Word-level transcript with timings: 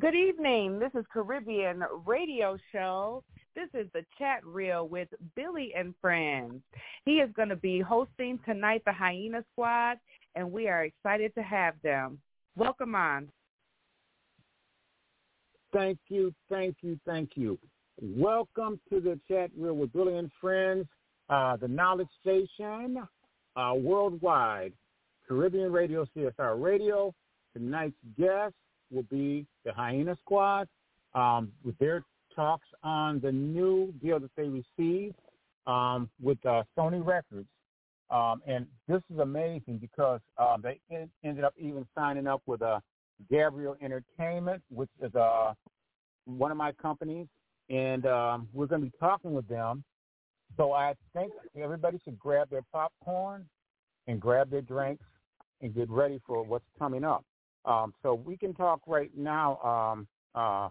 Good 0.00 0.14
evening. 0.14 0.78
This 0.78 0.92
is 0.98 1.04
Caribbean 1.12 1.82
Radio 2.06 2.56
Show. 2.72 3.22
This 3.54 3.68
is 3.74 3.86
the 3.92 4.02
chat 4.16 4.42
reel 4.46 4.88
with 4.88 5.08
Billie 5.36 5.74
and 5.76 5.94
Friends. 6.00 6.62
He 7.04 7.16
is 7.16 7.28
going 7.36 7.50
to 7.50 7.56
be 7.56 7.80
hosting 7.80 8.38
tonight 8.46 8.80
the 8.86 8.94
Hyena 8.94 9.44
Squad, 9.52 9.98
and 10.36 10.50
we 10.50 10.68
are 10.68 10.84
excited 10.84 11.34
to 11.34 11.42
have 11.42 11.74
them. 11.82 12.18
Welcome 12.56 12.94
on. 12.94 13.28
Thank 15.70 15.98
you, 16.08 16.32
thank 16.48 16.76
you, 16.80 16.98
thank 17.04 17.32
you. 17.34 17.58
Welcome 18.00 18.80
to 18.90 19.00
the 19.00 19.20
chat 19.28 19.50
reel 19.54 19.74
with 19.74 19.92
Billie 19.92 20.16
and 20.16 20.30
Friends, 20.40 20.86
uh, 21.28 21.58
the 21.58 21.68
Knowledge 21.68 22.08
Station, 22.22 23.06
uh, 23.54 23.72
worldwide, 23.74 24.72
Caribbean 25.28 25.70
Radio, 25.70 26.06
CSR 26.16 26.58
Radio. 26.58 27.14
Tonight's 27.52 27.96
guest 28.16 28.54
will 28.90 29.04
be 29.04 29.46
the 29.64 29.72
Hyena 29.72 30.16
Squad 30.20 30.68
um, 31.14 31.52
with 31.64 31.76
their 31.78 32.04
talks 32.34 32.66
on 32.82 33.20
the 33.20 33.32
new 33.32 33.92
deal 34.02 34.20
that 34.20 34.30
they 34.36 34.48
received 34.48 35.16
um, 35.66 36.08
with 36.22 36.44
uh, 36.46 36.62
Sony 36.76 37.04
Records. 37.04 37.48
Um, 38.10 38.42
and 38.46 38.66
this 38.88 39.02
is 39.12 39.20
amazing 39.20 39.78
because 39.78 40.20
um, 40.36 40.62
they 40.62 40.80
en- 40.90 41.10
ended 41.22 41.44
up 41.44 41.54
even 41.58 41.86
signing 41.94 42.26
up 42.26 42.42
with 42.46 42.60
uh, 42.60 42.80
Gabriel 43.30 43.76
Entertainment, 43.80 44.62
which 44.70 44.90
is 45.00 45.14
uh, 45.14 45.52
one 46.24 46.50
of 46.50 46.56
my 46.56 46.72
companies, 46.72 47.26
and 47.68 48.06
um, 48.06 48.48
we're 48.52 48.66
going 48.66 48.80
to 48.80 48.86
be 48.86 48.96
talking 48.98 49.32
with 49.32 49.46
them. 49.48 49.84
So 50.56 50.72
I 50.72 50.94
think 51.14 51.32
everybody 51.56 52.00
should 52.04 52.18
grab 52.18 52.50
their 52.50 52.64
popcorn 52.72 53.46
and 54.08 54.20
grab 54.20 54.50
their 54.50 54.62
drinks 54.62 55.04
and 55.60 55.74
get 55.74 55.88
ready 55.88 56.20
for 56.26 56.42
what's 56.42 56.64
coming 56.78 57.04
up. 57.04 57.24
Um, 57.64 57.94
so 58.02 58.14
we 58.14 58.36
can 58.36 58.54
talk 58.54 58.80
right 58.86 59.10
now, 59.16 59.58
um, 59.58 60.08
uh, 60.34 60.68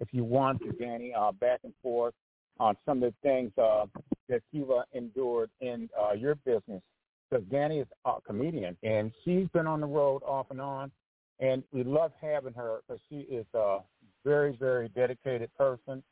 if 0.00 0.08
you 0.12 0.24
want 0.24 0.60
to, 0.62 0.72
Danny, 0.72 1.12
uh, 1.12 1.32
back 1.32 1.60
and 1.64 1.74
forth 1.82 2.14
on 2.58 2.76
some 2.86 3.02
of 3.02 3.12
the 3.12 3.28
things 3.28 3.52
uh, 3.58 3.86
that 4.28 4.42
you've 4.52 4.70
uh, 4.70 4.82
endured 4.92 5.50
in 5.60 5.88
uh, 6.00 6.12
your 6.12 6.34
business. 6.36 6.82
Because 7.28 7.44
Danny 7.50 7.78
is 7.78 7.86
a 8.04 8.14
comedian, 8.26 8.76
and 8.82 9.12
she's 9.24 9.46
been 9.52 9.66
on 9.66 9.80
the 9.80 9.86
road 9.86 10.22
off 10.24 10.46
and 10.50 10.60
on, 10.60 10.90
and 11.38 11.62
we 11.72 11.84
love 11.84 12.10
having 12.20 12.52
her 12.54 12.80
because 12.86 13.00
she 13.08 13.20
is 13.20 13.46
a 13.54 13.78
very, 14.24 14.56
very 14.56 14.88
dedicated 14.88 15.48
person, 15.56 16.02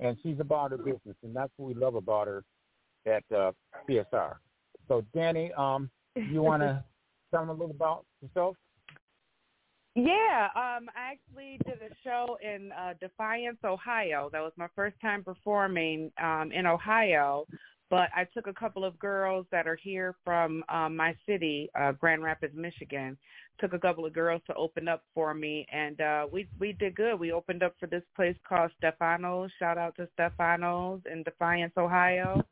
and 0.00 0.16
she's 0.22 0.40
about 0.40 0.72
her 0.72 0.76
business, 0.76 1.14
and 1.22 1.36
that's 1.36 1.52
what 1.56 1.68
we 1.68 1.74
love 1.74 1.94
about 1.94 2.26
her 2.26 2.42
at 3.06 3.22
uh, 3.34 3.52
CSR. 3.88 4.34
So, 4.88 5.04
Danny, 5.14 5.52
um, 5.56 5.88
you 6.14 6.42
want 6.42 6.62
to 6.62 6.82
tell 7.30 7.42
them 7.42 7.50
a 7.50 7.52
little 7.52 7.70
about 7.70 8.04
yourself? 8.20 8.56
Yeah, 9.96 10.48
um, 10.54 10.90
I 10.94 11.12
actually 11.12 11.58
did 11.64 11.80
a 11.80 11.94
show 12.04 12.36
in 12.42 12.70
uh, 12.72 12.92
Defiance, 13.00 13.56
Ohio. 13.64 14.28
That 14.30 14.42
was 14.42 14.52
my 14.58 14.66
first 14.76 14.94
time 15.00 15.24
performing 15.24 16.12
um, 16.22 16.52
in 16.52 16.66
Ohio. 16.66 17.46
But 17.88 18.10
I 18.14 18.24
took 18.34 18.46
a 18.46 18.52
couple 18.52 18.84
of 18.84 18.98
girls 18.98 19.46
that 19.52 19.66
are 19.66 19.76
here 19.76 20.14
from 20.22 20.62
um, 20.68 20.96
my 20.96 21.16
city, 21.24 21.70
uh, 21.80 21.92
Grand 21.92 22.22
Rapids, 22.22 22.52
Michigan. 22.54 23.16
Took 23.58 23.72
a 23.72 23.78
couple 23.78 24.04
of 24.04 24.12
girls 24.12 24.42
to 24.48 24.54
open 24.54 24.86
up 24.86 25.02
for 25.14 25.32
me, 25.32 25.66
and 25.72 25.98
uh, 25.98 26.26
we 26.30 26.46
we 26.60 26.72
did 26.74 26.94
good. 26.94 27.18
We 27.18 27.32
opened 27.32 27.62
up 27.62 27.74
for 27.80 27.86
this 27.86 28.02
place 28.14 28.36
called 28.46 28.72
Stefano's. 28.76 29.50
Shout 29.58 29.78
out 29.78 29.96
to 29.96 30.06
Stefano's 30.12 31.00
in 31.10 31.22
Defiance, 31.22 31.72
Ohio. 31.78 32.44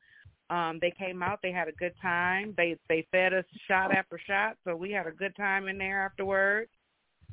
Um, 0.48 0.78
they 0.80 0.92
came 0.98 1.22
out. 1.22 1.40
They 1.42 1.52
had 1.52 1.68
a 1.68 1.72
good 1.72 1.92
time. 2.00 2.54
They 2.56 2.78
they 2.88 3.06
fed 3.12 3.34
us 3.34 3.44
shot 3.68 3.94
after 3.94 4.18
shot, 4.26 4.56
so 4.64 4.74
we 4.74 4.92
had 4.92 5.06
a 5.06 5.12
good 5.12 5.36
time 5.36 5.68
in 5.68 5.76
there 5.76 6.06
afterwards. 6.06 6.70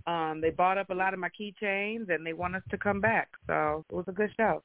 Um, 0.07 0.41
they 0.41 0.49
bought 0.49 0.77
up 0.77 0.89
a 0.89 0.93
lot 0.93 1.13
of 1.13 1.19
my 1.19 1.29
keychains, 1.29 2.09
and 2.09 2.25
they 2.25 2.33
want 2.33 2.55
us 2.55 2.63
to 2.71 2.77
come 2.77 2.99
back. 3.01 3.29
So 3.47 3.85
it 3.89 3.95
was 3.95 4.05
a 4.07 4.11
good 4.11 4.31
show. 4.35 4.63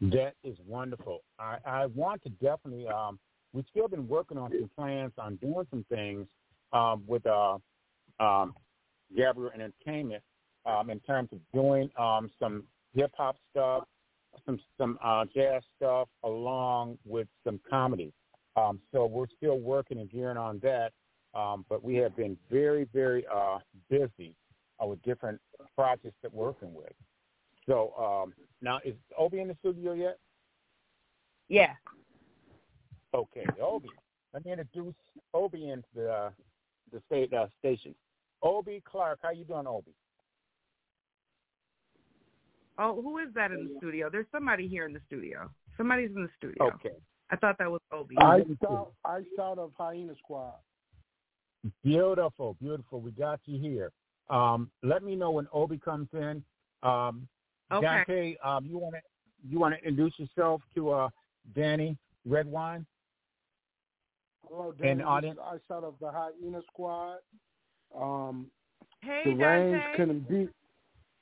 That 0.00 0.34
is 0.44 0.56
wonderful. 0.66 1.20
I, 1.38 1.58
I 1.64 1.86
want 1.86 2.22
to 2.22 2.30
definitely. 2.30 2.88
Um, 2.88 3.18
we've 3.52 3.66
still 3.70 3.88
been 3.88 4.08
working 4.08 4.38
on 4.38 4.50
some 4.50 4.70
plans 4.76 5.12
on 5.18 5.36
doing 5.36 5.66
some 5.70 5.84
things 5.90 6.26
um, 6.72 7.04
with 7.06 7.26
uh, 7.26 7.58
um, 8.18 8.54
Gabriel 9.14 9.50
Entertainment 9.54 10.22
um, 10.66 10.90
in 10.90 11.00
terms 11.00 11.28
of 11.32 11.38
doing 11.52 11.90
um, 11.98 12.30
some 12.38 12.64
hip 12.94 13.12
hop 13.16 13.36
stuff, 13.50 13.84
some 14.46 14.58
some 14.78 14.98
uh, 15.04 15.24
jazz 15.34 15.62
stuff, 15.76 16.08
along 16.24 16.98
with 17.04 17.28
some 17.44 17.60
comedy. 17.68 18.12
Um, 18.56 18.80
so 18.92 19.06
we're 19.06 19.26
still 19.36 19.58
working 19.58 19.98
and 19.98 20.10
gearing 20.10 20.36
on 20.36 20.58
that. 20.62 20.92
Um, 21.34 21.64
but 21.68 21.84
we 21.84 21.94
have 21.96 22.16
been 22.16 22.36
very, 22.50 22.88
very 22.92 23.24
uh, 23.32 23.58
busy 23.88 24.34
uh, 24.82 24.86
with 24.86 25.00
different 25.02 25.40
projects 25.76 26.16
that 26.22 26.32
we're 26.32 26.46
working 26.46 26.74
with. 26.74 26.92
So 27.68 27.92
um, 27.98 28.34
now, 28.60 28.80
is 28.84 28.94
Obi 29.16 29.40
in 29.40 29.48
the 29.48 29.56
studio 29.60 29.92
yet? 29.92 30.18
Yeah. 31.48 31.74
Okay, 33.14 33.44
Obi. 33.60 33.88
Let 34.32 34.44
me 34.44 34.52
introduce 34.52 34.94
Obi 35.34 35.70
into 35.70 35.86
the 35.94 36.10
uh, 36.10 36.30
the 36.92 37.00
state 37.06 37.32
uh, 37.32 37.46
station. 37.58 37.94
Obi 38.42 38.82
Clark, 38.90 39.18
how 39.22 39.30
you 39.30 39.44
doing, 39.44 39.66
Obi? 39.66 39.92
Oh, 42.78 43.00
who 43.02 43.18
is 43.18 43.28
that 43.34 43.50
in 43.50 43.68
the 43.68 43.74
studio? 43.78 44.08
There's 44.10 44.26
somebody 44.32 44.66
here 44.66 44.86
in 44.86 44.92
the 44.92 45.00
studio. 45.06 45.50
Somebody's 45.76 46.10
in 46.14 46.22
the 46.22 46.30
studio. 46.38 46.72
Okay. 46.74 46.96
I 47.30 47.36
thought 47.36 47.58
that 47.58 47.70
was 47.70 47.80
Obi. 47.92 48.16
I 48.18 48.42
thought 48.60 48.92
I 49.04 49.20
thought 49.36 49.58
of 49.58 49.72
Hyena 49.76 50.14
Squad. 50.18 50.54
Beautiful, 51.84 52.54
beautiful. 52.60 53.00
We 53.00 53.10
got 53.10 53.40
you 53.44 53.58
here. 53.60 53.92
Um, 54.30 54.70
let 54.82 55.02
me 55.02 55.14
know 55.16 55.30
when 55.32 55.46
Obi 55.52 55.78
comes 55.78 56.08
in. 56.12 56.42
Um, 56.82 57.28
Okay. 57.72 57.86
Dante, 57.86 58.36
um, 58.42 58.66
you 58.66 58.78
want 58.78 58.94
to 58.96 59.00
you 59.48 59.58
want 59.60 59.74
to 59.74 59.78
introduce 59.86 60.18
yourself 60.18 60.60
to 60.74 60.90
uh, 60.90 61.08
Danny 61.54 61.96
Redwine? 62.26 62.84
Hello, 64.48 64.70
And 64.70 64.78
Danny. 64.78 65.02
audience- 65.04 65.38
I 65.40 65.58
thought 65.68 65.84
of 65.84 65.94
the 66.00 66.10
Hyena 66.10 66.62
Squad. 66.72 67.18
Um, 67.94 68.50
Hey, 69.02 69.22
Derange 69.24 69.72
Dante. 69.72 69.96
couldn't 69.96 70.28
be. 70.28 70.48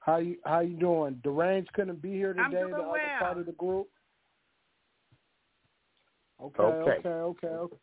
How 0.00 0.16
you 0.16 0.38
how 0.44 0.60
you 0.60 0.76
doing? 0.76 1.16
Derange 1.22 1.66
couldn't 1.75 2.00
be 2.00 2.12
here 2.12 2.34
I'm 2.38 2.50
today. 2.50 2.62
doing 2.62 2.72
the 2.72 2.82
other 2.82 2.93
well. 2.93 3.19
part 3.19 3.38
of 3.38 3.47
the 3.47 3.53
group. 3.53 3.88
Okay, 6.41 6.62
Okay. 6.62 6.91
okay, 6.99 7.09
okay, 7.09 7.47
okay. 7.49 7.76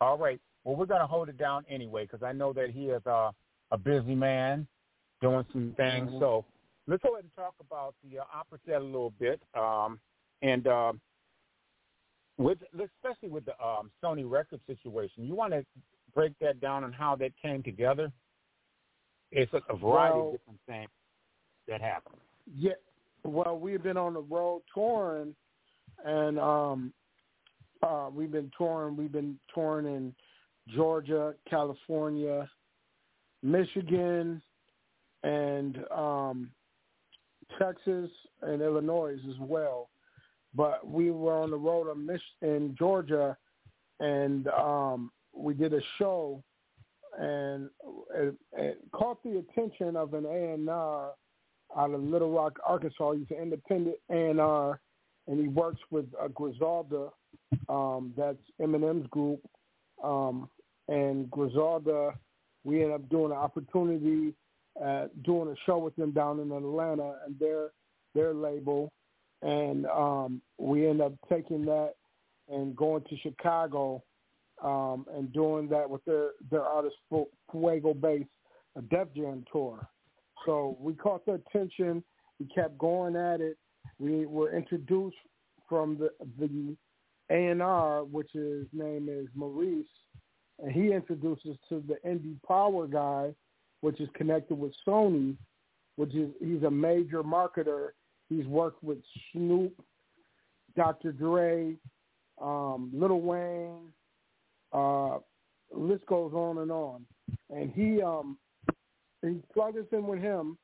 All 0.00 0.18
right. 0.18 0.40
Well, 0.64 0.76
we're 0.76 0.86
going 0.86 1.00
to 1.00 1.06
hold 1.06 1.28
it 1.28 1.38
down 1.38 1.64
anyway 1.68 2.04
because 2.04 2.22
I 2.22 2.32
know 2.32 2.52
that 2.52 2.70
he 2.70 2.86
is 2.86 3.04
uh, 3.06 3.30
a 3.70 3.78
busy 3.78 4.14
man 4.14 4.66
doing 5.20 5.44
some 5.52 5.74
things. 5.76 6.10
Mhm. 6.10 6.20
So 6.20 6.44
let's 6.86 7.02
go 7.02 7.14
ahead 7.14 7.24
and 7.24 7.34
talk 7.34 7.54
about 7.60 7.94
the 8.04 8.20
uh, 8.20 8.24
opera 8.34 8.58
set 8.66 8.76
a 8.80 8.84
little 8.84 9.10
bit. 9.18 9.40
Um, 9.54 9.98
and 10.42 10.66
uh, 10.66 10.92
with 12.38 12.58
especially 12.72 13.28
with 13.28 13.44
the 13.44 13.60
um, 13.64 13.90
Sony 14.02 14.28
record 14.28 14.60
situation, 14.66 15.24
you 15.24 15.34
want 15.34 15.52
to 15.52 15.64
break 16.14 16.32
that 16.40 16.60
down 16.60 16.84
and 16.84 16.94
how 16.94 17.16
that 17.16 17.32
came 17.40 17.62
together? 17.62 18.12
It's 19.30 19.52
a, 19.54 19.60
a 19.72 19.76
variety 19.76 20.16
Well- 20.18 20.26
of 20.28 20.32
different 20.32 20.60
things 20.66 20.90
that 21.68 21.80
happened. 21.80 22.16
Yeah. 22.54 22.72
Well, 23.24 23.56
we've 23.58 23.82
been 23.82 23.96
on 23.96 24.14
the 24.14 24.20
road 24.20 24.62
touring, 24.74 25.34
and 26.04 26.40
um, 26.40 26.92
uh, 27.80 28.10
we've 28.12 28.32
been 28.32 28.50
touring. 28.58 28.96
We've 28.96 29.12
been 29.12 29.38
touring 29.54 29.86
in 29.86 30.14
Georgia, 30.68 31.34
California, 31.48 32.48
Michigan, 33.42 34.40
and 35.22 35.78
um, 35.90 36.50
Texas 37.58 38.10
and 38.42 38.62
Illinois 38.62 39.16
as 39.28 39.36
well. 39.40 39.90
But 40.54 40.86
we 40.86 41.10
were 41.10 41.40
on 41.40 41.50
the 41.50 41.56
road 41.56 41.90
in, 41.90 42.06
Mich- 42.06 42.20
in 42.42 42.74
Georgia, 42.78 43.36
and 44.00 44.48
um, 44.48 45.10
we 45.34 45.54
did 45.54 45.72
a 45.72 45.80
show, 45.98 46.42
and 47.18 47.70
it, 48.14 48.34
it 48.56 48.78
caught 48.92 49.22
the 49.22 49.38
attention 49.38 49.96
of 49.96 50.14
an 50.14 50.26
A 50.26 50.54
and 50.54 50.68
R 50.68 51.12
out 51.76 51.90
of 51.94 52.02
Little 52.02 52.30
Rock, 52.32 52.58
Arkansas. 52.66 53.12
He's 53.12 53.30
an 53.30 53.42
independent 53.42 53.96
A 54.10 54.30
and 54.30 54.40
R, 54.40 54.80
and 55.26 55.40
he 55.40 55.48
works 55.48 55.80
with 55.90 56.06
uh, 56.22 56.28
Griselda. 56.28 57.08
Um, 57.68 58.12
that's 58.16 58.38
Eminem's 58.60 59.06
group, 59.08 59.40
um, 60.04 60.50
and 60.92 61.30
Griselda. 61.30 62.14
We 62.64 62.82
ended 62.82 62.94
up 62.94 63.08
doing 63.08 63.32
an 63.32 63.38
opportunity 63.38 64.34
doing 65.24 65.48
a 65.48 65.56
show 65.66 65.78
with 65.78 65.94
them 65.96 66.12
down 66.12 66.40
in 66.40 66.50
Atlanta 66.52 67.16
and 67.26 67.38
their 67.38 67.70
their 68.14 68.34
label, 68.34 68.92
and 69.42 69.86
um, 69.86 70.42
we 70.58 70.86
ended 70.86 71.06
up 71.06 71.12
taking 71.28 71.64
that 71.64 71.94
and 72.50 72.76
going 72.76 73.02
to 73.08 73.16
Chicago 73.18 74.02
um, 74.62 75.06
and 75.16 75.32
doing 75.32 75.68
that 75.68 75.88
with 75.88 76.04
their 76.04 76.30
their 76.50 76.62
artist 76.62 76.96
Fuego 77.50 77.94
Base, 77.94 78.26
a 78.76 78.82
Def 78.82 79.08
Jam 79.14 79.44
tour. 79.50 79.86
So 80.46 80.76
we 80.80 80.94
caught 80.94 81.24
their 81.26 81.36
attention. 81.36 82.02
We 82.38 82.46
kept 82.46 82.78
going 82.78 83.16
at 83.16 83.40
it. 83.40 83.56
We 83.98 84.26
were 84.26 84.56
introduced 84.56 85.16
from 85.68 85.98
the 85.98 86.10
the 86.38 86.76
A 87.30 87.48
and 87.48 87.62
R, 87.62 88.04
which 88.04 88.30
his 88.32 88.66
name 88.72 89.08
is 89.10 89.28
Maurice, 89.34 89.86
and 90.62 90.72
he 90.72 90.92
introduces 90.92 91.56
to 91.68 91.82
the 91.88 91.96
Indie 92.08 92.40
Power 92.46 92.86
guy, 92.86 93.34
which 93.80 94.00
is 94.00 94.08
connected 94.14 94.54
with 94.54 94.72
Sony. 94.86 95.36
which 95.96 96.14
is 96.14 96.30
he's 96.40 96.62
a 96.62 96.70
major 96.70 97.22
marketer. 97.22 97.90
He's 98.28 98.46
worked 98.46 98.82
with 98.82 98.98
Snoop, 99.30 99.74
Dr. 100.74 101.12
Dre, 101.12 101.74
um, 102.40 102.90
Lil 102.94 103.20
Wayne. 103.20 103.92
Uh, 104.72 105.18
list 105.70 106.06
goes 106.06 106.32
on 106.32 106.58
and 106.58 106.70
on. 106.70 107.04
And 107.50 107.70
he 107.72 108.00
um, 108.00 108.38
he 109.20 109.40
plugged 109.52 109.76
us 109.76 109.84
in 109.92 110.06
with 110.06 110.20
him, 110.20 110.56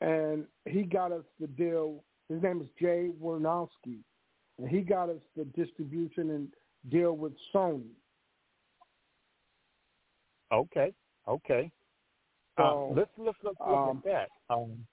and 0.00 0.44
he 0.66 0.82
got 0.82 1.12
us 1.12 1.24
the 1.40 1.46
deal. 1.46 2.02
His 2.28 2.42
name 2.42 2.60
is 2.60 2.68
Jay 2.80 3.10
Wernowski, 3.22 3.98
and 4.58 4.68
he 4.68 4.80
got 4.80 5.08
us 5.10 5.20
the 5.36 5.44
distribution 5.44 6.30
and 6.30 6.48
deal 6.90 7.16
with 7.16 7.32
Sony. 7.54 7.90
Okay, 10.52 10.92
okay. 11.26 11.70
Uh, 12.56 12.62
so, 12.62 12.92
let's 12.96 13.10
let's 13.18 13.38
look, 13.42 13.56
look 13.60 13.78
um, 13.78 14.02
at 14.04 14.04
that. 14.04 14.54
Um, 14.54 14.86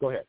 go 0.00 0.10
ahead. 0.10 0.24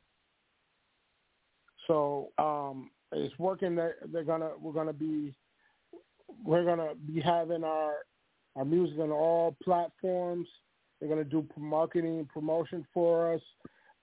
So 1.88 2.30
um, 2.38 2.92
it's 3.12 3.38
working. 3.40 3.76
They're, 3.76 3.96
they're 4.12 4.24
gonna 4.24 4.52
we're 4.60 4.74
gonna 4.74 4.94
be 4.94 5.34
we're 6.46 6.64
gonna 6.64 6.94
be 6.96 7.20
having 7.20 7.64
our 7.64 7.94
our 8.56 8.66
music 8.66 9.00
on 9.00 9.12
all 9.12 9.56
platforms. 9.64 10.48
They're 11.00 11.10
gonna 11.10 11.24
do 11.24 11.46
marketing 11.58 12.20
and 12.20 12.30
promotion 12.30 12.86
for 12.94 13.34
us, 13.34 13.42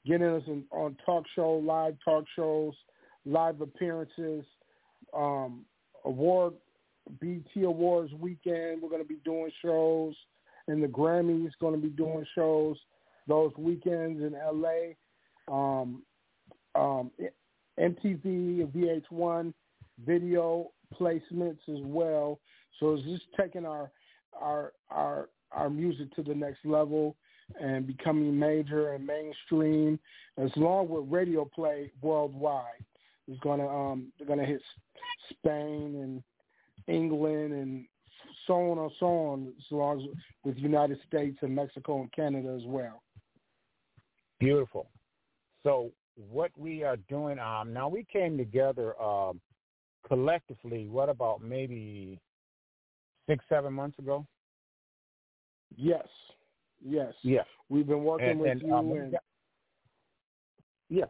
getting 0.05 0.27
us 0.27 0.43
in, 0.47 0.65
on 0.71 0.97
talk 1.07 1.25
show, 1.35 1.53
live 1.65 1.97
talk 2.05 2.25
shows, 2.35 2.75
live 3.25 3.61
appearances, 3.61 4.45
um, 5.17 5.65
award 6.05 6.55
BET 7.21 7.63
Awards 7.63 8.13
weekend. 8.15 8.83
We're 8.83 8.91
gonna 8.91 9.05
be 9.05 9.19
doing 9.25 9.51
shows 9.63 10.15
and 10.69 10.83
the 10.83 10.89
Grammys 10.89 11.53
going 11.61 11.75
to 11.75 11.81
be 11.81 11.89
doing 11.89 12.25
shows 12.35 12.77
those 13.27 13.53
weekends 13.57 14.23
in 14.23 14.33
LA. 14.33 14.95
Um, 15.49 16.03
um, 16.75 17.11
MTV, 17.79 18.25
and 18.25 18.73
VH1 18.73 19.53
video 20.05 20.71
placements 20.99 21.59
as 21.69 21.81
well. 21.83 22.39
So 22.79 22.95
it's 22.95 23.05
just 23.05 23.25
taking 23.39 23.65
our 23.65 23.91
our 24.39 24.73
our 24.91 25.29
our 25.53 25.71
music 25.71 26.15
to 26.17 26.23
the 26.23 26.35
next 26.35 26.65
level 26.65 27.17
and 27.61 27.87
becoming 27.87 28.39
major 28.39 28.93
and 28.93 29.07
mainstream, 29.07 29.99
as 30.37 30.51
long 30.57 30.89
with 30.89 31.05
radio 31.09 31.45
play 31.45 31.93
worldwide. 32.03 32.85
It's 33.29 33.41
gonna 33.41 33.69
um 33.69 34.13
they're 34.19 34.29
gonna 34.29 34.45
hit 34.45 34.61
Spain 35.31 35.95
and 35.97 36.23
England 36.87 37.53
and 37.53 37.87
so 38.47 38.55
on 38.55 38.79
and 38.79 38.91
so 38.99 39.07
on, 39.07 39.53
as 39.59 39.65
long 39.71 40.01
as 40.01 40.07
with 40.45 40.57
United 40.57 40.99
States 41.07 41.39
and 41.43 41.55
Mexico 41.55 42.01
and 42.01 42.13
Canada 42.13 42.55
as 42.57 42.67
well. 42.67 43.03
Beautiful. 44.39 44.89
So 45.63 45.91
what 46.31 46.51
we 46.57 46.83
are 46.83 46.97
doing, 47.09 47.39
um, 47.39 47.73
now 47.73 47.89
we 47.89 48.07
came 48.13 48.37
together 48.37 49.01
um, 49.01 49.41
collectively. 50.07 50.89
What 50.89 51.09
about 51.09 51.43
maybe 51.43 52.21
six, 53.29 53.45
seven 53.49 53.73
months 53.73 53.99
ago? 53.99 54.27
Yes, 55.77 56.07
yes, 56.85 57.13
yeah. 57.23 57.43
We've 57.69 57.87
been 57.87 58.05
working 58.05 58.29
and, 58.29 58.41
with 58.41 58.51
and, 58.53 58.63
you. 58.63 58.75
Um, 58.75 58.93
and... 58.93 59.13
Got, 59.13 59.23
yes, 60.89 61.09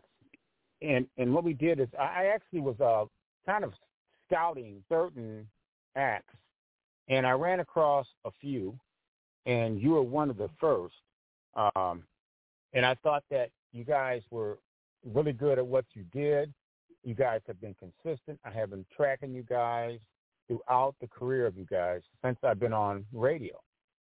and 0.82 1.06
and 1.18 1.34
what 1.34 1.44
we 1.44 1.52
did 1.52 1.78
is 1.78 1.88
I 1.98 2.30
actually 2.34 2.60
was 2.60 2.80
uh, 2.80 3.04
kind 3.44 3.64
of 3.64 3.72
scouting 4.26 4.82
certain 4.88 5.46
acts 5.94 6.34
and 7.08 7.26
I 7.26 7.32
ran 7.32 7.60
across 7.60 8.06
a 8.24 8.30
few, 8.40 8.78
and 9.46 9.80
you 9.80 9.90
were 9.90 10.02
one 10.02 10.30
of 10.30 10.36
the 10.36 10.50
first. 10.60 10.94
Um, 11.54 12.02
and 12.72 12.84
I 12.84 12.94
thought 13.02 13.24
that 13.30 13.50
you 13.72 13.84
guys 13.84 14.22
were 14.30 14.58
really 15.04 15.32
good 15.32 15.58
at 15.58 15.66
what 15.66 15.84
you 15.94 16.04
did. 16.12 16.52
You 17.04 17.14
guys 17.14 17.40
have 17.46 17.60
been 17.60 17.74
consistent. 17.74 18.38
I 18.44 18.50
have 18.50 18.70
been 18.70 18.84
tracking 18.94 19.32
you 19.32 19.42
guys 19.42 19.98
throughout 20.48 20.94
the 21.00 21.06
career 21.06 21.46
of 21.46 21.56
you 21.56 21.64
guys 21.64 22.02
since 22.24 22.36
I've 22.42 22.60
been 22.60 22.72
on 22.72 23.04
radio. 23.12 23.54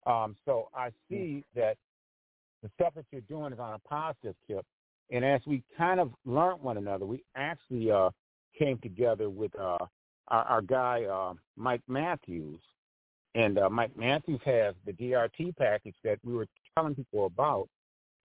Um, 0.05 0.35
so 0.45 0.69
I 0.73 0.91
see 1.09 1.43
that 1.55 1.77
the 2.63 2.69
stuff 2.75 2.93
that 2.95 3.05
you're 3.11 3.21
doing 3.21 3.53
is 3.53 3.59
on 3.59 3.73
a 3.73 3.79
positive 3.79 4.35
tip. 4.47 4.65
And 5.11 5.23
as 5.23 5.41
we 5.45 5.63
kind 5.77 5.99
of 5.99 6.11
learned 6.25 6.61
one 6.61 6.77
another, 6.77 7.05
we 7.05 7.23
actually 7.35 7.91
uh, 7.91 8.09
came 8.57 8.77
together 8.79 9.29
with 9.29 9.51
uh, 9.59 9.77
our, 10.29 10.43
our 10.43 10.61
guy 10.61 11.03
uh, 11.03 11.33
Mike 11.55 11.81
Matthews, 11.87 12.59
and 13.37 13.59
uh, 13.59 13.69
Mike 13.69 13.95
Matthews 13.95 14.41
has 14.45 14.73
the 14.85 14.93
DRT 14.93 15.55
package 15.57 15.95
that 16.03 16.17
we 16.25 16.33
were 16.33 16.47
telling 16.75 16.95
people 16.95 17.27
about, 17.27 17.69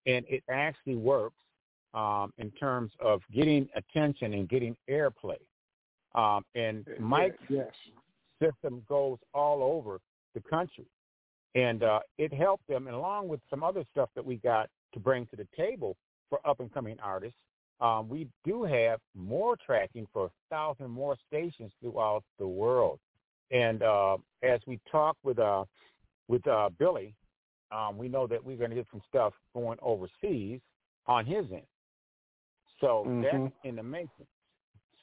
and 0.07 0.25
it 0.27 0.43
actually 0.49 0.97
works 0.97 1.37
um, 1.93 2.33
in 2.39 2.51
terms 2.53 2.91
of 2.99 3.21
getting 3.33 3.69
attention 3.77 4.33
and 4.33 4.49
getting 4.49 4.75
airplay. 4.89 5.37
Um, 6.15 6.45
and 6.55 6.87
Mike's 6.99 7.37
yes. 7.51 7.69
system 8.43 8.83
goes 8.89 9.19
all 9.35 9.63
over 9.63 10.01
the 10.35 10.41
country. 10.41 10.87
And 11.55 11.83
uh, 11.83 12.01
it 12.17 12.33
helped 12.33 12.67
them, 12.67 12.87
and 12.87 12.97
along 12.97 13.29
with 13.29 13.41
some 13.51 13.63
other 13.63 13.85
stuff 13.93 14.09
that 14.15 14.25
we 14.25 14.37
got 14.37 14.71
to 14.95 15.01
bring 15.01 15.27
to 15.27 15.37
the 15.37 15.47
table 15.55 15.97
for 16.31 16.41
up-and-coming 16.47 16.97
artists, 17.03 17.37
um, 17.83 18.09
we 18.09 18.27
do 18.47 18.65
have 18.65 19.01
more 19.15 19.59
tracking 19.67 20.07
for 20.15 20.27
a 20.27 20.31
thousand 20.49 20.91
more 20.91 21.17
stations 21.29 21.71
throughout 21.83 22.25
the 22.39 22.47
world. 22.47 22.99
And 23.51 23.83
uh, 23.83 24.17
as 24.43 24.61
we 24.67 24.81
talk 24.91 25.17
with 25.23 25.39
uh, 25.39 25.65
with 26.29 26.47
uh, 26.47 26.71
Billie, 26.79 27.15
um, 27.71 27.99
we 27.99 28.09
know 28.09 28.27
that 28.27 28.43
we're 28.43 28.57
going 28.57 28.71
to 28.71 28.77
get 28.77 28.87
some 28.91 29.03
stuff 29.09 29.33
going 29.55 29.79
overseas 29.83 30.61
on 31.07 31.27
his 31.27 31.45
end. 31.51 31.63
So 32.81 33.05
mm-hmm. 33.07 33.23
that's 33.23 33.55
in 33.65 33.77
the 33.77 33.83
making. 33.83 34.27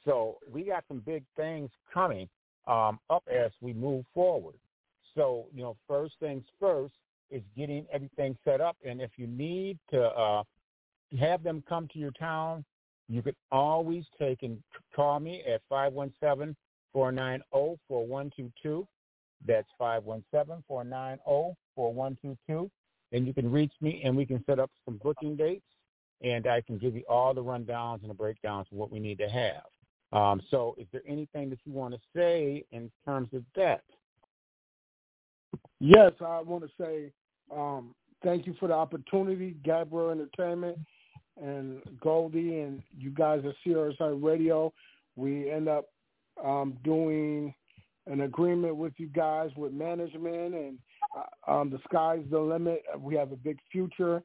So 0.04 0.38
we 0.50 0.62
got 0.62 0.84
some 0.88 1.00
big 1.00 1.24
things 1.36 1.70
coming 1.92 2.28
um, 2.66 2.98
up 3.10 3.22
as 3.30 3.50
we 3.60 3.72
move 3.72 4.04
forward. 4.14 4.54
So 5.14 5.46
you 5.54 5.62
know, 5.62 5.76
first 5.88 6.14
things 6.20 6.44
first 6.58 6.94
is 7.30 7.42
getting 7.56 7.86
everything 7.92 8.36
set 8.44 8.60
up. 8.60 8.76
And 8.84 9.00
if 9.00 9.10
you 9.16 9.26
need 9.26 9.78
to 9.90 10.02
uh, 10.02 10.42
have 11.18 11.42
them 11.42 11.62
come 11.68 11.88
to 11.92 11.98
your 11.98 12.12
town, 12.12 12.64
you 13.08 13.22
can 13.22 13.34
always 13.50 14.04
take 14.18 14.42
and 14.42 14.62
call 14.94 15.20
me 15.20 15.42
at 15.52 15.60
five 15.68 15.92
one 15.92 16.12
seven 16.20 16.56
490-4122. 16.94 18.86
That's 19.46 19.68
517-490-4122. 19.80 22.70
And 23.12 23.26
you 23.26 23.34
can 23.34 23.50
reach 23.50 23.72
me 23.80 24.02
and 24.04 24.16
we 24.16 24.26
can 24.26 24.44
set 24.44 24.58
up 24.58 24.70
some 24.84 24.98
booking 25.02 25.36
dates 25.36 25.64
and 26.22 26.46
I 26.46 26.60
can 26.60 26.78
give 26.78 26.94
you 26.94 27.02
all 27.08 27.34
the 27.34 27.42
rundowns 27.42 28.02
and 28.02 28.10
the 28.10 28.14
breakdowns 28.14 28.68
of 28.70 28.78
what 28.78 28.92
we 28.92 29.00
need 29.00 29.18
to 29.18 29.28
have. 29.28 29.64
Um, 30.12 30.40
so 30.50 30.76
is 30.78 30.86
there 30.92 31.02
anything 31.06 31.50
that 31.50 31.58
you 31.64 31.72
want 31.72 31.94
to 31.94 32.00
say 32.14 32.64
in 32.72 32.90
terms 33.04 33.28
of 33.32 33.42
that? 33.56 33.82
Yes, 35.78 36.12
I 36.20 36.40
want 36.40 36.64
to 36.64 36.70
say 36.78 37.12
um, 37.54 37.94
thank 38.22 38.46
you 38.46 38.54
for 38.60 38.68
the 38.68 38.74
opportunity, 38.74 39.56
Gabriel 39.64 40.10
Entertainment 40.10 40.78
and 41.40 41.80
Goldie 42.00 42.60
and 42.60 42.82
you 42.96 43.10
guys 43.10 43.42
at 43.46 43.54
CRSI 43.64 44.22
Radio. 44.22 44.72
We 45.16 45.50
end 45.50 45.68
up 45.68 45.86
um, 46.44 46.76
doing 46.84 47.54
an 48.06 48.22
agreement 48.22 48.76
with 48.76 48.92
you 48.96 49.06
guys 49.06 49.50
with 49.56 49.72
management, 49.72 50.54
and 50.54 50.78
uh, 51.16 51.50
um, 51.50 51.70
the 51.70 51.78
sky's 51.84 52.22
the 52.30 52.38
limit. 52.38 52.82
We 52.98 53.14
have 53.16 53.32
a 53.32 53.36
big 53.36 53.58
future. 53.70 54.22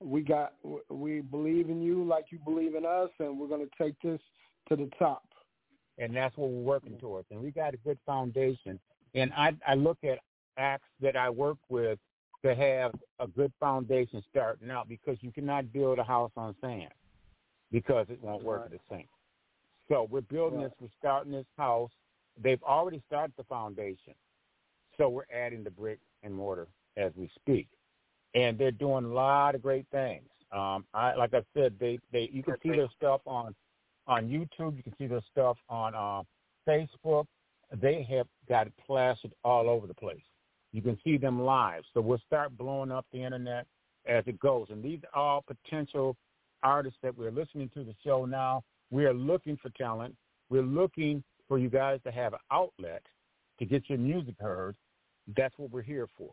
We 0.00 0.22
got 0.22 0.54
we 0.90 1.20
believe 1.20 1.70
in 1.70 1.82
you 1.82 2.04
like 2.04 2.26
you 2.30 2.38
believe 2.44 2.74
in 2.74 2.84
us, 2.84 3.10
and 3.18 3.38
we're 3.38 3.48
going 3.48 3.66
to 3.66 3.82
take 3.82 3.94
this 4.02 4.20
to 4.68 4.76
the 4.76 4.90
top. 4.98 5.24
And 5.98 6.14
that's 6.14 6.36
what 6.36 6.50
we're 6.50 6.62
working 6.62 6.98
towards. 6.98 7.26
And 7.30 7.40
we 7.40 7.50
got 7.50 7.72
a 7.72 7.78
good 7.78 7.98
foundation. 8.04 8.78
And 9.14 9.32
I, 9.34 9.52
I 9.66 9.74
look 9.74 9.98
at 10.04 10.18
acts 10.58 10.88
that 11.00 11.16
I 11.16 11.30
work 11.30 11.56
with 11.70 11.98
to 12.44 12.54
have 12.54 12.92
a 13.18 13.26
good 13.26 13.52
foundation 13.58 14.22
starting 14.30 14.70
out 14.70 14.88
because 14.88 15.16
you 15.20 15.32
cannot 15.32 15.72
build 15.72 15.98
a 15.98 16.04
house 16.04 16.32
on 16.36 16.54
sand 16.60 16.90
because 17.72 18.06
it 18.10 18.22
won't 18.22 18.44
work 18.44 18.62
right. 18.62 18.70
the 18.70 18.78
same. 18.94 19.06
So 19.88 20.08
we're 20.10 20.22
building 20.22 20.60
this, 20.60 20.72
we're 20.80 20.88
starting 20.98 21.32
this 21.32 21.46
house. 21.56 21.90
They've 22.42 22.62
already 22.62 23.02
started 23.06 23.34
the 23.36 23.44
foundation. 23.44 24.14
So 24.96 25.08
we're 25.08 25.24
adding 25.34 25.62
the 25.64 25.70
brick 25.70 25.98
and 26.22 26.34
mortar 26.34 26.68
as 26.96 27.12
we 27.16 27.30
speak. 27.34 27.68
And 28.34 28.58
they're 28.58 28.70
doing 28.70 29.04
a 29.04 29.08
lot 29.08 29.54
of 29.54 29.62
great 29.62 29.86
things. 29.90 30.28
Um, 30.52 30.84
I, 30.94 31.14
like 31.14 31.34
I 31.34 31.42
said, 31.54 31.74
they, 31.78 31.98
they 32.12 32.28
you 32.32 32.42
can 32.42 32.54
see 32.62 32.70
their 32.70 32.88
stuff 32.96 33.20
on 33.26 33.54
on 34.06 34.26
YouTube. 34.26 34.76
You 34.76 34.82
can 34.82 34.94
see 34.98 35.06
their 35.06 35.22
stuff 35.32 35.56
on 35.68 35.94
uh, 35.94 36.22
Facebook. 36.68 37.26
They 37.80 38.06
have 38.10 38.26
got 38.48 38.68
it 38.68 38.72
plastered 38.86 39.32
all 39.44 39.68
over 39.68 39.86
the 39.86 39.94
place. 39.94 40.22
You 40.72 40.82
can 40.82 40.98
see 41.02 41.16
them 41.16 41.42
live. 41.42 41.82
So 41.94 42.00
we'll 42.00 42.20
start 42.26 42.56
blowing 42.56 42.92
up 42.92 43.06
the 43.12 43.24
internet 43.24 43.66
as 44.06 44.22
it 44.26 44.38
goes. 44.38 44.66
And 44.70 44.82
these 44.82 45.00
are 45.12 45.20
all 45.20 45.44
potential 45.46 46.16
artists 46.62 46.98
that 47.02 47.16
we're 47.16 47.30
listening 47.30 47.70
to 47.74 47.82
the 47.82 47.94
show 48.04 48.24
now 48.24 48.62
we 48.90 49.04
are 49.04 49.14
looking 49.14 49.56
for 49.56 49.70
talent. 49.70 50.14
We're 50.50 50.62
looking 50.62 51.22
for 51.48 51.58
you 51.58 51.68
guys 51.68 52.00
to 52.04 52.12
have 52.12 52.32
an 52.32 52.40
outlet 52.50 53.02
to 53.58 53.64
get 53.64 53.88
your 53.88 53.98
music 53.98 54.34
heard. 54.40 54.76
That's 55.36 55.54
what 55.58 55.70
we're 55.70 55.82
here 55.82 56.08
for. 56.16 56.32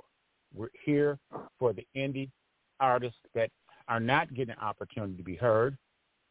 We're 0.55 0.69
here 0.86 1.17
for 1.57 1.74
the 1.74 1.86
indie 1.95 2.29
artists 2.79 3.19
that 3.33 3.50
are 3.88 4.00
not 4.00 4.33
getting 4.33 4.53
an 4.53 4.62
opportunity 4.62 5.15
to 5.15 5.24
be 5.24 5.36
heard. 5.36 5.77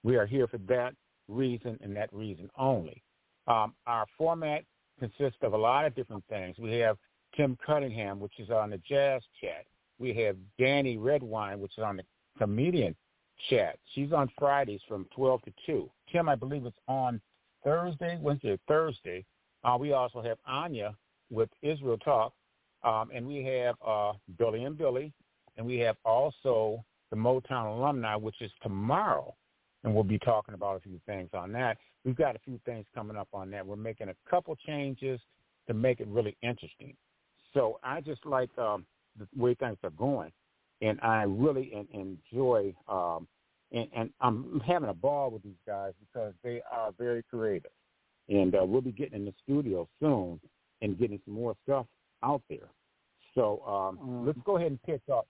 We 0.04 0.16
are 0.16 0.26
here 0.26 0.46
for 0.46 0.58
that 0.68 0.94
reason 1.28 1.78
and 1.82 1.96
that 1.96 2.12
reason 2.12 2.48
only. 2.56 3.02
Um, 3.46 3.74
our 3.86 4.06
format 4.16 4.64
consists 4.98 5.38
of 5.42 5.52
a 5.52 5.56
lot 5.56 5.84
of 5.84 5.94
different 5.94 6.24
things. 6.28 6.56
We 6.58 6.72
have 6.78 6.96
Tim 7.36 7.56
Cunningham, 7.64 8.20
which 8.20 8.38
is 8.38 8.50
on 8.50 8.70
the 8.70 8.78
jazz 8.78 9.22
chat. 9.40 9.64
We 9.98 10.14
have 10.14 10.36
Danny 10.58 10.96
Redwine, 10.96 11.60
which 11.60 11.76
is 11.76 11.84
on 11.84 11.96
the 11.96 12.04
comedian 12.38 12.94
chat. 13.48 13.78
She's 13.94 14.12
on 14.12 14.30
Fridays 14.38 14.80
from 14.88 15.06
12 15.14 15.42
to 15.42 15.52
2. 15.66 15.90
Tim, 16.10 16.28
I 16.28 16.34
believe 16.34 16.66
it's 16.66 16.76
on 16.88 17.20
Thursday, 17.64 18.18
Wednesday, 18.20 18.58
Thursday. 18.68 19.24
Uh, 19.64 19.76
we 19.78 19.92
also 19.92 20.22
have 20.22 20.38
Anya 20.46 20.94
with 21.30 21.48
Israel 21.62 21.98
Talk, 21.98 22.32
um, 22.84 23.10
and 23.14 23.26
we 23.26 23.44
have 23.44 23.76
uh, 23.86 24.12
Billy 24.38 24.64
and 24.64 24.76
Billy, 24.76 25.12
and 25.56 25.66
we 25.66 25.78
have 25.78 25.96
also 26.04 26.84
the 27.10 27.16
Motown 27.16 27.76
alumni, 27.76 28.16
which 28.16 28.40
is 28.40 28.50
tomorrow, 28.62 29.34
and 29.84 29.94
we'll 29.94 30.04
be 30.04 30.18
talking 30.18 30.54
about 30.54 30.76
a 30.76 30.80
few 30.80 31.00
things 31.06 31.30
on 31.34 31.52
that. 31.52 31.78
We've 32.04 32.16
got 32.16 32.34
a 32.34 32.40
few 32.40 32.58
things 32.64 32.84
coming 32.94 33.16
up 33.16 33.28
on 33.32 33.50
that. 33.50 33.64
We're 33.64 33.76
making 33.76 34.08
a 34.08 34.14
couple 34.28 34.56
changes 34.66 35.20
to 35.68 35.74
make 35.74 36.00
it 36.00 36.08
really 36.08 36.36
interesting. 36.42 36.94
So 37.54 37.78
I 37.84 38.00
just 38.00 38.24
like 38.26 38.50
um, 38.58 38.84
the 39.18 39.26
way 39.36 39.54
things 39.54 39.76
are 39.84 39.90
going, 39.90 40.32
and 40.82 41.00
I 41.00 41.22
really 41.22 41.72
enjoy 41.92 42.74
um, 42.88 43.26
and, 43.72 43.88
and 43.96 44.10
I'm 44.20 44.60
having 44.66 44.90
a 44.90 44.94
ball 44.94 45.30
with 45.30 45.42
these 45.42 45.60
guys 45.66 45.92
because 46.00 46.34
they 46.44 46.60
are 46.70 46.92
very 46.98 47.22
creative, 47.22 47.70
and 48.28 48.54
uh, 48.54 48.64
we'll 48.64 48.82
be 48.82 48.92
getting 48.92 49.14
in 49.14 49.24
the 49.24 49.34
studio 49.42 49.88
soon 49.98 50.38
and 50.82 50.98
getting 50.98 51.18
some 51.24 51.34
more 51.34 51.54
stuff 51.64 51.86
out 52.22 52.42
there. 52.50 52.68
So 53.34 53.62
um, 53.66 53.98
mm-hmm. 53.98 54.26
let's 54.26 54.38
go 54.44 54.58
ahead 54.58 54.72
and 54.72 54.82
pick 54.82 55.00
up 55.10 55.26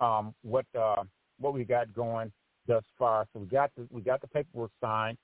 um, 0.00 0.34
what 0.42 0.66
uh, 0.78 1.04
what 1.38 1.54
we 1.54 1.64
got 1.64 1.94
going 1.94 2.32
thus 2.66 2.82
far. 2.98 3.26
So 3.32 3.40
we 3.40 3.46
got 3.46 3.70
the 3.76 3.86
we 3.90 4.00
got 4.00 4.20
the 4.20 4.28
paperwork 4.28 4.72
signed. 4.80 5.18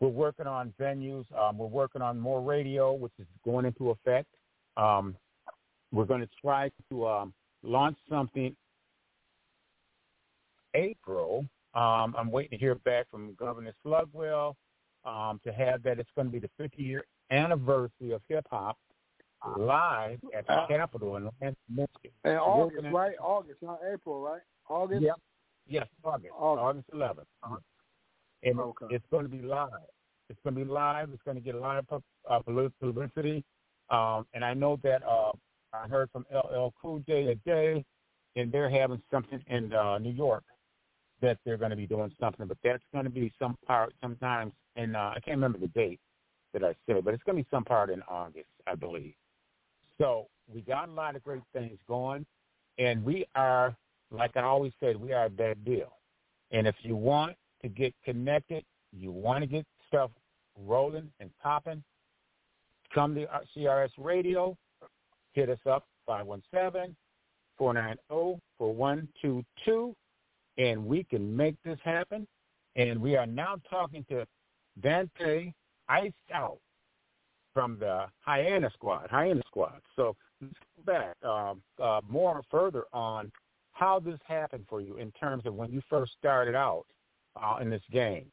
We're 0.00 0.08
working 0.08 0.46
on 0.46 0.72
venues. 0.80 1.24
Um, 1.38 1.58
we're 1.58 1.66
working 1.66 2.02
on 2.02 2.18
more 2.18 2.42
radio, 2.42 2.92
which 2.92 3.12
is 3.18 3.26
going 3.44 3.64
into 3.66 3.90
effect. 3.90 4.28
Um, 4.76 5.16
we're 5.92 6.04
going 6.04 6.20
to 6.20 6.28
try 6.40 6.70
to 6.90 7.06
um, 7.06 7.34
launch 7.62 7.96
something 8.08 8.54
April 10.76 11.44
um, 11.76 12.14
I'm 12.16 12.30
waiting 12.30 12.52
to 12.52 12.56
hear 12.56 12.74
back 12.74 13.06
from 13.10 13.34
Governor 13.34 13.74
Slugwell 13.82 14.56
um, 15.04 15.38
to 15.44 15.52
have 15.52 15.82
that. 15.82 15.98
It's 15.98 16.08
going 16.16 16.26
to 16.26 16.32
be 16.32 16.38
the 16.38 16.48
50 16.56 16.82
year 16.82 17.04
anniversary 17.30 18.12
of 18.12 18.22
hip 18.30 18.46
hop 18.50 18.78
live 19.58 20.18
at 20.34 20.46
the 20.46 20.54
uh, 20.54 20.66
Capitol 20.66 21.16
in 21.16 21.24
Lansing, 21.24 21.56
Michigan. 21.68 22.12
And 22.24 22.38
August, 22.38 22.86
right? 22.90 23.14
August, 23.20 23.58
not 23.60 23.80
April, 23.92 24.20
right? 24.22 24.40
August. 24.70 25.02
Yep. 25.02 25.16
Yes, 25.68 25.86
August. 26.02 26.32
August, 26.38 26.88
August 26.90 26.90
11th. 26.94 27.24
Uh-huh. 27.42 27.56
And 28.42 28.58
okay. 28.58 28.86
it's 28.90 29.04
going 29.10 29.24
to 29.24 29.28
be 29.28 29.42
live. 29.42 29.68
It's 30.30 30.40
going 30.44 30.56
to 30.56 30.64
be 30.64 30.70
live. 30.70 31.10
It's 31.12 31.22
going 31.24 31.36
to 31.36 31.42
get 31.42 31.56
a 31.56 31.60
lot 31.60 31.84
of 31.90 32.02
uh, 32.28 32.40
publicity. 32.80 33.44
Um, 33.90 34.26
and 34.32 34.42
I 34.42 34.54
know 34.54 34.80
that 34.82 35.02
uh, 35.02 35.32
I 35.74 35.88
heard 35.88 36.08
from 36.10 36.24
LL 36.32 36.72
Cool 36.80 37.02
J 37.06 37.24
today, 37.24 37.84
and 38.34 38.50
they're 38.50 38.70
having 38.70 39.02
something 39.10 39.42
in 39.48 39.74
uh, 39.74 39.98
New 39.98 40.10
York 40.12 40.42
that 41.22 41.38
they're 41.44 41.56
going 41.56 41.70
to 41.70 41.76
be 41.76 41.86
doing 41.86 42.12
something, 42.20 42.46
but 42.46 42.58
that's 42.62 42.82
going 42.92 43.04
to 43.04 43.10
be 43.10 43.32
some 43.38 43.56
part 43.66 43.92
sometimes 44.02 44.52
in 44.76 44.94
uh, 44.94 45.12
I 45.16 45.20
can't 45.20 45.36
remember 45.36 45.58
the 45.58 45.68
date 45.68 46.00
that 46.52 46.62
I 46.62 46.74
said, 46.86 47.04
but 47.04 47.14
it's 47.14 47.22
going 47.22 47.36
to 47.36 47.42
be 47.42 47.48
some 47.50 47.64
part 47.64 47.90
in 47.90 48.02
August, 48.08 48.48
I 48.66 48.74
believe. 48.74 49.14
So 49.98 50.26
we 50.52 50.60
got 50.60 50.88
a 50.88 50.92
lot 50.92 51.16
of 51.16 51.24
great 51.24 51.42
things 51.52 51.78
going, 51.88 52.26
and 52.78 53.04
we 53.04 53.26
are, 53.34 53.74
like 54.10 54.36
I 54.36 54.42
always 54.42 54.72
said, 54.80 54.96
we 54.96 55.12
are 55.12 55.26
a 55.26 55.30
bad 55.30 55.64
deal. 55.64 55.92
And 56.50 56.66
if 56.66 56.76
you 56.82 56.96
want 56.96 57.36
to 57.62 57.68
get 57.68 57.94
connected, 58.04 58.64
you 58.92 59.10
want 59.10 59.42
to 59.42 59.46
get 59.46 59.66
stuff 59.88 60.10
rolling 60.64 61.10
and 61.20 61.30
popping, 61.42 61.82
come 62.94 63.14
to 63.14 63.26
CRS 63.56 63.90
Radio, 63.98 64.56
hit 65.32 65.48
us 65.48 65.58
up, 65.68 65.86
517 66.06 66.94
490 67.58 68.40
4122 68.58 69.94
and 70.58 70.84
we 70.84 71.04
can 71.04 71.34
make 71.36 71.56
this 71.64 71.78
happen. 71.84 72.26
And 72.76 73.00
we 73.00 73.16
are 73.16 73.26
now 73.26 73.56
talking 73.68 74.04
to 74.10 74.26
Dante 74.80 75.52
Iced 75.88 76.14
Out 76.34 76.58
from 77.54 77.78
the 77.78 78.06
Hyena 78.20 78.70
Squad, 78.74 79.08
Hyena 79.10 79.42
Squad. 79.46 79.80
So 79.96 80.14
let's 80.42 80.54
go 80.76 80.92
back 80.92 81.16
uh, 81.24 81.54
uh, 81.82 82.00
more 82.06 82.42
further 82.50 82.84
on 82.92 83.32
how 83.72 83.98
this 83.98 84.18
happened 84.26 84.66
for 84.68 84.80
you 84.80 84.96
in 84.96 85.10
terms 85.12 85.46
of 85.46 85.54
when 85.54 85.70
you 85.70 85.80
first 85.88 86.12
started 86.18 86.54
out 86.54 86.84
uh, 87.42 87.56
in 87.60 87.70
this 87.70 87.82
game. 87.90 88.26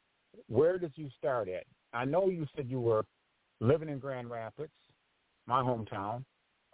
Where 0.47 0.77
did 0.77 0.91
you 0.95 1.09
start 1.17 1.47
at? 1.47 1.63
I 1.93 2.05
know 2.05 2.27
you 2.27 2.47
said 2.55 2.67
you 2.69 2.79
were 2.81 3.05
living 3.59 3.89
in 3.89 3.99
Grand 3.99 4.29
Rapids, 4.29 4.71
my 5.45 5.61
hometown. 5.61 6.23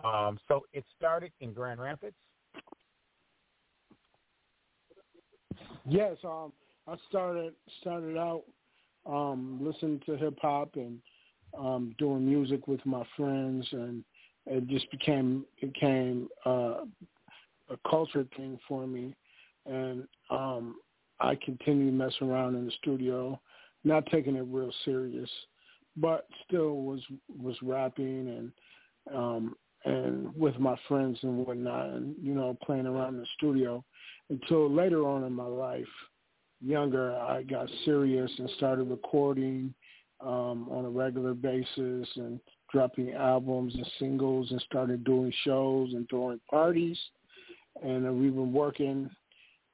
Um, 0.04 0.40
so 0.48 0.62
it 0.74 0.86
started 0.98 1.32
in 1.42 1.54
Grand 1.54 1.80
Rapids. 1.80 2.16
Yes, 5.90 6.18
um, 6.24 6.54
I 6.88 6.96
started 7.10 7.54
started 7.82 8.16
out 8.16 8.44
um, 9.08 9.60
listening 9.60 10.00
to 10.06 10.18
hip 10.18 10.38
hop 10.40 10.76
and 10.76 11.00
um, 11.58 11.96
doing 11.98 12.30
music 12.30 12.68
with 12.68 12.86
my 12.86 13.04
friends, 13.18 13.68
and 13.72 14.04
it 14.46 14.68
just 14.68 14.90
became 14.92 15.46
became 15.60 16.30
uh, 16.46 16.82
a 17.70 17.78
culture 17.90 18.26
thing 18.38 18.60
for 18.68 18.86
me. 18.86 19.16
And 19.66 20.08
um, 20.30 20.76
I 21.20 21.36
continued 21.44 21.96
messing 21.96 22.30
around 22.30 22.56
in 22.56 22.66
the 22.66 22.72
studio, 22.82 23.40
not 23.84 24.06
taking 24.12 24.36
it 24.36 24.46
real 24.48 24.72
serious, 24.86 25.30
but 25.98 26.28
still 26.48 26.76
was 26.76 27.02
was 27.42 27.56
rapping 27.64 28.52
and 29.08 29.16
um, 29.16 29.56
and 29.86 30.36
with 30.36 30.60
my 30.60 30.76
friends 30.88 31.18
and 31.24 31.38
whatnot, 31.38 31.88
and 31.90 32.16
you 32.22 32.36
know 32.36 32.56
playing 32.64 32.86
around 32.86 33.16
in 33.16 33.22
the 33.22 33.28
studio 33.38 33.84
until 34.30 34.72
later 34.72 35.08
on 35.08 35.24
in 35.24 35.34
my 35.34 35.46
life, 35.46 35.86
younger, 36.62 37.16
I 37.16 37.44
got 37.44 37.70
serious 37.86 38.32
and 38.38 38.50
started 38.58 38.90
recording 38.90 39.74
um, 40.22 40.68
on 40.70 40.86
a 40.86 40.90
regular 40.90 41.34
basis 41.34 42.08
and 42.16 42.40
dropping 42.72 43.14
albums 43.14 43.74
and 43.76 43.88
singles 43.98 44.52
and 44.52 44.62
started 44.62 45.04
doing 45.04 45.34
shows 45.44 45.94
and 45.94 46.08
throwing 46.10 46.40
parties. 46.50 46.98
And 47.82 48.04
we've 48.20 48.36
been 48.36 48.54
working 48.54 49.10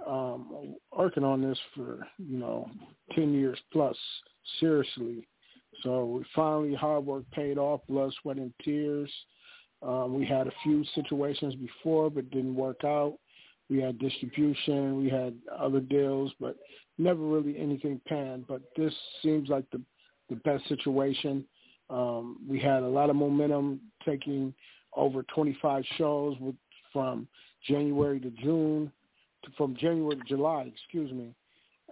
um, 0.06 0.76
working 0.96 1.24
on 1.24 1.42
this 1.42 1.58
for 1.74 2.06
you 2.18 2.38
know 2.38 2.70
ten 3.14 3.34
years 3.34 3.58
plus 3.72 3.98
seriously. 4.60 5.28
So 5.84 6.06
we 6.06 6.26
finally 6.36 6.74
hard 6.74 7.06
work 7.06 7.24
paid 7.32 7.58
off, 7.58 7.82
blood, 7.88 8.14
sweat, 8.22 8.38
and 8.38 8.54
tears. 8.64 9.12
Um, 9.82 10.14
we 10.14 10.26
had 10.26 10.48
a 10.48 10.54
few 10.64 10.84
situations 10.96 11.56
before, 11.56 12.10
but 12.10 12.30
didn't 12.32 12.56
work 12.56 12.84
out. 12.84 13.18
We 13.70 13.82
had 13.82 13.98
distribution, 14.00 14.98
we 14.98 15.10
had 15.10 15.36
other 15.58 15.80
deals, 15.80 16.32
but 16.40 16.56
never 16.98 17.22
really 17.22 17.58
anything 17.58 18.00
panned. 18.08 18.46
But 18.48 18.62
this 18.78 18.94
seems 19.24 19.50
like 19.50 19.70
the 19.72 19.82
the 20.30 20.36
best 20.38 20.68
situation. 20.68 21.46
Um, 21.90 22.38
we 22.48 22.60
had 22.60 22.84
a 22.84 22.88
lot 22.88 23.10
of 23.10 23.16
momentum, 23.16 23.80
taking 24.06 24.54
over 24.96 25.24
25 25.24 25.84
shows 25.98 26.36
with, 26.40 26.56
from 26.92 27.28
January 27.68 28.20
to 28.20 28.32
June, 28.32 28.92
to, 29.44 29.52
from 29.58 29.76
January 29.76 30.16
to 30.16 30.24
July, 30.24 30.72
excuse 30.74 31.12
me, 31.12 31.36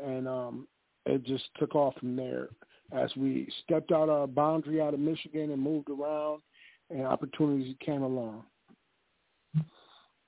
and 0.03 0.27
um, 0.27 0.67
it 1.05 1.23
just 1.25 1.43
took 1.59 1.75
off 1.75 1.93
from 1.99 2.15
there 2.15 2.49
as 2.91 3.11
we 3.15 3.47
stepped 3.63 3.91
out 3.91 4.09
our 4.09 4.27
boundary 4.27 4.81
out 4.81 4.93
of 4.93 4.99
Michigan 4.99 5.51
and 5.51 5.61
moved 5.61 5.89
around, 5.89 6.41
and 6.89 7.05
opportunities 7.05 7.75
came 7.83 8.03
along. 8.03 8.43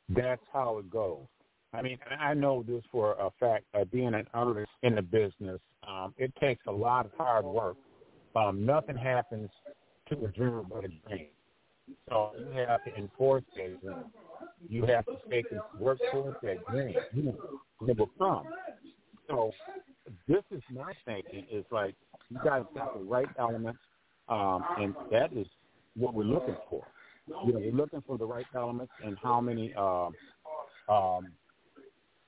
That's 0.09 0.41
how 0.53 0.77
it 0.77 0.89
goes. 0.89 1.25
I 1.75 1.81
mean, 1.81 1.97
I 2.19 2.33
know 2.33 2.63
this 2.67 2.83
for 2.91 3.13
a 3.13 3.29
fact. 3.39 3.65
Uh, 3.73 3.85
being 3.85 4.13
an 4.13 4.27
artist 4.33 4.69
in 4.83 4.95
the 4.95 5.01
business, 5.01 5.59
um, 5.87 6.13
it 6.17 6.33
takes 6.39 6.63
a 6.67 6.71
lot 6.71 7.05
of 7.05 7.11
hard 7.17 7.45
work. 7.45 7.75
Um, 8.35 8.65
nothing 8.65 8.95
happens 8.95 9.49
to 10.09 10.25
a 10.25 10.27
dream 10.29 10.63
but 10.69 10.85
a 10.85 10.89
dream. 11.07 11.27
So 12.09 12.31
you 12.37 12.65
have 12.67 12.83
to 12.85 12.95
enforce 12.95 13.43
that 13.55 13.81
dream. 13.81 14.05
You 14.67 14.85
have 14.85 15.05
to 15.05 15.17
stay 15.27 15.43
work 15.79 15.99
towards 16.11 16.37
that 16.43 16.65
dream. 16.67 16.95
You 17.13 17.37
will 17.81 18.09
come. 18.17 18.43
So 19.29 19.51
this 20.27 20.43
is 20.51 20.61
my 20.73 20.93
thinking. 21.05 21.45
Is 21.51 21.65
like 21.71 21.95
you 22.29 22.39
got 22.43 22.59
to 22.59 22.65
get 22.73 22.93
the 22.95 23.03
right 23.03 23.27
elements, 23.39 23.79
um, 24.29 24.63
and 24.77 24.95
that 25.11 25.33
is 25.33 25.47
what 25.95 26.13
we're 26.13 26.23
looking 26.23 26.57
for. 26.69 26.85
You 27.27 27.53
know, 27.53 27.59
we're 27.59 27.71
looking 27.71 28.03
for 28.05 28.17
the 28.17 28.25
right 28.25 28.45
elements 28.55 28.93
and 29.03 29.17
how 29.21 29.41
many 29.41 29.73
um, 29.75 30.13
um, 30.89 31.27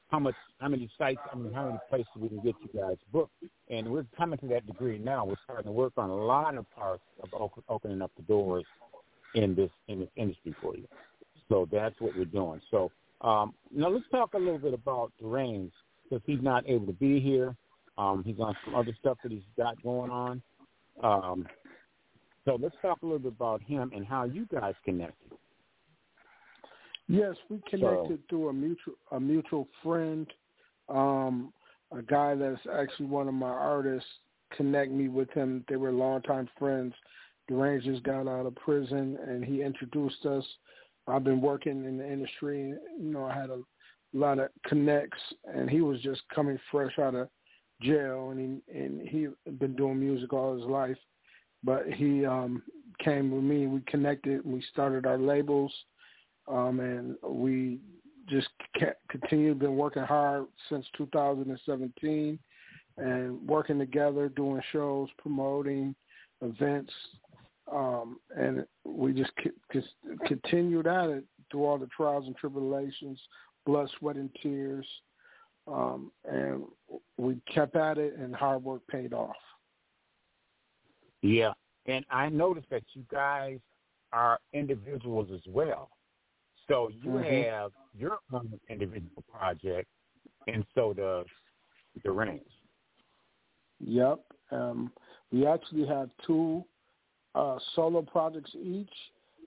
how 0.09 0.19
much, 0.19 0.35
how 0.59 0.69
many 0.69 0.89
sites, 0.97 1.19
I 1.31 1.35
mean, 1.35 1.53
how 1.53 1.65
many 1.65 1.79
places 1.89 2.07
we 2.17 2.29
can 2.29 2.39
get 2.39 2.55
you 2.61 2.79
guys 2.79 2.97
booked. 3.11 3.33
And 3.69 3.89
we're 3.91 4.05
coming 4.17 4.39
to 4.39 4.47
that 4.47 4.65
degree 4.65 4.97
now. 4.97 5.25
We're 5.25 5.35
starting 5.43 5.65
to 5.65 5.71
work 5.71 5.93
on 5.97 6.09
a 6.09 6.15
lot 6.15 6.57
of 6.57 6.69
parts 6.71 7.03
of 7.21 7.51
opening 7.67 8.01
up 8.01 8.11
the 8.15 8.23
doors 8.23 8.65
in 9.35 9.55
this 9.55 9.69
in 9.87 9.99
this 9.99 10.09
industry 10.15 10.55
for 10.61 10.75
you. 10.75 10.87
So 11.49 11.67
that's 11.71 11.95
what 11.99 12.15
we're 12.15 12.25
doing. 12.25 12.61
So 12.71 12.91
um, 13.21 13.53
now 13.71 13.89
let's 13.89 14.05
talk 14.11 14.33
a 14.33 14.37
little 14.37 14.59
bit 14.59 14.73
about 14.73 15.11
Reigns 15.21 15.71
because 16.03 16.23
he's 16.25 16.41
not 16.41 16.67
able 16.67 16.85
to 16.87 16.93
be 16.93 17.19
here. 17.19 17.55
Um, 17.97 18.23
he's 18.25 18.39
on 18.39 18.55
some 18.63 18.75
other 18.75 18.95
stuff 18.99 19.17
that 19.23 19.31
he's 19.31 19.41
got 19.57 19.81
going 19.83 20.11
on. 20.11 20.41
Um, 21.03 21.47
so 22.45 22.57
let's 22.61 22.75
talk 22.81 22.99
a 23.01 23.05
little 23.05 23.19
bit 23.19 23.33
about 23.33 23.61
him 23.61 23.91
and 23.93 24.05
how 24.05 24.23
you 24.23 24.47
guys 24.51 24.73
connected. 24.85 25.31
Yes, 27.07 27.35
we 27.49 27.61
connected 27.69 28.19
so, 28.19 28.23
through 28.29 28.49
a 28.49 28.53
mutual 28.53 28.95
a 29.11 29.19
mutual 29.19 29.67
friend, 29.81 30.27
um, 30.89 31.53
a 31.91 32.01
guy 32.01 32.35
that's 32.35 32.59
actually 32.73 33.05
one 33.05 33.27
of 33.27 33.33
my 33.33 33.47
artists. 33.47 34.09
Connect 34.55 34.91
me 34.91 35.07
with 35.07 35.29
him. 35.31 35.63
They 35.67 35.75
were 35.75 35.91
longtime 35.91 36.49
friends. 36.57 36.93
The 37.47 37.55
Rangers 37.55 37.99
got 38.01 38.27
out 38.27 38.45
of 38.45 38.55
prison, 38.55 39.17
and 39.25 39.43
he 39.43 39.61
introduced 39.61 40.25
us. 40.25 40.43
I've 41.07 41.23
been 41.23 41.41
working 41.41 41.85
in 41.85 41.97
the 41.97 42.09
industry. 42.09 42.73
You 42.99 43.11
know, 43.11 43.25
I 43.25 43.33
had 43.33 43.49
a 43.49 43.61
lot 44.13 44.39
of 44.39 44.49
connects, 44.65 45.19
and 45.45 45.69
he 45.69 45.81
was 45.81 46.01
just 46.01 46.21
coming 46.33 46.59
fresh 46.71 46.97
out 46.99 47.15
of 47.15 47.29
jail, 47.81 48.31
and 48.31 48.39
he 48.39 48.79
and 48.79 49.07
he 49.07 49.27
been 49.59 49.75
doing 49.75 49.99
music 49.99 50.33
all 50.33 50.57
his 50.57 50.65
life. 50.65 50.97
But 51.63 51.87
he 51.87 52.25
um 52.25 52.63
came 52.99 53.31
with 53.31 53.43
me. 53.43 53.67
We 53.67 53.81
connected. 53.87 54.45
We 54.45 54.61
started 54.73 55.05
our 55.05 55.17
labels, 55.17 55.73
um, 56.47 56.79
and 56.79 57.15
we 57.23 57.79
just 58.27 58.49
kept, 58.77 59.07
continued 59.09 59.59
been 59.59 59.75
working 59.75 60.03
hard 60.03 60.45
since 60.69 60.85
2017, 60.97 62.39
and 62.97 63.47
working 63.47 63.79
together, 63.79 64.29
doing 64.29 64.61
shows, 64.71 65.07
promoting 65.17 65.95
events, 66.41 66.91
um, 67.71 68.19
and 68.35 68.65
we 68.85 69.13
just 69.13 69.31
c- 69.43 69.51
c- 69.73 70.17
continued 70.25 70.87
at 70.87 71.09
it 71.09 71.23
through 71.51 71.65
all 71.65 71.77
the 71.77 71.87
trials 71.87 72.25
and 72.25 72.35
tribulations, 72.35 73.19
blood, 73.65 73.89
sweat, 73.99 74.15
and 74.15 74.29
tears. 74.41 74.85
Um, 75.67 76.11
and 76.29 76.63
we 77.17 77.37
kept 77.53 77.75
at 77.75 77.97
it, 77.97 78.15
and 78.17 78.33
hard 78.33 78.63
work 78.63 78.81
paid 78.87 79.13
off. 79.13 79.35
Yeah, 81.21 81.51
and 81.87 82.05
I 82.09 82.29
noticed 82.29 82.69
that 82.69 82.83
you 82.93 83.03
guys 83.11 83.59
are 84.13 84.39
individuals 84.53 85.29
as 85.33 85.41
well. 85.47 85.89
So 86.67 86.89
you 87.01 87.09
mm-hmm. 87.11 87.49
have 87.49 87.71
your 87.97 88.19
own 88.33 88.59
individual 88.69 89.23
project, 89.31 89.87
and 90.47 90.65
so 90.75 90.93
does 90.93 91.25
the 92.03 92.11
range. 92.11 92.41
Yep. 93.79 94.19
Um, 94.51 94.91
we 95.31 95.45
actually 95.45 95.85
have 95.87 96.09
two 96.25 96.63
uh, 97.35 97.57
solo 97.75 98.01
projects 98.01 98.51
each, 98.55 98.93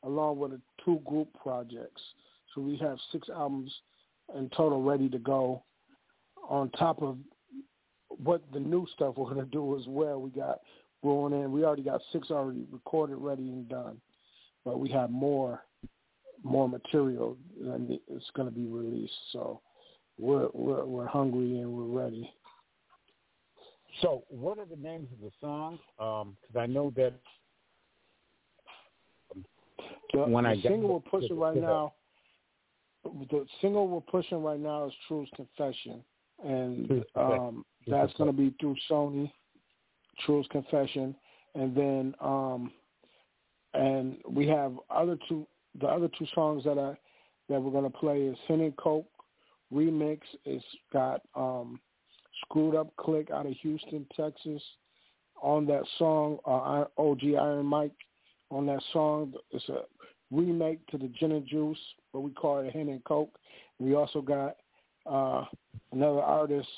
along 0.05 0.39
with 0.39 0.53
a 0.53 0.61
two 0.85 1.01
group 1.05 1.29
projects. 1.41 2.03
So 2.55 2.61
we 2.61 2.77
have 2.79 2.99
six 3.13 3.29
albums 3.29 3.73
in 4.37 4.49
total 4.51 4.83
ready 4.83 5.09
to 5.09 5.19
go. 5.19 5.63
On 6.49 6.71
top 6.71 7.03
of 7.03 7.17
what 8.09 8.43
the 8.53 8.59
new 8.59 8.87
stuff 8.95 9.15
we're 9.17 9.33
going 9.33 9.45
to 9.45 9.51
do 9.51 9.79
as 9.79 9.85
well, 9.87 10.21
we 10.21 10.31
got 10.31 10.61
going 11.03 11.33
in. 11.33 11.53
We 11.53 11.65
already 11.65 11.83
got 11.83 12.01
six 12.13 12.31
already 12.31 12.67
recorded, 12.73 13.17
ready, 13.17 13.49
and 13.49 13.69
done, 13.69 14.01
but 14.65 14.81
we 14.81 14.89
have 14.91 15.11
more 15.11 15.63
more 16.43 16.69
material 16.69 17.37
it's 17.63 18.31
going 18.35 18.49
to 18.49 18.55
be 18.55 18.67
released. 18.67 19.13
So 19.33 19.61
we're 20.19 20.49
we're, 20.53 20.85
we're 20.85 21.07
hungry 21.07 21.59
and 21.59 21.73
we're 21.73 22.03
ready. 22.03 22.33
So, 24.03 24.25
what 24.29 24.59
are 24.59 24.65
the 24.65 24.77
names 24.77 25.09
of 25.13 25.21
the 25.21 25.31
songs? 25.41 25.81
Because 25.99 26.27
um, 26.57 26.61
I 26.61 26.67
know 26.67 26.93
that 26.97 27.13
the, 30.13 30.19
when 30.19 30.45
the 30.45 30.51
I 30.51 30.61
single 30.63 30.95
we're 30.95 31.21
pushing 31.21 31.39
right 31.39 31.57
now, 31.57 31.93
the 33.05 33.47
single 33.61 33.89
we're 33.89 34.01
pushing 34.01 34.43
right 34.43 34.61
now 34.61 34.87
is 34.87 34.93
Truth's 35.07 35.31
Confession, 35.37 36.03
and 36.45 37.05
um, 37.17 37.65
that's 37.87 38.13
going 38.15 38.31
to 38.31 38.37
be 38.37 38.55
through 38.61 38.77
Sony. 38.91 39.31
Truth's 40.25 40.49
Confession, 40.49 41.15
and 41.55 41.77
then 41.77 42.15
um, 42.21 42.73
and 43.75 44.17
we 44.29 44.47
have 44.49 44.73
other 44.91 45.19
two. 45.29 45.47
The 45.79 45.87
other 45.87 46.09
two 46.19 46.27
songs 46.35 46.65
that 46.65 46.79
I 46.79 46.97
that 47.49 47.61
we're 47.61 47.73
to 47.85 47.91
play 47.91 48.23
is 48.23 48.39
Hen 48.47 48.61
and 48.61 48.77
Coke 48.77 49.07
remix. 49.73 50.21
It's 50.45 50.65
got 50.93 51.23
um, 51.35 51.81
Screwed 52.43 52.75
Up 52.75 52.95
Click 52.97 53.31
out 53.31 53.47
of 53.47 53.53
Houston, 53.63 54.07
Texas. 54.17 54.63
On 55.43 55.65
that 55.67 55.85
song, 55.99 56.39
uh, 56.45 56.85
OG 57.01 57.21
Iron 57.41 57.65
Mike 57.65 57.95
on 58.51 58.67
that 58.67 58.83
song. 58.93 59.33
It's 59.51 59.69
a 59.71 59.83
remake 60.31 60.87
to 60.89 60.99
the 60.99 61.09
Gin 61.19 61.33
and 61.33 61.47
Juice, 61.47 61.79
but 62.13 62.21
we 62.21 62.31
call 62.33 62.59
it 62.59 62.73
Hen 62.73 62.89
and 62.89 63.03
Coke. 63.05 63.39
We 63.79 63.95
also 63.95 64.21
got 64.21 64.57
uh, 65.07 65.47
another 65.93 66.21
artist 66.21 66.69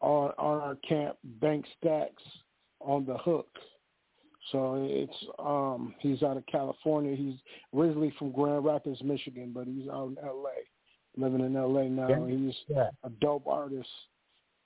on 0.00 0.32
on 0.38 0.60
our 0.60 0.76
camp, 0.86 1.16
Bank 1.40 1.64
Stacks, 1.78 2.22
on 2.80 3.06
the 3.06 3.16
hook. 3.16 3.48
So 4.50 4.86
it's 4.88 5.14
um 5.38 5.94
he's 6.00 6.22
out 6.22 6.36
of 6.36 6.46
California. 6.46 7.14
He's 7.14 7.38
originally 7.74 8.12
from 8.18 8.32
Grand 8.32 8.64
Rapids, 8.64 9.02
Michigan, 9.02 9.52
but 9.54 9.66
he's 9.66 9.88
out 9.88 10.08
in 10.08 10.16
LA. 10.16 10.50
Living 11.16 11.40
in 11.40 11.54
LA 11.54 11.84
now. 11.84 12.08
Yeah. 12.08 12.26
He's 12.26 12.54
yeah. 12.68 12.88
a 13.04 13.10
dope 13.20 13.46
artist. 13.46 13.88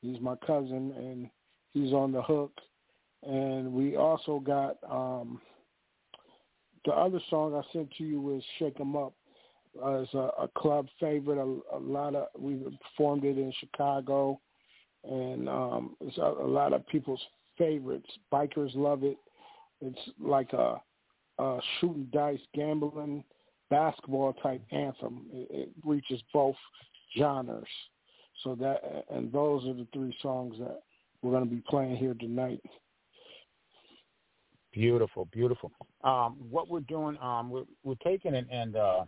He's 0.00 0.20
my 0.20 0.36
cousin 0.46 0.92
and 0.96 1.28
he's 1.72 1.92
on 1.92 2.12
the 2.12 2.22
hook. 2.22 2.52
And 3.22 3.72
we 3.72 3.96
also 3.96 4.40
got 4.40 4.76
um 4.90 5.40
the 6.86 6.92
other 6.92 7.20
song 7.28 7.54
I 7.54 7.72
sent 7.72 7.90
to 7.98 8.04
you 8.04 8.20
was 8.20 8.42
"Shake 8.58 8.80
'Em 8.80 8.96
Up." 8.96 9.12
Uh, 9.82 10.02
it's 10.02 10.14
a, 10.14 10.30
a 10.40 10.48
club 10.56 10.86
favorite. 10.98 11.38
A, 11.38 11.76
a 11.76 11.78
lot 11.78 12.14
of 12.14 12.28
we 12.38 12.56
performed 12.94 13.24
it 13.24 13.36
in 13.36 13.52
Chicago, 13.58 14.40
and 15.04 15.48
um, 15.48 15.96
it's 16.00 16.16
a, 16.16 16.22
a 16.22 16.46
lot 16.46 16.72
of 16.72 16.86
people's 16.86 17.20
favorites. 17.58 18.08
Bikers 18.32 18.74
love 18.74 19.02
it. 19.02 19.18
It's 19.80 19.98
like 20.20 20.52
a, 20.52 20.80
a 21.38 21.58
shooting 21.80 22.08
dice, 22.12 22.40
gambling, 22.54 23.24
basketball 23.70 24.32
type 24.34 24.62
anthem. 24.70 25.26
It, 25.32 25.48
it 25.50 25.68
reaches 25.84 26.20
both 26.32 26.56
genres. 27.16 27.64
So 28.44 28.54
that 28.56 29.04
and 29.10 29.32
those 29.32 29.64
are 29.64 29.74
the 29.74 29.86
three 29.92 30.14
songs 30.20 30.56
that 30.58 30.82
we're 31.22 31.30
going 31.30 31.44
to 31.44 31.50
be 31.50 31.62
playing 31.68 31.96
here 31.96 32.14
tonight. 32.14 32.62
Beautiful, 34.72 35.26
beautiful. 35.32 35.72
Um, 36.04 36.36
what 36.50 36.68
we're 36.68 36.80
doing, 36.80 37.16
um, 37.22 37.48
we're, 37.48 37.64
we're 37.82 37.94
taking 38.04 38.34
it 38.34 38.46
and 38.52 38.76
uh, 38.76 39.04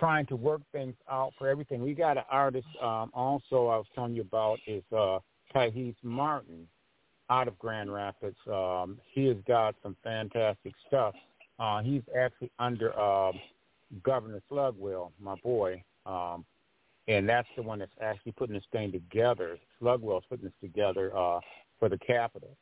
trying 0.00 0.26
to 0.26 0.36
work 0.36 0.62
things 0.72 0.96
out 1.08 1.32
for 1.38 1.48
everything. 1.48 1.80
We 1.80 1.94
got 1.94 2.16
an 2.16 2.24
artist 2.28 2.66
um, 2.82 3.10
also 3.14 3.68
I 3.68 3.76
was 3.76 3.86
telling 3.94 4.14
you 4.14 4.22
about 4.22 4.58
is 4.66 4.82
uh, 4.92 5.20
Kahis 5.54 5.94
Martin 6.02 6.66
out 7.30 7.48
of 7.48 7.58
Grand 7.58 7.92
Rapids. 7.92 8.36
Um, 8.50 8.98
he 9.12 9.26
has 9.26 9.36
got 9.46 9.74
some 9.82 9.96
fantastic 10.02 10.74
stuff. 10.88 11.14
Uh, 11.58 11.82
he's 11.82 12.02
actually 12.18 12.50
under 12.58 12.98
uh, 12.98 13.32
Governor 14.02 14.42
Slugwell, 14.48 15.12
my 15.20 15.36
boy, 15.42 15.82
um, 16.06 16.44
and 17.06 17.28
that's 17.28 17.48
the 17.56 17.62
one 17.62 17.78
that's 17.78 17.92
actually 18.00 18.32
putting 18.32 18.54
this 18.54 18.64
thing 18.72 18.90
together. 18.90 19.58
Slugwell's 19.78 20.24
putting 20.28 20.46
this 20.46 20.54
together 20.60 21.16
uh, 21.16 21.40
for 21.78 21.88
the 21.88 21.98
Capitol. 21.98 22.56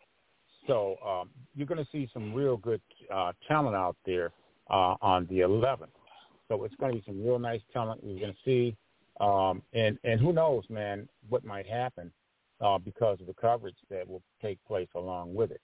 So 0.67 0.97
um, 1.07 1.31
you're 1.55 1.67
going 1.67 1.85
to 1.85 1.91
see 1.91 2.09
some 2.13 2.35
real 2.35 2.57
good 2.57 2.81
uh, 3.13 3.33
talent 3.49 3.77
out 3.77 3.97
there 4.05 4.33
uh, 4.71 4.97
on 5.01 5.27
the 5.29 5.41
11th. 5.41 5.89
So 6.49 6.65
it's 6.65 6.75
going 6.77 6.93
to 6.93 6.99
be 6.99 7.05
some 7.07 7.25
real 7.25 7.39
nice 7.39 7.61
talent 7.73 8.03
we're 8.03 8.21
going 8.21 8.33
to 8.33 8.39
see. 8.45 8.77
Um, 9.21 9.63
and, 9.73 9.99
and 10.05 10.21
who 10.21 10.33
knows, 10.33 10.65
man, 10.69 11.09
what 11.29 11.45
might 11.45 11.67
happen 11.67 12.11
uh, 12.63 12.79
because 12.79 13.21
of 13.21 13.27
the 13.27 13.35
coverage 13.35 13.77
that 13.91 14.09
will 14.09 14.23
take 14.41 14.59
place 14.65 14.89
along 14.95 15.35
with 15.35 15.51
it. 15.51 15.61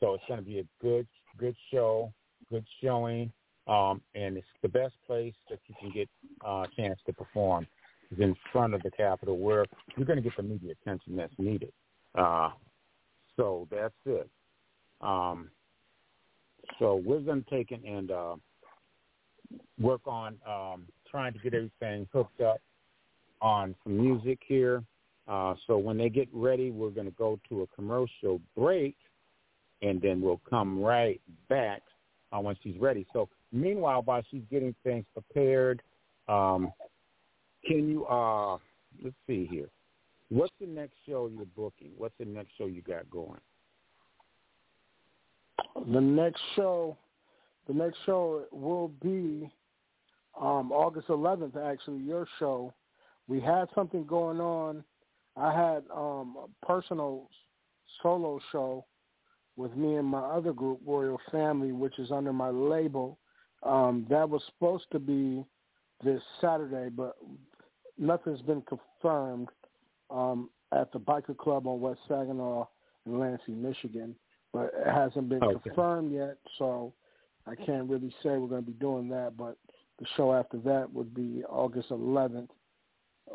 So 0.00 0.14
it's 0.14 0.24
going 0.26 0.40
to 0.40 0.46
be 0.46 0.58
a 0.58 0.64
good, 0.80 1.06
good 1.38 1.54
show, 1.72 2.12
good 2.50 2.64
showing, 2.82 3.32
um, 3.68 4.00
and 4.14 4.36
it's 4.36 4.46
the 4.62 4.68
best 4.68 4.94
place 5.06 5.34
that 5.48 5.60
you 5.68 5.74
can 5.78 5.92
get 5.92 6.08
uh, 6.44 6.64
a 6.64 6.68
chance 6.76 6.98
to 7.06 7.12
perform 7.12 7.66
is 8.10 8.18
in 8.18 8.34
front 8.52 8.74
of 8.74 8.82
the 8.82 8.90
Capitol, 8.90 9.38
where 9.38 9.64
you're 9.96 10.06
going 10.06 10.16
to 10.16 10.22
get 10.22 10.36
the 10.36 10.42
media 10.42 10.74
attention 10.82 11.16
that's 11.16 11.32
needed. 11.38 11.72
Uh, 12.14 12.50
so 13.36 13.68
that's 13.70 13.94
it. 14.04 14.28
Um, 15.00 15.50
so 16.78 17.00
we're 17.04 17.20
going 17.20 17.44
to 17.44 17.50
take 17.50 17.70
it 17.70 17.80
and 17.84 18.10
uh, 18.10 18.36
work 19.80 20.02
on 20.06 20.36
um, 20.46 20.86
trying 21.10 21.32
to 21.32 21.38
get 21.38 21.54
everything 21.54 22.08
hooked 22.12 22.40
up 22.40 22.58
on 23.40 23.74
some 23.84 23.96
music 23.96 24.38
here. 24.46 24.82
Uh, 25.28 25.54
so 25.66 25.78
when 25.78 25.96
they 25.96 26.08
get 26.08 26.28
ready, 26.32 26.70
we're 26.70 26.90
going 26.90 27.06
to 27.06 27.16
go 27.16 27.38
to 27.48 27.62
a 27.62 27.66
commercial 27.68 28.40
break, 28.56 28.96
and 29.80 30.00
then 30.00 30.20
we'll 30.20 30.40
come 30.48 30.82
right 30.82 31.20
back 31.48 31.82
uh, 32.32 32.40
when 32.40 32.56
she's 32.62 32.76
ready. 32.78 33.06
So 33.12 33.28
meanwhile, 33.52 34.02
while 34.04 34.22
she's 34.30 34.42
getting 34.50 34.74
things 34.82 35.04
prepared, 35.12 35.82
um, 36.28 36.72
can 37.64 37.88
you, 37.88 38.04
uh, 38.06 38.58
let's 39.02 39.14
see 39.26 39.46
here. 39.50 39.68
What's 40.28 40.52
the 40.60 40.66
next 40.66 40.94
show 41.06 41.30
you're 41.32 41.46
booking? 41.56 41.90
What's 41.96 42.14
the 42.18 42.24
next 42.24 42.50
show 42.58 42.66
you 42.66 42.82
got 42.82 43.08
going? 43.10 43.40
The 45.92 46.00
next 46.00 46.40
show, 46.56 46.96
the 47.68 47.74
next 47.74 47.98
show 48.06 48.44
will 48.50 48.88
be 49.02 49.50
um, 50.40 50.72
August 50.72 51.08
11th. 51.08 51.56
Actually, 51.56 51.98
your 51.98 52.26
show. 52.38 52.72
We 53.28 53.40
had 53.40 53.68
something 53.74 54.04
going 54.04 54.40
on 54.40 54.82
I 55.36 55.52
had 55.52 55.84
um, 55.94 56.36
a 56.44 56.66
personal 56.66 57.28
solo 58.02 58.40
show 58.50 58.84
with 59.56 59.74
me 59.76 59.96
and 59.96 60.06
my 60.06 60.20
other 60.20 60.52
group, 60.52 60.80
Royal 60.86 61.20
Family, 61.30 61.72
which 61.72 61.98
is 61.98 62.10
under 62.10 62.32
my 62.32 62.50
label. 62.50 63.18
Um, 63.62 64.06
that 64.10 64.28
was 64.28 64.42
supposed 64.46 64.86
to 64.92 64.98
be 64.98 65.44
this 66.02 66.22
Saturday, 66.40 66.88
but 66.88 67.16
nothing's 67.98 68.42
been 68.42 68.62
confirmed 68.62 69.48
um, 70.10 70.50
at 70.72 70.92
the 70.92 70.98
Biker 70.98 71.36
Club 71.36 71.66
on 71.66 71.80
West 71.80 72.00
Saginaw 72.08 72.66
in 73.06 73.18
Lansing, 73.18 73.62
Michigan. 73.62 74.14
But 74.52 74.72
it 74.74 74.90
hasn't 74.92 75.28
been 75.28 75.42
okay. 75.42 75.60
confirmed 75.62 76.12
yet, 76.12 76.36
so 76.58 76.92
I 77.46 77.54
can't 77.54 77.88
really 77.88 78.10
say 78.22 78.36
we're 78.36 78.48
going 78.48 78.64
to 78.64 78.70
be 78.70 78.78
doing 78.78 79.08
that. 79.08 79.36
But 79.36 79.56
the 79.98 80.06
show 80.16 80.34
after 80.34 80.58
that 80.58 80.92
would 80.92 81.14
be 81.14 81.42
August 81.48 81.90
11th 81.90 82.48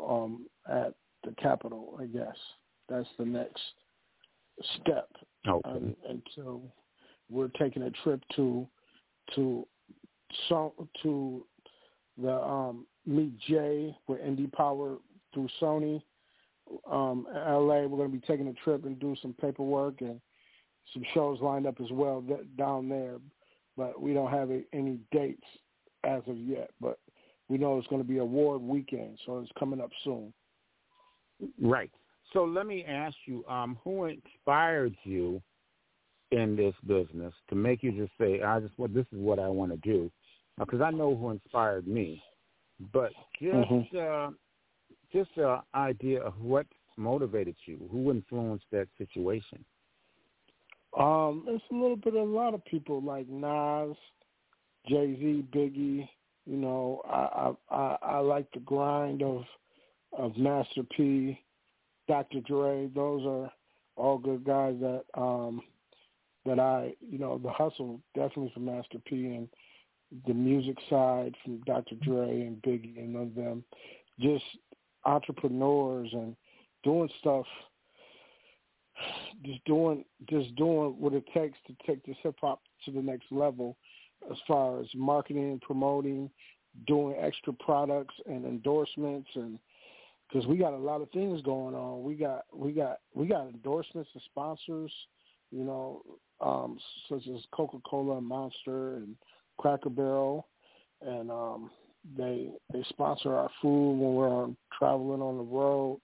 um, 0.00 0.46
at 0.68 0.94
the 1.28 1.34
Capitol, 1.42 1.98
I 2.00 2.06
guess. 2.06 2.36
That's 2.88 3.08
the 3.18 3.24
next 3.24 3.60
step. 4.80 5.08
Okay. 5.46 5.68
Um, 5.68 5.94
and 6.08 6.22
so 6.34 6.62
we're 7.30 7.50
taking 7.58 7.82
a 7.82 7.90
trip 8.02 8.20
to 8.36 8.66
to 9.34 9.66
so 10.48 10.72
to 11.02 11.44
the 12.20 12.34
um, 12.34 12.86
Meet 13.06 13.38
Jay 13.40 13.96
with 14.06 14.20
Indie 14.20 14.52
Power 14.52 14.96
through 15.32 15.48
Sony. 15.60 16.02
Um, 16.90 17.26
LA, 17.32 17.86
we're 17.86 17.96
going 17.96 18.10
to 18.10 18.18
be 18.18 18.26
taking 18.26 18.48
a 18.48 18.52
trip 18.64 18.84
and 18.84 18.98
do 18.98 19.16
some 19.22 19.34
paperwork 19.40 20.00
and 20.00 20.20
some 20.92 21.02
shows 21.14 21.38
lined 21.40 21.66
up 21.66 21.80
as 21.80 21.90
well 21.90 22.22
down 22.58 22.88
there, 22.88 23.16
but 23.76 24.00
we 24.00 24.12
don't 24.12 24.30
have 24.30 24.50
any 24.72 24.98
dates 25.12 25.46
as 26.04 26.22
of 26.26 26.36
yet. 26.36 26.70
But 26.80 26.98
we 27.48 27.56
know 27.56 27.78
it's 27.78 27.86
going 27.88 28.02
to 28.02 28.08
be 28.08 28.18
award 28.18 28.60
weekend, 28.60 29.18
so 29.24 29.38
it's 29.38 29.50
coming 29.58 29.80
up 29.80 29.90
soon. 30.04 30.32
Right. 31.60 31.90
So 32.32 32.44
let 32.44 32.66
me 32.66 32.84
ask 32.84 33.16
you, 33.26 33.44
um, 33.46 33.78
who 33.82 34.06
inspired 34.06 34.94
you 35.04 35.40
in 36.30 36.56
this 36.56 36.74
business 36.86 37.32
to 37.48 37.54
make 37.54 37.82
you 37.82 37.92
just 37.92 38.12
say, 38.18 38.42
"I 38.42 38.60
just 38.60 38.78
well, 38.78 38.88
this 38.88 39.06
is 39.12 39.18
what 39.18 39.38
I 39.38 39.48
want 39.48 39.72
to 39.72 39.78
do," 39.78 40.10
because 40.58 40.80
I 40.80 40.90
know 40.90 41.16
who 41.16 41.30
inspired 41.30 41.86
me, 41.86 42.22
but 42.92 43.12
just 43.40 43.54
mm-hmm. 43.54 43.96
uh, 43.96 44.30
just 45.12 45.30
an 45.36 45.60
idea 45.74 46.20
of 46.20 46.38
what 46.40 46.66
motivated 46.96 47.56
you, 47.64 47.88
who 47.90 48.10
influenced 48.10 48.66
that 48.72 48.88
situation. 48.98 49.64
Um, 50.98 51.44
it's 51.48 51.64
a 51.70 51.74
little 51.74 51.96
bit 51.96 52.14
of 52.14 52.28
a 52.28 52.32
lot 52.32 52.54
of 52.54 52.64
people 52.64 53.00
like 53.00 53.28
Nas, 53.28 53.96
Jay 54.86 55.16
Z, 55.18 55.46
Biggie. 55.54 56.08
You 56.46 56.56
know, 56.56 57.02
I, 57.06 57.52
I 57.70 57.74
I 57.74 57.98
I 58.02 58.18
like 58.18 58.50
the 58.52 58.60
grind 58.60 59.22
of 59.22 59.44
of 60.16 60.36
Master 60.36 60.82
P, 60.96 61.38
Dr. 62.06 62.40
Dre. 62.40 62.88
Those 62.94 63.24
are 63.26 63.52
all 63.96 64.18
good 64.18 64.44
guys 64.44 64.76
that 64.80 65.04
um 65.20 65.60
that 66.44 66.58
I 66.58 66.94
you 67.00 67.18
know 67.18 67.38
the 67.38 67.50
hustle 67.50 68.00
definitely 68.14 68.50
from 68.54 68.66
Master 68.66 68.98
P 69.04 69.26
and 69.26 69.48
the 70.26 70.34
music 70.34 70.76
side 70.88 71.34
from 71.44 71.60
Dr. 71.66 71.96
Dre 71.96 72.42
and 72.42 72.62
Biggie 72.62 72.98
and 72.98 73.16
of 73.16 73.34
them. 73.34 73.64
Just 74.20 74.44
entrepreneurs 75.04 76.08
and 76.12 76.34
doing 76.82 77.08
stuff 77.20 77.46
just 79.44 79.64
doing 79.64 80.04
just 80.28 80.54
doing 80.56 80.94
what 80.98 81.12
it 81.12 81.24
takes 81.32 81.58
to 81.66 81.74
take 81.86 82.04
this 82.04 82.16
hip 82.22 82.36
hop 82.40 82.60
to 82.84 82.90
the 82.90 83.00
next 83.02 83.26
level 83.30 83.76
as 84.30 84.36
far 84.46 84.80
as 84.80 84.86
marketing, 84.94 85.60
promoting, 85.62 86.28
doing 86.86 87.16
extra 87.20 87.52
products 87.52 88.14
and 88.26 88.44
endorsements 88.44 89.28
and 89.34 89.58
because 90.28 90.46
we 90.46 90.56
got 90.56 90.72
a 90.72 90.76
lot 90.76 91.00
of 91.00 91.10
things 91.10 91.40
going 91.42 91.74
on. 91.74 92.02
We 92.02 92.14
got 92.14 92.44
we 92.52 92.72
got 92.72 92.98
we 93.14 93.26
got 93.26 93.48
endorsements 93.48 94.10
and 94.14 94.22
sponsors, 94.26 94.92
you 95.50 95.64
know, 95.64 96.02
um, 96.40 96.78
such 97.08 97.26
as 97.28 97.42
Coca 97.52 97.78
Cola 97.84 98.18
and 98.18 98.26
Monster 98.26 98.96
and 98.96 99.16
Cracker 99.58 99.90
Barrel, 99.90 100.46
and 101.02 101.30
um, 101.30 101.70
they 102.16 102.50
they 102.72 102.84
sponsor 102.90 103.34
our 103.34 103.50
food 103.60 103.98
when 103.98 104.14
we're 104.14 104.28
on 104.28 104.56
traveling 104.78 105.22
on 105.22 105.36
the 105.38 105.42
road, 105.42 106.00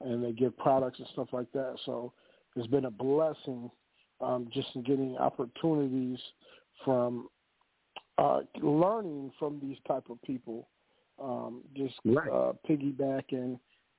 and 0.00 0.22
they 0.22 0.32
give 0.32 0.56
products 0.58 0.98
and 0.98 1.08
stuff 1.12 1.28
like 1.32 1.50
that. 1.52 1.76
So 1.86 2.12
it's 2.56 2.66
been 2.66 2.86
a 2.86 2.90
blessing 2.90 3.70
um, 4.20 4.48
just 4.52 4.68
in 4.74 4.82
getting 4.82 5.16
opportunities 5.16 6.18
from 6.84 7.28
uh, 8.18 8.40
learning 8.60 9.32
from 9.38 9.58
these 9.60 9.76
type 9.86 10.04
of 10.10 10.20
people, 10.22 10.68
um, 11.22 11.62
just 11.76 11.94
right. 12.04 12.28
uh, 12.28 12.52
piggybacking, 12.68 13.58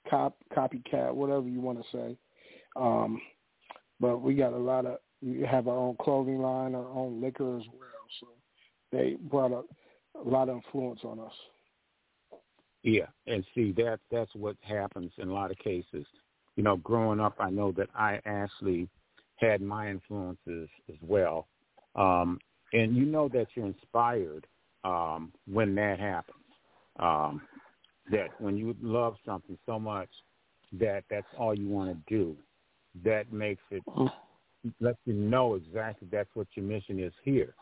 cop, 0.10 0.36
copycat, 0.56 1.14
whatever 1.14 1.48
you 1.48 1.62
want 1.62 1.80
to 1.82 1.98
say. 1.98 2.18
Um, 2.76 3.22
but 4.00 4.18
we 4.22 4.36
got 4.36 4.54
a 4.54 4.58
lot 4.58 4.86
of 4.86 4.98
we 5.22 5.42
have 5.42 5.68
our 5.68 5.78
own 5.78 5.96
clothing 6.02 6.42
line, 6.42 6.76
our 6.76 6.90
own 6.90 7.22
liquor 7.22 7.58
as 7.58 7.64
well. 7.74 7.90
So 8.20 8.28
they 8.92 9.16
brought 9.30 9.52
a, 9.52 9.64
a 10.20 10.26
lot 10.28 10.50
of 10.50 10.58
influence 10.58 11.00
on 11.04 11.20
us. 11.20 11.34
Yeah, 12.84 13.08
and 13.26 13.44
see 13.56 13.72
that 13.78 14.00
that's 14.12 14.34
what 14.36 14.58
happens 14.62 15.12
in 15.18 15.30
a 15.30 15.34
lot 15.34 15.50
of 15.50 15.58
cases. 15.58 16.06
You 16.56 16.64
know, 16.64 16.78
growing 16.78 17.20
up, 17.20 17.36
I 17.40 17.50
know 17.50 17.72
that 17.74 17.90
I 17.96 18.20
actually 18.26 18.88
had 19.38 19.62
my 19.62 19.90
influences 19.90 20.70
as 20.90 20.96
well. 21.02 21.48
Um, 21.96 22.40
and 22.74 22.96
you 22.96 23.06
know 23.06 23.28
that 23.30 23.48
you're 23.56 23.66
inspired 23.66 24.46
um, 24.84 25.32
when 25.52 25.74
that 25.76 26.00
happens. 26.00 26.38
Um, 27.00 27.42
that 28.12 28.30
when 28.40 28.56
you 28.56 28.76
love 28.82 29.16
something 29.26 29.58
so 29.66 29.80
much 29.80 30.10
that 30.74 31.04
that's 31.10 31.28
all 31.38 31.58
you 31.58 31.68
want 31.68 31.92
to 31.92 32.14
do, 32.14 32.36
that 33.04 33.34
makes 33.34 33.62
it 33.72 33.84
lets 34.80 34.98
you 35.06 35.14
know 35.14 35.56
exactly 35.56 36.08
that's 36.12 36.30
what 36.34 36.48
your 36.56 36.66
mission 36.66 37.00
is 37.00 37.14
here. 37.24 37.54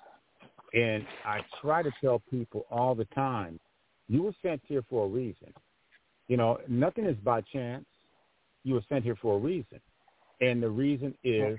And 0.74 1.06
I 1.26 1.40
try 1.62 1.84
to 1.84 1.92
tell 2.02 2.22
people 2.30 2.66
all 2.70 2.96
the 2.96 3.06
time, 3.06 3.60
you 4.08 4.24
were 4.24 4.34
sent 4.42 4.62
here 4.68 4.84
for 4.90 5.06
a 5.06 5.08
reason. 5.08 5.54
You 6.28 6.38
know, 6.38 6.60
nothing 6.68 7.06
is 7.06 7.16
by 7.24 7.42
chance. 7.42 7.86
You 8.64 8.76
were 8.76 8.84
sent 8.90 9.04
here 9.04 9.18
for 9.22 9.36
a 9.36 9.40
reason. 9.40 9.80
And 10.42 10.62
the 10.62 10.70
reason 10.70 11.14
is 11.24 11.58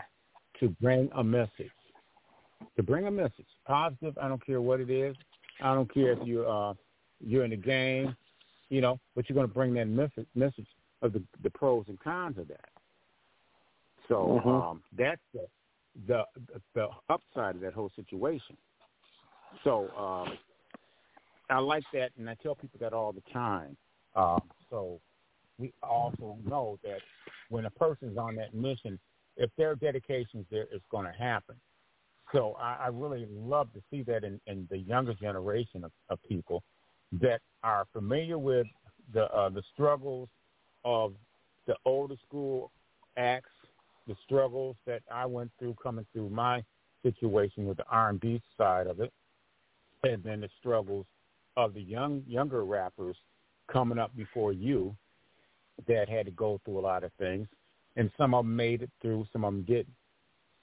to 0.60 0.68
bring 0.80 1.10
a 1.14 1.24
message 1.24 1.70
to 2.76 2.82
bring 2.82 3.06
a 3.06 3.10
message, 3.10 3.46
positive. 3.66 4.16
I 4.20 4.28
don't 4.28 4.44
care 4.44 4.60
what 4.60 4.80
it 4.80 4.90
is. 4.90 5.16
I 5.62 5.74
don't 5.74 5.92
care 5.92 6.12
if 6.12 6.18
you're 6.26 6.48
uh, 6.48 6.74
you're 7.26 7.44
in 7.44 7.50
the 7.50 7.56
game, 7.56 8.16
you 8.68 8.80
know, 8.80 8.98
but 9.14 9.28
you're 9.28 9.34
going 9.34 9.48
to 9.48 9.52
bring 9.52 9.74
that 9.74 9.88
message 9.88 10.26
message 10.34 10.66
of 11.02 11.12
the 11.12 11.22
the 11.42 11.50
pros 11.50 11.84
and 11.88 11.98
cons 12.00 12.38
of 12.38 12.48
that. 12.48 12.68
So 14.08 14.40
mm-hmm. 14.44 14.48
um, 14.48 14.82
that's 14.96 15.20
the, 15.32 15.46
the 16.06 16.24
the 16.74 16.88
upside 17.08 17.56
of 17.56 17.60
that 17.62 17.72
whole 17.72 17.90
situation. 17.96 18.56
So 19.62 19.88
um, 19.96 20.36
I 21.50 21.58
like 21.58 21.84
that, 21.92 22.10
and 22.18 22.28
I 22.28 22.36
tell 22.42 22.54
people 22.54 22.78
that 22.80 22.92
all 22.92 23.12
the 23.12 23.22
time. 23.32 23.76
Um, 24.16 24.42
so 24.70 25.00
we 25.58 25.72
also 25.82 26.36
know 26.44 26.78
that 26.82 26.98
when 27.48 27.66
a 27.66 27.70
person's 27.70 28.18
on 28.18 28.34
that 28.36 28.54
mission, 28.54 28.98
if 29.36 29.50
their 29.56 29.74
dedication 29.74 30.40
is 30.40 30.46
there, 30.50 30.66
it's 30.72 30.84
going 30.90 31.06
to 31.06 31.12
happen. 31.12 31.56
So 32.32 32.56
I, 32.60 32.84
I 32.84 32.86
really 32.88 33.26
love 33.30 33.72
to 33.74 33.82
see 33.90 34.02
that 34.04 34.24
in, 34.24 34.40
in 34.46 34.66
the 34.70 34.78
younger 34.78 35.14
generation 35.14 35.84
of, 35.84 35.92
of 36.08 36.18
people 36.28 36.62
that 37.12 37.40
are 37.62 37.86
familiar 37.92 38.38
with 38.38 38.66
the 39.12 39.24
uh, 39.34 39.48
the 39.48 39.62
struggles 39.72 40.28
of 40.84 41.14
the 41.66 41.74
older 41.84 42.16
school 42.26 42.70
acts, 43.16 43.50
the 44.06 44.16
struggles 44.24 44.76
that 44.86 45.02
I 45.10 45.26
went 45.26 45.50
through 45.58 45.76
coming 45.82 46.06
through 46.12 46.30
my 46.30 46.62
situation 47.02 47.66
with 47.66 47.76
the 47.76 47.86
R&B 47.90 48.40
side 48.58 48.86
of 48.86 49.00
it, 49.00 49.12
and 50.02 50.22
then 50.22 50.40
the 50.40 50.48
struggles 50.58 51.06
of 51.56 51.74
the 51.74 51.80
young 51.80 52.22
younger 52.26 52.64
rappers 52.64 53.16
coming 53.72 53.98
up 53.98 54.14
before 54.16 54.52
you 54.52 54.94
that 55.88 56.08
had 56.08 56.26
to 56.26 56.32
go 56.32 56.60
through 56.64 56.78
a 56.78 56.80
lot 56.80 57.04
of 57.04 57.12
things, 57.18 57.48
and 57.96 58.10
some 58.16 58.34
of 58.34 58.44
them 58.44 58.54
made 58.54 58.82
it 58.82 58.90
through, 59.00 59.26
some 59.32 59.44
of 59.44 59.52
them 59.52 59.62
didn't. 59.62 59.94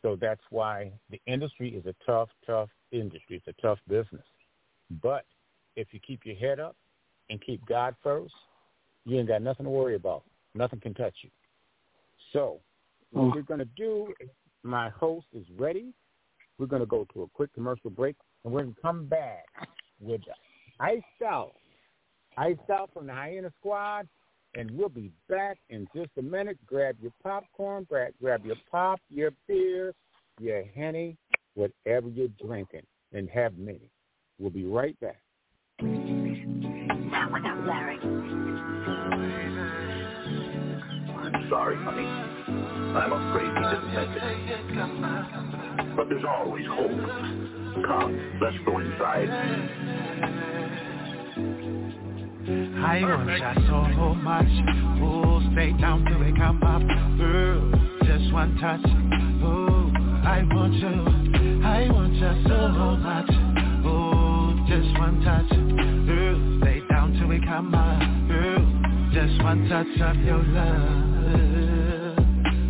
So 0.01 0.17
that's 0.19 0.41
why 0.49 0.91
the 1.09 1.21
industry 1.27 1.69
is 1.69 1.85
a 1.85 1.95
tough, 2.05 2.29
tough 2.45 2.69
industry. 2.91 3.41
It's 3.45 3.57
a 3.57 3.61
tough 3.61 3.77
business. 3.87 4.23
But 5.01 5.25
if 5.75 5.87
you 5.91 5.99
keep 5.99 6.21
your 6.25 6.35
head 6.35 6.59
up 6.59 6.75
and 7.29 7.43
keep 7.43 7.65
God 7.65 7.95
first, 8.03 8.33
you 9.05 9.17
ain't 9.17 9.27
got 9.27 9.41
nothing 9.41 9.65
to 9.65 9.69
worry 9.69 9.95
about. 9.95 10.23
Nothing 10.53 10.79
can 10.79 10.93
touch 10.93 11.15
you. 11.21 11.29
So 12.33 12.59
what 13.11 13.23
mm. 13.23 13.35
we're 13.35 13.41
going 13.41 13.59
to 13.59 13.69
do, 13.77 14.13
my 14.63 14.89
host 14.89 15.25
is 15.33 15.45
ready. 15.57 15.93
We're 16.57 16.67
going 16.67 16.81
to 16.81 16.87
go 16.87 17.07
to 17.13 17.23
a 17.23 17.27
quick 17.29 17.53
commercial 17.53 17.89
break, 17.89 18.15
and 18.43 18.53
we're 18.53 18.63
going 18.63 18.75
to 18.75 18.81
come 18.81 19.05
back 19.05 19.45
with 19.99 20.21
Ice 20.79 21.01
Out. 21.25 21.53
Ice 22.37 22.57
Out 22.71 22.91
from 22.93 23.07
the 23.07 23.13
Hyena 23.13 23.51
Squad, 23.59 24.07
and 24.55 24.69
we'll 24.71 24.89
be 24.89 25.11
back 25.27 25.57
in 25.69 25.87
just 25.95 26.11
a 26.17 26.21
minute. 26.21 26.57
Grab 26.65 26.97
your 27.01 27.11
popcorn, 27.23 27.85
grab, 27.89 28.13
grab 28.21 28.45
your 28.45 28.57
pop, 28.69 28.99
your 29.09 29.31
beer, 29.47 29.93
your 30.39 30.63
henny, 30.75 31.17
whatever 31.55 32.09
you're 32.09 32.27
drinking, 32.43 32.85
and 33.13 33.29
have 33.29 33.57
many. 33.57 33.89
We'll 34.39 34.51
be 34.51 34.65
right 34.65 34.99
back. 34.99 35.21
Now 35.81 37.27
without 37.33 37.65
Larry. 37.65 37.97
I'm 41.17 41.47
sorry, 41.49 41.75
honey. 41.77 42.05
I'm 42.05 43.11
afraid 43.11 43.49
he 43.49 43.63
didn't 43.63 43.89
make 43.95 44.13
it. 44.15 45.95
But 45.95 46.07
there's 46.07 46.23
always 46.23 46.67
hope. 46.67 46.91
Come, 47.87 48.13
let's 48.39 48.57
go 48.63 48.77
inside. 48.77 49.29
I 52.77 53.01
want 53.01 53.39
ya 53.39 53.53
so 53.67 54.13
much. 54.13 54.51
Oh, 55.01 55.41
stay 55.53 55.73
down 55.81 56.05
till 56.05 56.19
we 56.19 56.31
come 56.37 56.61
up. 56.61 56.83
Girl, 57.17 57.71
just 58.05 58.31
one 58.31 58.55
touch. 58.59 58.85
Oh, 59.43 59.91
I 60.27 60.43
want 60.53 60.73
you. 60.75 61.05
I 61.65 61.89
want 61.91 62.13
ya 62.13 62.33
so 62.47 62.97
much. 62.97 63.60
Just 64.71 64.87
one 64.97 65.19
touch. 65.25 65.49
Girl, 66.07 66.39
stay 66.61 66.79
down 66.89 67.11
till 67.19 67.27
we 67.27 67.41
come 67.41 67.75
up. 67.75 67.99
Girl, 68.29 68.63
just 69.11 69.43
one 69.43 69.67
touch 69.67 69.85
of 69.99 70.15
your 70.23 70.37
love. 70.37 72.15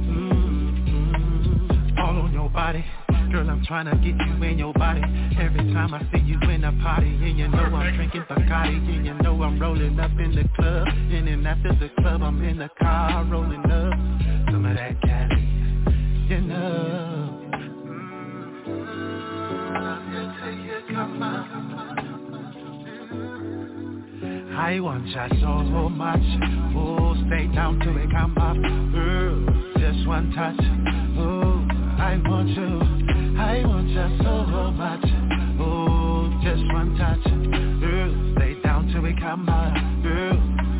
Mm-hmm. 0.10 2.00
All 2.00 2.18
on 2.22 2.34
your 2.34 2.50
body. 2.50 2.84
Girl, 3.32 3.48
I'm 3.48 3.64
trying 3.66 3.86
to 3.86 3.92
get 3.98 4.16
you 4.28 4.44
in 4.44 4.58
your 4.58 4.74
body 4.74 5.04
Every 5.40 5.72
time 5.74 5.94
I 5.94 6.02
see 6.12 6.22
you 6.26 6.40
in 6.50 6.64
a 6.64 6.72
party 6.84 7.08
And 7.08 7.38
you 7.38 7.48
know 7.48 7.60
I'm 7.60 7.96
drinking 7.96 8.24
Bacardi 8.24 8.76
And 8.76 9.06
you 9.06 9.14
know 9.14 9.42
I'm 9.44 9.58
rolling 9.62 9.98
up 10.00 10.12
in 10.20 10.36
the 10.36 10.44
club 10.56 10.88
And 10.88 11.28
then 11.28 11.46
after 11.46 11.70
the 11.76 11.90
club 12.02 12.24
I'm 12.24 12.44
in 12.44 12.58
the 12.58 12.70
car 12.78 13.24
rolling 13.24 13.64
up 13.72 13.94
Some 14.52 14.66
of 14.66 14.76
that 14.76 15.00
Cali 15.02 15.40
You 16.28 16.42
know 16.42 16.91
I 24.62 24.80
want 24.80 25.08
ya 25.08 25.28
so 25.42 25.90
much. 25.90 26.22
Oh, 26.78 27.16
stay 27.26 27.48
down 27.48 27.80
till 27.80 27.96
we 27.96 28.06
come 28.12 28.38
up. 28.38 28.56
Girl, 28.94 29.44
just 29.80 30.06
one 30.08 30.32
touch. 30.34 30.60
Oh, 31.18 31.66
I 31.98 32.22
want 32.30 32.50
you. 32.50 32.80
I 33.42 33.66
want 33.66 33.90
you 33.90 34.18
so 34.22 34.46
much. 34.78 35.04
Oh, 35.60 36.30
just 36.44 36.62
one 36.74 36.96
touch. 36.96 37.24
Girl, 37.82 38.14
stay 38.38 38.54
down 38.62 38.88
till 38.94 39.02
we 39.02 39.16
come 39.20 39.50
up. 39.50 39.74
Girl, 40.04 40.38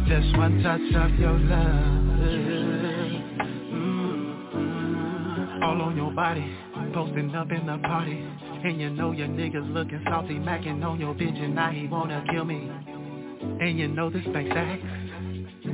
just 0.08 0.38
one 0.38 0.62
touch 0.62 0.94
of 0.94 1.16
your 1.20 1.40
love. 1.40 2.20
Mm-hmm. 2.22 3.18
All 5.64 5.82
on 5.82 5.98
your 5.98 6.12
body 6.12 6.56
Posting 6.94 7.34
up 7.34 7.52
in 7.52 7.66
the 7.66 7.80
party. 7.80 8.24
And 8.64 8.80
you 8.80 8.92
know 8.92 9.12
your 9.12 9.28
niggas 9.28 9.74
looking 9.74 10.04
salty 10.08 10.36
Macking 10.36 10.86
on 10.86 11.00
your 11.00 11.16
bitch 11.16 11.44
and 11.44 11.56
now 11.56 11.72
he 11.72 11.88
wanna 11.88 12.24
kill 12.32 12.46
me 12.46 12.70
And 13.42 13.78
you 13.78 13.88
know 13.88 14.10
this 14.10 14.26
makes 14.28 14.52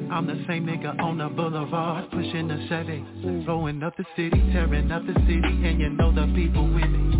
I'm 0.09 0.25
the 0.25 0.41
same 0.47 0.65
nigga 0.65 0.99
on 1.01 1.17
the 1.17 1.27
boulevard, 1.27 2.09
pushing 2.11 2.47
the 2.47 2.65
Chevy 2.69 3.03
Blowing 3.45 3.83
up 3.83 3.95
the 3.97 4.05
city, 4.15 4.39
tearing 4.53 4.89
up 4.91 5.05
the 5.05 5.13
city, 5.13 5.67
and 5.67 5.79
you 5.79 5.89
know 5.89 6.13
the 6.13 6.31
people 6.33 6.63
with 6.65 6.89
me 6.89 7.17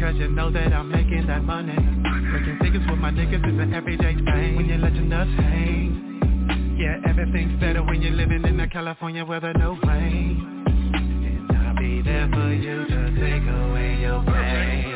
Cause 0.00 0.16
you 0.16 0.28
know 0.28 0.50
that 0.50 0.72
I'm 0.72 0.90
making 0.90 1.26
that 1.28 1.44
money. 1.44 1.76
Making 1.76 2.58
figures 2.60 2.82
with 2.90 2.98
my 2.98 3.10
niggas 3.10 3.46
is 3.46 3.60
an 3.60 3.74
everyday 3.74 4.14
thing. 4.14 4.56
When 4.56 4.66
you 4.66 4.76
let 4.78 4.94
your 4.94 5.04
nuts 5.04 5.30
hang 5.36 6.76
Yeah, 6.78 7.08
everything's 7.08 7.60
better 7.60 7.82
when 7.82 8.02
you're 8.02 8.12
living 8.12 8.44
in 8.44 8.56
the 8.56 8.66
California 8.68 9.24
weather, 9.24 9.52
no 9.54 9.78
rain. 9.86 10.64
And 10.94 11.56
I'll 11.56 11.76
be 11.76 12.02
there 12.02 12.28
for 12.32 12.52
you 12.52 12.86
to 12.86 13.14
take 13.20 13.48
away 13.48 14.00
your 14.00 14.22
pain 14.24 14.93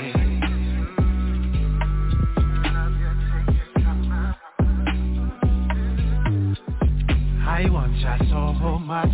I 7.59 7.68
want 7.71 7.99
ya 7.99 8.16
so 8.31 8.79
much. 8.79 9.11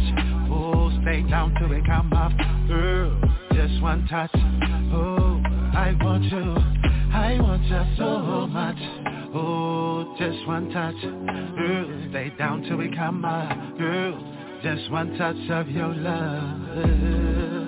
Oh, 0.52 0.92
stay 1.00 1.22
down 1.22 1.54
till 1.58 1.70
we 1.70 1.80
come 1.86 2.12
up. 2.12 2.30
Girl, 2.68 3.18
just 3.54 3.80
one 3.80 4.06
touch. 4.06 4.30
Oh, 4.92 5.40
I 5.74 5.96
want 5.98 6.24
you. 6.24 6.54
I 7.14 7.40
want 7.40 7.64
ya 7.64 7.86
so 7.96 8.46
much. 8.46 8.76
Oh, 9.34 10.14
just 10.18 10.46
one 10.46 10.70
touch. 10.72 11.00
Girl, 11.56 12.06
stay 12.10 12.34
down 12.36 12.64
till 12.64 12.76
we 12.76 12.94
come 12.94 13.24
up. 13.24 13.78
Girl, 13.78 14.22
just 14.62 14.90
one 14.90 15.16
touch 15.16 15.50
of 15.50 15.66
your 15.70 15.94
love 15.94 17.63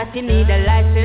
that 0.00 0.16
you 0.16 0.22
need 0.22 0.48
a 0.48 0.58
license. 0.64 0.99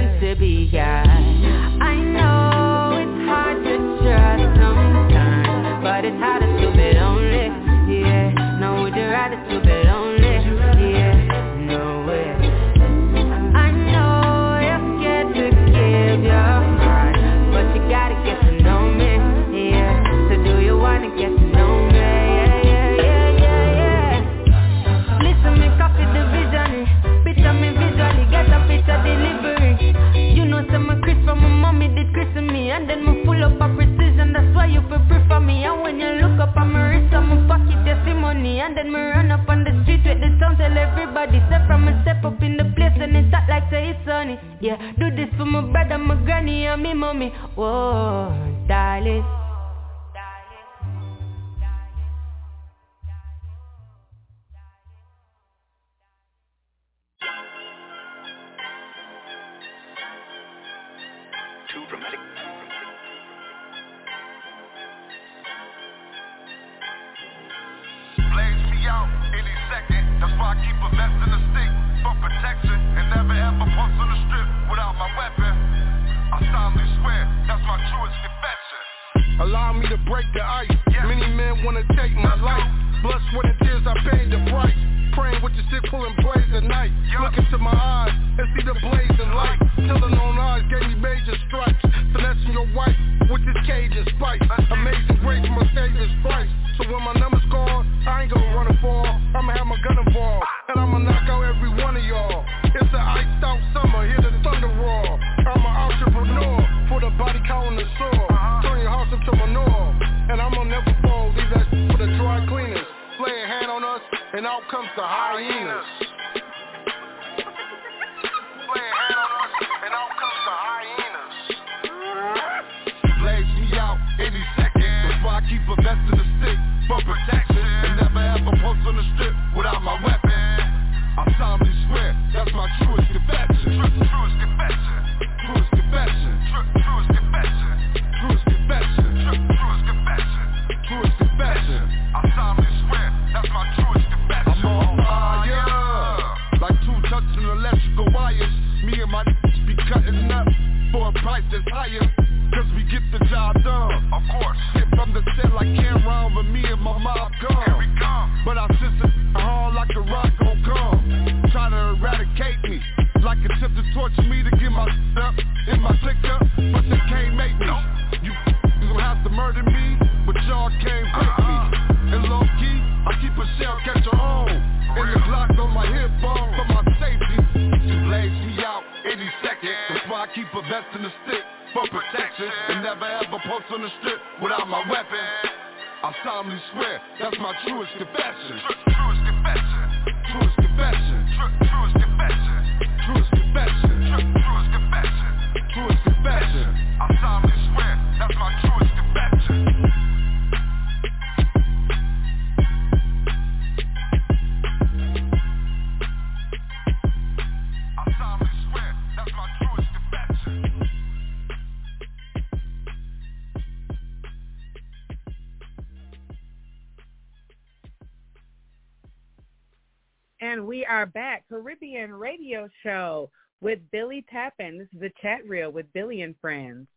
Radio 222.65 222.69
Show 222.83 223.29
with 223.61 223.79
Billie 223.91 224.25
Tappin. 224.31 224.77
This 224.77 224.87
is 224.95 225.01
a 225.01 225.21
chat 225.21 225.47
reel 225.47 225.71
with 225.71 225.91
Billie 225.93 226.21
and 226.21 226.35
friends. 226.39 226.87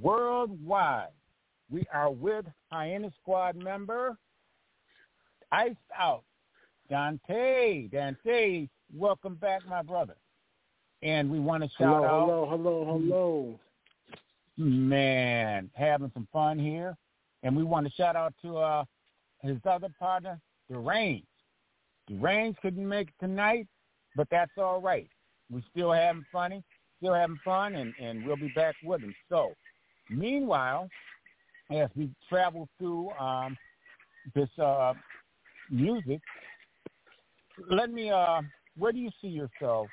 Worldwide, 0.00 1.08
we 1.70 1.84
are 1.92 2.10
with 2.10 2.44
Hyena 2.70 3.10
Squad 3.20 3.56
member, 3.56 4.16
Iced 5.50 5.76
Out, 5.98 6.22
Dante. 6.88 7.88
Dante, 7.88 8.68
welcome 8.94 9.34
back, 9.34 9.66
my 9.68 9.82
brother. 9.82 10.14
And 11.02 11.30
we 11.30 11.40
want 11.40 11.64
to 11.64 11.68
shout 11.70 12.04
Hello, 12.04 12.04
out, 12.04 12.48
hello, 12.48 12.48
hello, 12.50 12.98
hello. 12.98 13.60
man, 14.56 15.68
having 15.74 16.10
some 16.14 16.28
fun 16.32 16.58
here. 16.58 16.96
And 17.42 17.56
we 17.56 17.64
want 17.64 17.86
to 17.86 17.92
shout 17.94 18.14
out 18.14 18.34
to 18.42 18.58
uh, 18.58 18.84
his 19.42 19.58
other 19.64 19.88
partner, 19.98 20.40
Deranged. 20.70 21.26
Deranged 22.08 22.60
couldn't 22.60 22.88
make 22.88 23.08
it 23.08 23.14
tonight, 23.20 23.66
but 24.16 24.28
that's 24.30 24.52
all 24.58 24.80
right. 24.80 25.08
We're 25.50 25.62
still 25.70 25.92
having 25.92 26.24
funny, 26.32 26.62
still 26.98 27.14
having 27.14 27.38
fun, 27.44 27.74
and, 27.74 27.94
and 28.00 28.26
we'll 28.26 28.36
be 28.36 28.52
back 28.54 28.74
with 28.84 29.00
him. 29.00 29.14
So, 29.28 29.52
meanwhile, 30.10 30.88
as 31.70 31.88
we 31.96 32.10
travel 32.28 32.68
through 32.78 33.10
um, 33.12 33.56
this 34.34 34.48
uh, 34.58 34.94
music, 35.70 36.20
let 37.70 37.90
me. 37.90 38.10
Uh, 38.10 38.42
where 38.76 38.92
do 38.92 38.98
you 38.98 39.10
see 39.20 39.28
yourself 39.28 39.88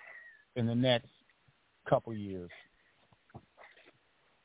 in 0.55 0.67
the 0.67 0.75
next 0.75 1.09
couple 1.89 2.13
years 2.13 2.49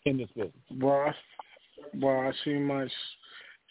in 0.06 0.16
this 0.16 0.28
business? 0.34 0.52
Well, 0.78 1.08
I, 1.08 1.14
well, 1.94 2.20
I 2.20 2.32
see 2.44 2.54
my 2.54 2.88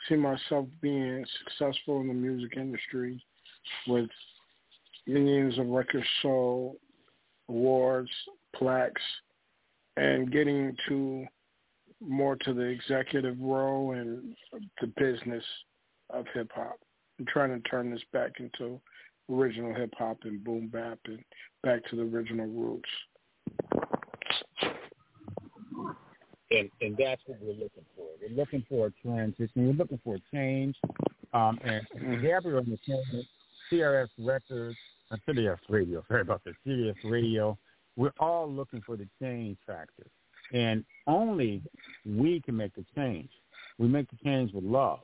see 0.07 0.15
myself 0.15 0.65
being 0.81 1.25
successful 1.43 2.01
in 2.01 2.07
the 2.07 2.13
music 2.13 2.57
industry 2.57 3.23
with 3.87 4.09
millions 5.07 5.57
of 5.57 5.67
records 5.67 6.05
sold, 6.21 6.75
awards, 7.49 8.09
plaques, 8.55 9.01
and 9.97 10.31
getting 10.31 10.75
to 10.87 11.25
more 12.01 12.35
to 12.37 12.53
the 12.53 12.61
executive 12.61 13.37
role 13.39 13.91
and 13.91 14.35
the 14.81 14.87
business 14.97 15.43
of 16.11 16.25
hip 16.33 16.49
hop. 16.55 16.79
I'm 17.19 17.25
trying 17.25 17.49
to 17.49 17.69
turn 17.69 17.91
this 17.91 18.01
back 18.13 18.33
into 18.39 18.79
original 19.29 19.73
hip 19.73 19.93
hop 19.97 20.19
and 20.23 20.43
boom 20.43 20.67
bap 20.67 20.99
and 21.05 21.19
back 21.63 21.83
to 21.89 21.97
the 21.97 22.03
original 22.03 22.47
roots. 22.47 22.89
and 26.51 26.69
and 26.81 26.95
that's 26.97 27.21
what 27.25 27.37
we're 27.41 27.53
looking 27.53 27.85
for. 27.95 28.08
We're 28.21 28.35
looking 28.35 28.65
for 28.67 28.87
a 28.87 28.91
transition. 29.01 29.51
We're 29.55 29.73
looking 29.73 29.99
for 30.03 30.15
a 30.15 30.21
change. 30.33 30.75
Um, 31.33 31.59
and 31.63 32.21
Gabriel 32.21 32.59
Entertainment, 32.59 33.25
CRS 33.71 34.09
Records, 34.17 34.77
uh, 35.11 35.17
CRS 35.27 35.57
Radio. 35.69 36.03
Sorry 36.07 36.21
about 36.21 36.43
that. 36.45 36.53
CRS 36.65 36.95
Radio. 37.05 37.57
We're 37.95 38.13
all 38.19 38.49
looking 38.49 38.81
for 38.85 38.95
the 38.95 39.07
change 39.21 39.57
factor, 39.67 40.05
and 40.53 40.85
only 41.05 41.61
we 42.05 42.41
can 42.41 42.55
make 42.55 42.73
the 42.75 42.85
change. 42.95 43.29
We 43.77 43.87
make 43.87 44.09
the 44.09 44.17
change 44.23 44.53
with 44.53 44.63
love. 44.63 44.99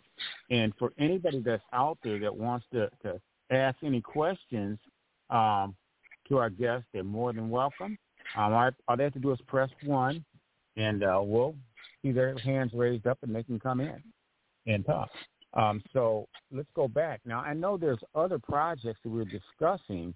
And 0.50 0.74
for 0.80 0.92
anybody 0.98 1.42
that's 1.46 1.64
out 1.74 1.98
there 2.04 2.20
that 2.20 2.36
wants 2.36 2.66
to, 2.74 2.90
to 3.04 3.20
ask 3.52 3.78
any 3.84 4.02
questions 4.02 4.80
um, 5.30 5.76
to 6.30 6.38
our 6.38 6.50
guests, 6.50 6.86
they're 6.94 7.04
more 7.04 7.34
than 7.34 7.50
welcome. 7.50 7.98
Um, 8.38 8.54
all, 8.54 8.72
all 8.88 8.98
they 8.98 9.04
have 9.04 9.14
to 9.14 9.20
do 9.20 9.32
is 9.32 9.40
press 9.48 9.70
one, 9.84 10.24
and 10.78 11.04
uh, 11.04 11.20
we'll 11.22 11.56
see 12.06 12.12
their 12.12 12.38
hands 12.38 12.72
raised 12.74 13.08
up, 13.08 13.18
and 13.24 13.36
they 13.36 13.44
can 13.44 13.60
come 13.60 13.80
in 13.80 14.02
and 14.68 14.86
talk. 14.86 15.10
Um, 15.54 15.82
so 15.94 16.28
let's 16.52 16.70
go 16.76 16.88
back. 16.88 17.22
Now, 17.26 17.40
I 17.40 17.54
know 17.54 17.78
there's 17.78 18.00
other 18.14 18.38
projects 18.38 19.00
that 19.04 19.10
we're 19.10 19.26
discussing 19.26 20.14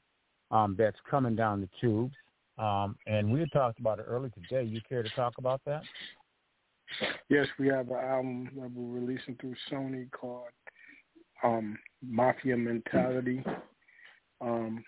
um, 0.52 0.76
that's 0.78 0.98
coming 1.10 1.36
down 1.36 1.62
the 1.62 1.70
tubes, 1.82 2.14
um, 2.58 2.96
and 3.08 3.32
we 3.32 3.46
talked 3.52 3.80
about 3.80 4.00
it 4.00 4.06
earlier 4.08 4.32
today. 4.32 4.64
You 4.64 4.82
care 4.88 5.02
to 5.02 5.10
talk 5.16 5.34
about 5.38 5.62
that? 5.66 5.82
Yes, 7.30 7.48
we 7.58 7.68
have 7.68 7.90
an 7.90 7.96
album 7.96 8.50
that 8.60 8.72
we're 8.74 9.00
releasing 9.00 9.36
through 9.36 9.56
Sony 9.72 10.12
called 10.12 10.48
um, 11.44 11.78
Mafia 12.06 12.58
Mentality. 12.58 13.44
Um, 14.42 14.84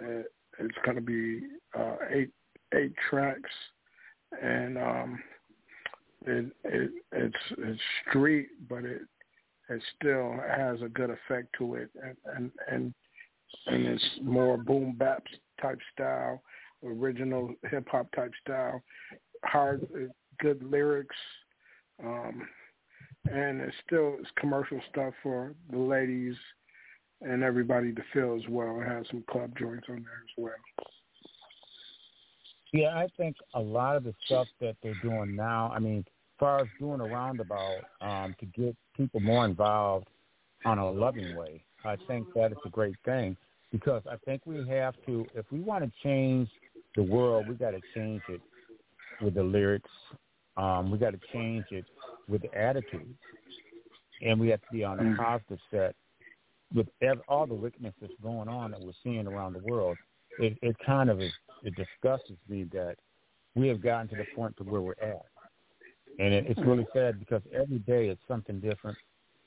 It, 0.00 0.26
it's 0.58 0.78
going 0.84 0.96
to 0.96 1.02
be 1.02 1.42
uh, 1.78 1.96
eight 2.10 2.30
eight 2.74 2.94
tracks, 3.10 3.50
and 4.42 4.78
um, 4.78 5.22
it, 6.26 6.52
it 6.64 6.90
it's 7.12 7.36
it's 7.58 7.80
street, 8.08 8.48
but 8.68 8.84
it 8.84 9.02
it 9.68 9.82
still 9.96 10.34
has 10.48 10.80
a 10.82 10.88
good 10.88 11.10
effect 11.10 11.48
to 11.58 11.74
it, 11.76 11.90
and 12.02 12.16
and 12.36 12.50
and, 12.70 12.94
and 13.66 13.86
it's 13.86 14.04
more 14.22 14.56
boom 14.56 14.94
bap 14.98 15.24
type 15.60 15.78
style, 15.94 16.42
original 16.84 17.54
hip 17.70 17.86
hop 17.90 18.10
type 18.12 18.32
style, 18.42 18.82
hard 19.44 19.86
good 20.40 20.62
lyrics, 20.62 21.16
um, 22.02 22.46
and 23.30 23.60
it's 23.60 23.76
still 23.86 24.16
it's 24.18 24.30
commercial 24.38 24.80
stuff 24.90 25.14
for 25.22 25.54
the 25.70 25.78
ladies 25.78 26.36
and 27.20 27.42
everybody 27.42 27.92
to 27.92 28.02
feel 28.12 28.34
as 28.34 28.48
well. 28.48 28.80
It 28.80 28.88
has 28.88 29.06
some 29.10 29.24
club 29.30 29.56
joints 29.58 29.86
on 29.88 29.96
there 29.96 30.22
as 30.24 30.34
well. 30.36 30.52
Yeah, 32.72 32.88
I 32.88 33.06
think 33.16 33.36
a 33.54 33.60
lot 33.60 33.96
of 33.96 34.04
the 34.04 34.14
stuff 34.24 34.48
that 34.60 34.76
they're 34.82 34.94
doing 35.02 35.36
now, 35.36 35.70
I 35.74 35.78
mean, 35.78 35.98
as 35.98 36.04
far 36.40 36.60
as 36.60 36.68
doing 36.78 37.00
a 37.00 37.04
roundabout 37.04 37.82
um, 38.00 38.34
to 38.40 38.46
get 38.46 38.74
people 38.96 39.20
more 39.20 39.44
involved 39.44 40.06
on 40.64 40.78
a 40.78 40.90
loving 40.90 41.36
way, 41.36 41.62
I 41.84 41.96
think 42.08 42.32
that 42.34 42.52
is 42.52 42.58
a 42.64 42.70
great 42.70 42.96
thing 43.04 43.36
because 43.72 44.02
I 44.10 44.16
think 44.24 44.42
we 44.46 44.66
have 44.68 44.94
to, 45.06 45.26
if 45.34 45.44
we 45.50 45.60
want 45.60 45.84
to 45.84 45.90
change 46.02 46.48
the 46.96 47.02
world, 47.02 47.46
we 47.48 47.54
got 47.54 47.70
to 47.72 47.80
change 47.94 48.22
it 48.28 48.40
with 49.20 49.34
the 49.34 49.42
lyrics. 49.42 49.90
Um, 50.56 50.90
we 50.90 50.98
got 50.98 51.12
to 51.12 51.20
change 51.32 51.64
it 51.70 51.86
with 52.28 52.42
the 52.42 52.54
attitudes, 52.54 53.18
and 54.20 54.38
we 54.38 54.48
have 54.48 54.60
to 54.60 54.66
be 54.70 54.84
on 54.84 54.98
a 54.98 55.02
mm. 55.02 55.16
positive 55.16 55.58
set 55.70 55.94
with 56.74 56.86
all 57.28 57.46
the 57.46 57.54
wickedness 57.54 57.94
that's 58.00 58.12
going 58.22 58.48
on 58.48 58.70
that 58.70 58.80
we're 58.80 58.92
seeing 59.02 59.26
around 59.26 59.54
the 59.54 59.58
world. 59.60 59.96
It, 60.38 60.58
it 60.62 60.76
kind 60.84 61.10
of 61.10 61.20
is, 61.20 61.32
it 61.62 61.74
disgusts 61.76 62.30
me 62.48 62.64
that 62.72 62.96
we 63.54 63.68
have 63.68 63.82
gotten 63.82 64.08
to 64.08 64.16
the 64.16 64.26
point 64.34 64.56
to 64.56 64.64
where 64.64 64.80
we're 64.80 64.92
at, 65.02 65.26
and 66.18 66.32
it, 66.32 66.46
it's 66.48 66.60
really 66.60 66.86
sad 66.92 67.18
because 67.18 67.42
every 67.52 67.78
day 67.80 68.08
it's 68.08 68.20
something 68.26 68.60
different 68.60 68.96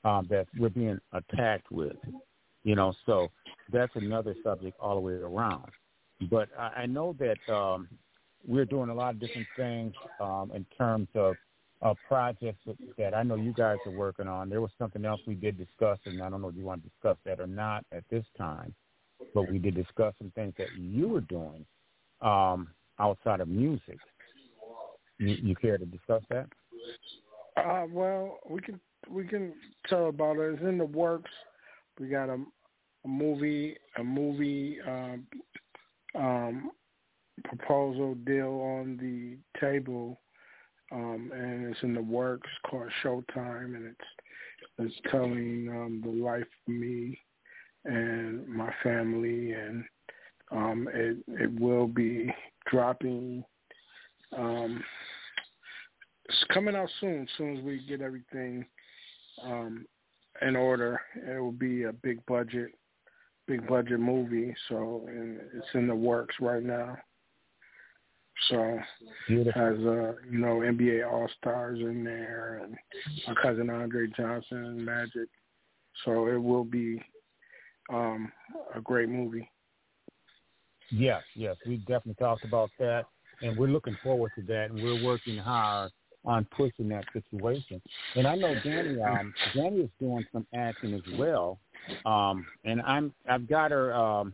um, 0.03 0.27
that 0.29 0.47
we're 0.57 0.69
being 0.69 0.99
attacked 1.13 1.71
with. 1.71 1.95
You 2.63 2.75
know, 2.75 2.93
so 3.05 3.29
that's 3.71 3.95
another 3.95 4.35
subject 4.43 4.77
all 4.79 4.95
the 4.95 5.01
way 5.01 5.13
around. 5.13 5.69
But 6.29 6.49
I, 6.57 6.81
I 6.81 6.85
know 6.85 7.15
that 7.19 7.53
um, 7.53 7.87
we're 8.47 8.65
doing 8.65 8.89
a 8.89 8.93
lot 8.93 9.13
of 9.13 9.19
different 9.19 9.47
things 9.55 9.93
um, 10.19 10.51
in 10.53 10.65
terms 10.77 11.07
of 11.15 11.35
uh, 11.81 11.93
projects 12.07 12.59
that 12.97 13.13
I 13.13 13.23
know 13.23 13.35
you 13.35 13.53
guys 13.53 13.77
are 13.85 13.91
working 13.91 14.27
on. 14.27 14.49
There 14.49 14.61
was 14.61 14.71
something 14.77 15.05
else 15.05 15.21
we 15.27 15.35
did 15.35 15.57
discuss, 15.57 15.99
and 16.05 16.21
I 16.21 16.29
don't 16.29 16.41
know 16.41 16.47
if 16.47 16.55
you 16.55 16.63
want 16.63 16.83
to 16.83 16.89
discuss 16.89 17.17
that 17.25 17.39
or 17.39 17.47
not 17.47 17.85
at 17.91 18.03
this 18.09 18.25
time, 18.37 18.73
but 19.33 19.49
we 19.51 19.59
did 19.59 19.75
discuss 19.75 20.13
some 20.17 20.31
things 20.35 20.53
that 20.57 20.67
you 20.77 21.07
were 21.07 21.21
doing 21.21 21.65
um, 22.21 22.69
outside 22.99 23.41
of 23.41 23.47
music. 23.47 23.97
You, 25.17 25.35
you 25.41 25.55
care 25.55 25.77
to 25.77 25.85
discuss 25.85 26.23
that? 26.29 26.47
Uh, 27.57 27.85
well, 27.89 28.39
we 28.49 28.59
can 28.61 28.79
we 29.09 29.25
can 29.25 29.53
tell 29.87 30.09
about 30.09 30.37
it. 30.37 30.55
It's 30.55 30.63
in 30.63 30.77
the 30.77 30.85
works. 30.85 31.31
We 31.99 32.07
got 32.07 32.29
a, 32.29 32.37
a 33.05 33.07
movie 33.07 33.77
a 33.97 34.03
movie 34.03 34.77
um, 34.85 35.27
um, 36.15 36.71
proposal 37.45 38.15
deal 38.15 38.49
on 38.49 38.97
the 38.97 39.37
table 39.59 40.19
um, 40.91 41.31
and 41.33 41.65
it's 41.65 41.83
in 41.83 41.93
the 41.93 42.01
works 42.01 42.49
called 42.69 42.89
Showtime, 43.03 43.75
and 43.75 43.85
it's 43.87 44.09
it's 44.77 44.95
telling 45.09 45.69
um, 45.69 46.01
the 46.03 46.23
life 46.23 46.43
of 46.67 46.73
me 46.73 47.17
and 47.85 48.47
my 48.47 48.71
family, 48.83 49.53
and 49.53 49.83
um, 50.51 50.89
it 50.93 51.17
it 51.27 51.59
will 51.59 51.87
be 51.87 52.33
dropping. 52.69 53.43
Um, 54.37 54.83
it's 56.27 56.43
coming 56.53 56.75
out 56.75 56.89
soon. 56.99 57.23
As 57.23 57.27
soon 57.37 57.57
as 57.57 57.63
we 57.63 57.85
get 57.87 58.01
everything 58.01 58.65
um, 59.43 59.85
in 60.41 60.55
order, 60.55 60.99
it 61.15 61.39
will 61.39 61.51
be 61.51 61.83
a 61.83 61.93
big 61.93 62.25
budget, 62.25 62.71
big 63.47 63.67
budget 63.67 63.99
movie. 63.99 64.53
So 64.69 65.05
and 65.07 65.39
it's 65.55 65.67
in 65.73 65.87
the 65.87 65.95
works 65.95 66.35
right 66.41 66.63
now. 66.63 66.97
So 68.49 68.79
Beautiful. 69.27 69.61
has 69.61 69.77
uh, 69.77 70.13
you 70.29 70.39
know 70.39 70.59
NBA 70.59 71.09
All 71.09 71.29
Stars 71.39 71.79
in 71.79 72.03
there, 72.03 72.61
and 72.63 72.75
my 73.27 73.41
cousin 73.41 73.69
Andre 73.69 74.07
Johnson 74.17 74.65
and 74.65 74.85
Magic. 74.85 75.29
So 76.03 76.27
it 76.27 76.41
will 76.41 76.65
be 76.65 77.01
um, 77.89 78.31
a 78.75 78.81
great 78.81 79.09
movie. 79.09 79.49
Yes, 80.91 81.23
yes, 81.35 81.57
we 81.65 81.77
definitely 81.77 82.15
talked 82.15 82.43
about 82.43 82.71
that, 82.79 83.05
and 83.41 83.55
we're 83.57 83.67
looking 83.67 83.97
forward 84.03 84.31
to 84.35 84.41
that, 84.43 84.69
and 84.69 84.81
we're 84.81 84.95
working 84.95 85.37
hard 85.37 85.91
on 86.23 86.45
pushing 86.55 86.87
that 86.89 87.05
situation. 87.13 87.81
And 88.15 88.27
I 88.27 88.35
know 88.35 88.55
Danny, 88.63 89.01
um, 89.01 89.33
Danny 89.55 89.77
is 89.77 89.89
doing 89.99 90.25
some 90.31 90.47
acting 90.53 90.93
as 90.93 91.01
well, 91.17 91.59
um, 92.05 92.45
and 92.63 92.81
I'm 92.81 93.13
I've 93.29 93.47
got 93.47 93.71
her 93.71 93.93
um, 93.93 94.33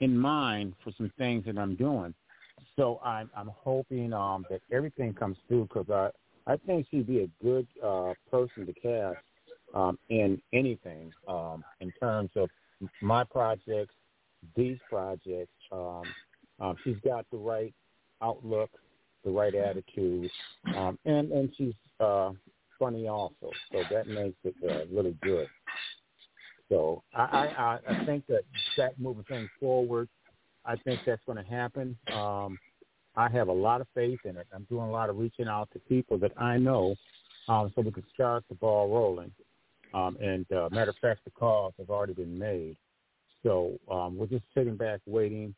in 0.00 0.16
mind 0.16 0.74
for 0.84 0.92
some 0.96 1.10
things 1.18 1.44
that 1.46 1.58
I'm 1.58 1.74
doing. 1.74 2.14
So 2.76 3.00
I'm 3.04 3.30
I'm 3.36 3.50
hoping 3.54 4.12
um, 4.12 4.46
that 4.50 4.60
everything 4.70 5.14
comes 5.14 5.36
through 5.48 5.68
because 5.72 5.90
I 5.90 6.52
I 6.52 6.56
think 6.58 6.86
she'd 6.90 7.06
be 7.06 7.22
a 7.22 7.44
good 7.44 7.66
uh, 7.84 8.14
person 8.30 8.66
to 8.66 8.72
cast 8.72 9.18
um, 9.74 9.98
in 10.08 10.40
anything 10.52 11.12
um, 11.26 11.64
in 11.80 11.92
terms 12.00 12.30
of 12.36 12.50
my 13.00 13.24
projects, 13.24 13.94
these 14.56 14.78
projects. 14.88 15.52
Um, 15.72 16.02
um, 16.60 16.76
she's 16.84 16.96
got 17.04 17.24
the 17.30 17.36
right 17.36 17.74
outlook, 18.22 18.70
the 19.24 19.30
right 19.30 19.54
attitude, 19.54 20.30
um, 20.76 20.98
and 21.04 21.30
and 21.30 21.52
she's 21.56 21.74
uh, 22.00 22.32
funny 22.78 23.08
also. 23.08 23.50
So 23.72 23.84
that 23.90 24.08
makes 24.08 24.36
it 24.44 24.54
uh, 24.68 24.86
really 24.94 25.16
good. 25.22 25.48
So 26.68 27.02
I, 27.14 27.20
I 27.56 27.78
I 27.88 28.04
think 28.04 28.26
that 28.28 28.42
that 28.76 28.98
moving 28.98 29.24
things 29.24 29.48
forward, 29.60 30.08
I 30.64 30.76
think 30.76 31.00
that's 31.06 31.22
going 31.26 31.42
to 31.42 31.50
happen. 31.50 31.96
Um, 32.12 32.58
I 33.16 33.28
have 33.30 33.48
a 33.48 33.52
lot 33.52 33.80
of 33.80 33.88
faith 33.94 34.20
in 34.24 34.36
it. 34.36 34.46
I'm 34.54 34.64
doing 34.70 34.88
a 34.88 34.90
lot 34.90 35.10
of 35.10 35.18
reaching 35.18 35.48
out 35.48 35.68
to 35.72 35.80
people 35.80 36.18
that 36.18 36.32
I 36.36 36.56
know 36.56 36.94
um, 37.48 37.72
so 37.74 37.82
we 37.82 37.90
can 37.90 38.04
start 38.14 38.44
the 38.48 38.54
ball 38.54 38.88
rolling. 38.88 39.32
Um, 39.94 40.16
and 40.20 40.50
uh, 40.52 40.68
matter 40.70 40.90
of 40.90 40.96
fact, 40.96 41.20
the 41.24 41.30
calls 41.30 41.74
have 41.78 41.90
already 41.90 42.14
been 42.14 42.38
made. 42.38 42.76
So 43.42 43.78
um, 43.90 44.16
we're 44.16 44.26
just 44.26 44.44
sitting 44.54 44.76
back 44.76 45.00
waiting 45.06 45.54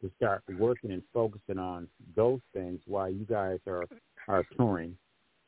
to 0.00 0.10
start 0.16 0.42
working 0.58 0.92
and 0.92 1.02
focusing 1.12 1.58
on 1.58 1.88
those 2.14 2.40
things 2.52 2.80
while 2.86 3.10
you 3.10 3.24
guys 3.24 3.58
are, 3.66 3.84
are 4.28 4.44
touring. 4.56 4.96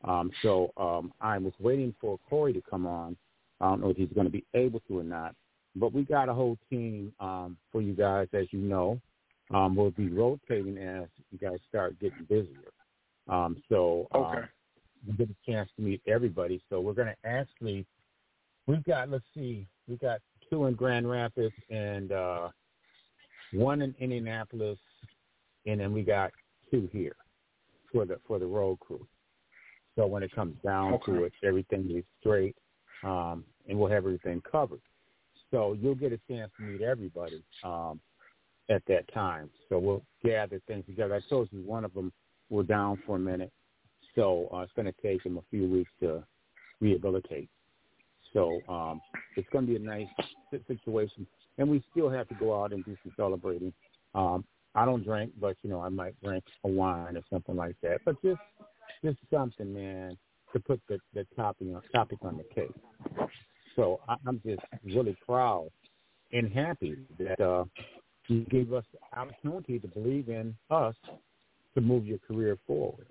Um, 0.05 0.31
so 0.43 0.73
um, 0.77 1.13
I 1.21 1.39
was 1.39 1.53
waiting 1.61 1.95
for 2.01 2.19
Corey 2.29 2.53
to 2.53 2.63
come 2.69 2.87
on. 2.87 3.17
I 3.61 3.69
don't 3.71 3.81
know 3.81 3.91
if 3.91 3.97
he's 3.97 4.13
going 4.15 4.27
to 4.27 4.33
be 4.33 4.45
able 4.55 4.81
to 4.89 4.99
or 4.99 5.05
not. 5.05 5.35
But 5.77 5.93
we 5.93 6.03
got 6.03 6.29
a 6.29 6.35
whole 6.35 6.59
team 6.69 7.13
um, 7.21 7.57
for 7.71 7.81
you 7.81 7.95
guys, 7.95 8.29
as 8.33 8.47
you 8.51 8.59
know 8.59 9.01
um, 9.53 9.77
will 9.77 9.91
be 9.91 10.09
rotating 10.09 10.79
as 10.79 11.09
you 11.31 11.39
guys 11.39 11.59
start 11.69 11.99
getting 12.01 12.25
busier. 12.29 12.73
Um, 13.29 13.63
so 13.69 14.09
um, 14.13 14.23
okay. 14.23 14.41
we 15.07 15.15
get 15.15 15.31
a 15.31 15.51
chance 15.51 15.71
to 15.77 15.83
meet 15.83 16.01
everybody. 16.07 16.63
So 16.69 16.81
we're 16.81 16.95
going 16.95 17.09
to 17.09 17.29
actually, 17.29 17.87
we've 18.67 18.85
got, 18.85 19.09
let's 19.09 19.25
see, 19.35 19.67
we've 19.89 20.01
got 20.01 20.21
two 20.51 20.67
in 20.67 20.75
Grand 20.75 21.09
Rapids 21.09 21.55
and 21.71 22.13
uh, 22.13 22.49
one 23.53 23.83
in 23.83 23.95
Indianapolis, 23.99 24.79
and 25.67 25.81
then 25.81 25.93
we 25.93 26.03
got 26.03 26.31
two 26.71 26.89
here 26.93 27.17
for 27.93 28.05
the 28.05 28.19
for 28.27 28.39
the 28.39 28.47
road 28.47 28.79
crew. 28.81 29.07
So 29.97 30.07
when 30.07 30.23
it 30.23 30.35
comes 30.35 30.57
down 30.65 30.95
okay. 30.95 31.13
to 31.13 31.25
it, 31.25 31.33
everything 31.43 31.91
is 31.91 32.05
straight, 32.21 32.57
um, 33.03 33.45
and 33.69 33.79
we'll 33.79 33.91
have 33.91 34.05
everything 34.05 34.43
covered. 34.51 34.81
So 35.51 35.77
you'll 35.81 35.95
get 35.95 36.13
a 36.13 36.21
chance 36.29 36.51
to 36.59 36.65
meet 36.65 36.83
everybody. 36.83 37.43
Um, 37.65 38.01
at 38.69 38.83
that 38.89 39.13
time. 39.13 39.51
So 39.69 39.79
we'll 39.79 40.03
gather 40.25 40.61
things 40.67 40.85
together. 40.87 41.15
I 41.15 41.21
told 41.29 41.49
you 41.53 41.61
one 41.61 41.85
of 41.85 41.95
them 41.95 42.13
were 42.51 42.63
down 42.63 43.01
for 43.07 43.17
a 43.17 43.19
minute, 43.19 43.53
so 44.15 44.49
uh, 44.53 44.59
it's 44.59 44.73
going 44.75 44.87
to 44.87 44.95
take 45.03 45.23
them 45.23 45.39
a 45.39 45.43
few 45.51 45.69
weeks 45.69 45.91
to 46.01 46.25
rehabilitate. 46.81 47.49
So 48.37 48.61
um, 48.69 49.01
it's 49.37 49.49
going 49.51 49.67
to 49.67 49.71
be 49.73 49.77
a 49.77 49.87
nice 49.87 50.09
situation, 50.69 51.27
and 51.57 51.71
we 51.71 51.83
still 51.91 52.11
have 52.11 52.29
to 52.29 52.35
go 52.35 52.63
out 52.63 52.73
and 52.73 52.85
do 52.85 52.95
some 53.03 53.13
celebrating. 53.17 53.73
Um, 54.15 54.45
I 54.75 54.85
don't 54.85 55.03
drink, 55.03 55.33
but 55.41 55.57
you 55.63 55.71
know 55.71 55.81
I 55.81 55.89
might 55.89 56.21
drink 56.23 56.45
a 56.65 56.69
wine 56.69 57.17
or 57.17 57.23
something 57.33 57.57
like 57.57 57.77
that. 57.83 58.01
But 58.05 58.21
just 58.23 58.41
just 59.03 59.17
something, 59.33 59.73
man, 59.73 60.19
to 60.53 60.61
put 60.61 60.83
the 60.87 60.99
the 61.15 61.27
topic 61.35 61.69
on 61.75 61.81
topic 61.95 62.19
on 62.21 62.37
the 62.37 62.45
cake. 62.55 62.75
So 63.75 64.01
I, 64.07 64.17
I'm 64.27 64.39
just 64.45 64.61
really 64.85 65.17
proud 65.25 65.71
and 66.33 66.53
happy 66.53 66.99
that 67.19 67.41
uh, 67.41 67.65
you 68.29 68.45
gave 68.51 68.75
us 68.75 68.85
the 68.93 69.19
opportunity 69.19 69.79
to 69.79 69.89
believe 69.89 70.29
in 70.29 70.55
us 70.71 70.95
to 71.75 71.81
move 71.81 72.05
your 72.05 72.19
career 72.19 72.59
forward. 72.67 73.07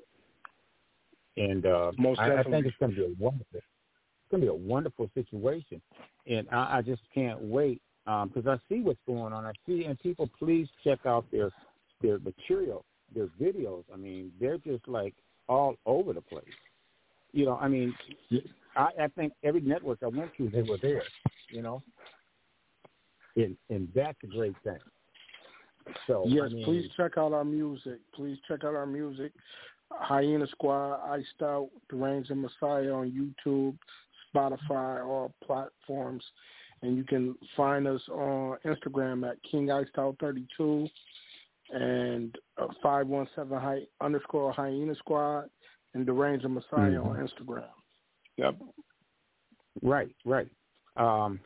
And 1.38 1.66
uh, 1.66 1.94
Most 1.98 2.20
I, 2.20 2.38
I 2.38 2.44
think 2.44 2.66
it's 2.66 2.76
going 2.80 2.92
to 2.92 2.98
be 2.98 3.04
a 3.04 3.16
wonderful, 3.20 3.60
going 4.40 4.48
to 4.48 4.60
be 4.60 4.66
a 4.66 4.68
wonderful 4.68 5.10
situation. 5.14 5.82
And 6.28 6.48
I, 6.52 6.78
I 6.78 6.82
just 6.82 7.02
can't 7.14 7.42
wait 7.42 7.82
because 8.06 8.46
um, 8.46 8.50
I 8.50 8.58
see 8.70 8.82
what's 8.82 9.00
going 9.08 9.34
on. 9.34 9.46
I 9.46 9.52
see, 9.66 9.86
and 9.86 10.00
people, 10.00 10.30
please 10.38 10.68
check 10.84 11.00
out 11.06 11.26
their 11.32 11.52
their 12.02 12.20
material, 12.20 12.86
their 13.16 13.28
videos. 13.42 13.84
I 13.92 13.98
mean, 13.98 14.32
they're 14.40 14.58
just 14.60 14.88
like 14.88 15.14
all 15.48 15.76
over 15.86 16.14
the 16.14 16.22
place. 16.22 16.44
You 17.32 17.46
know, 17.46 17.58
I 17.60 17.68
mean, 17.68 17.96
I, 18.76 18.90
I 19.02 19.08
think 19.16 19.34
every 19.44 19.62
network 19.62 20.00
I 20.04 20.08
went 20.08 20.32
to, 20.38 20.50
they 20.50 20.62
were 20.62 20.78
there. 20.82 21.04
You 21.50 21.62
know, 21.62 21.82
and 23.36 23.58
and 23.70 23.88
that's 23.96 24.18
a 24.24 24.28
great 24.28 24.56
thing. 24.64 24.78
So 26.08 26.26
yes, 26.28 26.46
I 26.46 26.54
mean, 26.54 26.66
please 26.66 26.90
check 26.96 27.18
out 27.18 27.34
our 27.34 27.46
music. 27.46 28.00
Please 28.14 28.38
check 28.48 28.64
out 28.64 28.76
our 28.76 28.88
music. 28.88 29.32
Hyena 29.92 30.48
Squad, 30.48 31.00
Iced 31.12 31.42
Out, 31.42 31.70
Deranged 31.90 32.32
and 32.32 32.42
Messiah 32.42 32.92
on 32.92 33.12
YouTube, 33.46 33.78
Spotify, 34.36 35.06
all 35.06 35.34
platforms. 35.44 36.24
And 36.82 36.98
you 36.98 37.04
can 37.04 37.36
find 37.56 37.88
us 37.88 38.02
on 38.12 38.58
Instagram 38.66 39.30
at 39.30 39.38
King 39.50 39.72
Iced 39.72 39.98
Out 39.98 40.18
32 40.20 40.88
and 41.72 42.36
uh, 42.62 42.68
517 42.84 43.60
hy- 43.60 43.88
underscore 44.06 44.52
Hyena 44.52 44.94
Squad 44.96 45.50
and 45.94 46.06
Deranged 46.06 46.46
and 46.46 46.54
Messiah 46.54 46.92
mm-hmm. 46.92 47.08
on 47.08 47.28
Instagram. 47.28 47.64
Yep. 48.38 48.56
Right, 49.82 50.14
right. 50.26 50.48
Um, 50.98 51.40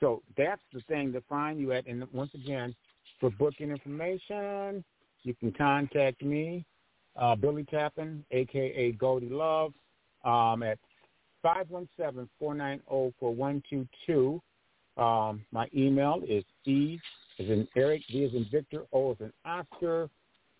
so 0.00 0.22
that's 0.36 0.62
the 0.72 0.80
thing 0.82 1.12
to 1.12 1.20
find 1.28 1.58
you 1.58 1.72
at. 1.72 1.86
And 1.86 2.04
once 2.12 2.30
again, 2.34 2.74
for 3.20 3.30
booking 3.30 3.70
information, 3.70 4.84
you 5.22 5.34
can 5.34 5.52
contact 5.52 6.22
me, 6.22 6.64
uh, 7.16 7.34
Billie 7.34 7.64
Tappin, 7.64 8.24
a.k.a. 8.30 8.92
Goldie 8.92 9.28
Love, 9.28 9.72
um, 10.24 10.62
at 10.62 10.78
517-490-4122. 12.40 14.40
Um, 14.96 15.44
my 15.52 15.68
email 15.74 16.22
is 16.28 16.44
E 16.64 16.98
is 17.38 17.50
in 17.50 17.68
Eric, 17.76 18.02
V 18.10 18.24
is 18.24 18.34
in 18.34 18.46
Victor, 18.50 18.84
O 18.92 19.12
is 19.12 19.18
in 19.20 19.32
Oscar, 19.44 20.10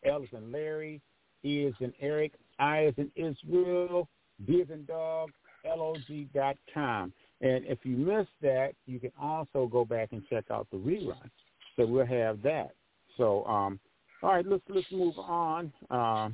L 0.05 0.23
is 0.23 0.29
in 0.33 0.53
Larry, 0.53 1.01
E 1.45 1.65
is 1.65 1.75
in 1.81 1.93
Eric, 2.01 2.33
I 2.59 2.87
is 2.87 2.95
in 2.97 3.11
Israel, 3.17 4.09
D 4.47 4.55
is 4.55 4.71
in 4.71 4.85
dog, 4.85 5.31
L-O-G 5.65 6.29
dot 6.35 6.57
com. 6.73 7.13
And 7.41 7.65
if 7.67 7.79
you 7.83 7.97
missed 7.97 8.31
that, 8.43 8.73
you 8.87 9.01
can 9.01 9.13
also 9.21 9.67
go 9.67 9.85
back 9.85 10.13
and 10.13 10.23
check 10.29 10.45
out 10.51 10.69
the 10.71 10.77
rerun. 10.77 11.31
So 11.77 11.87
we'll 11.87 12.07
have 12.07 12.43
that. 12.43 12.71
So, 13.17 13.45
um, 13.45 13.79
all 14.23 14.33
right, 14.33 14.47
let's 14.47 14.63
let's 14.69 14.91
move 14.91 15.19
on. 15.19 15.73
Uh, 15.91 16.31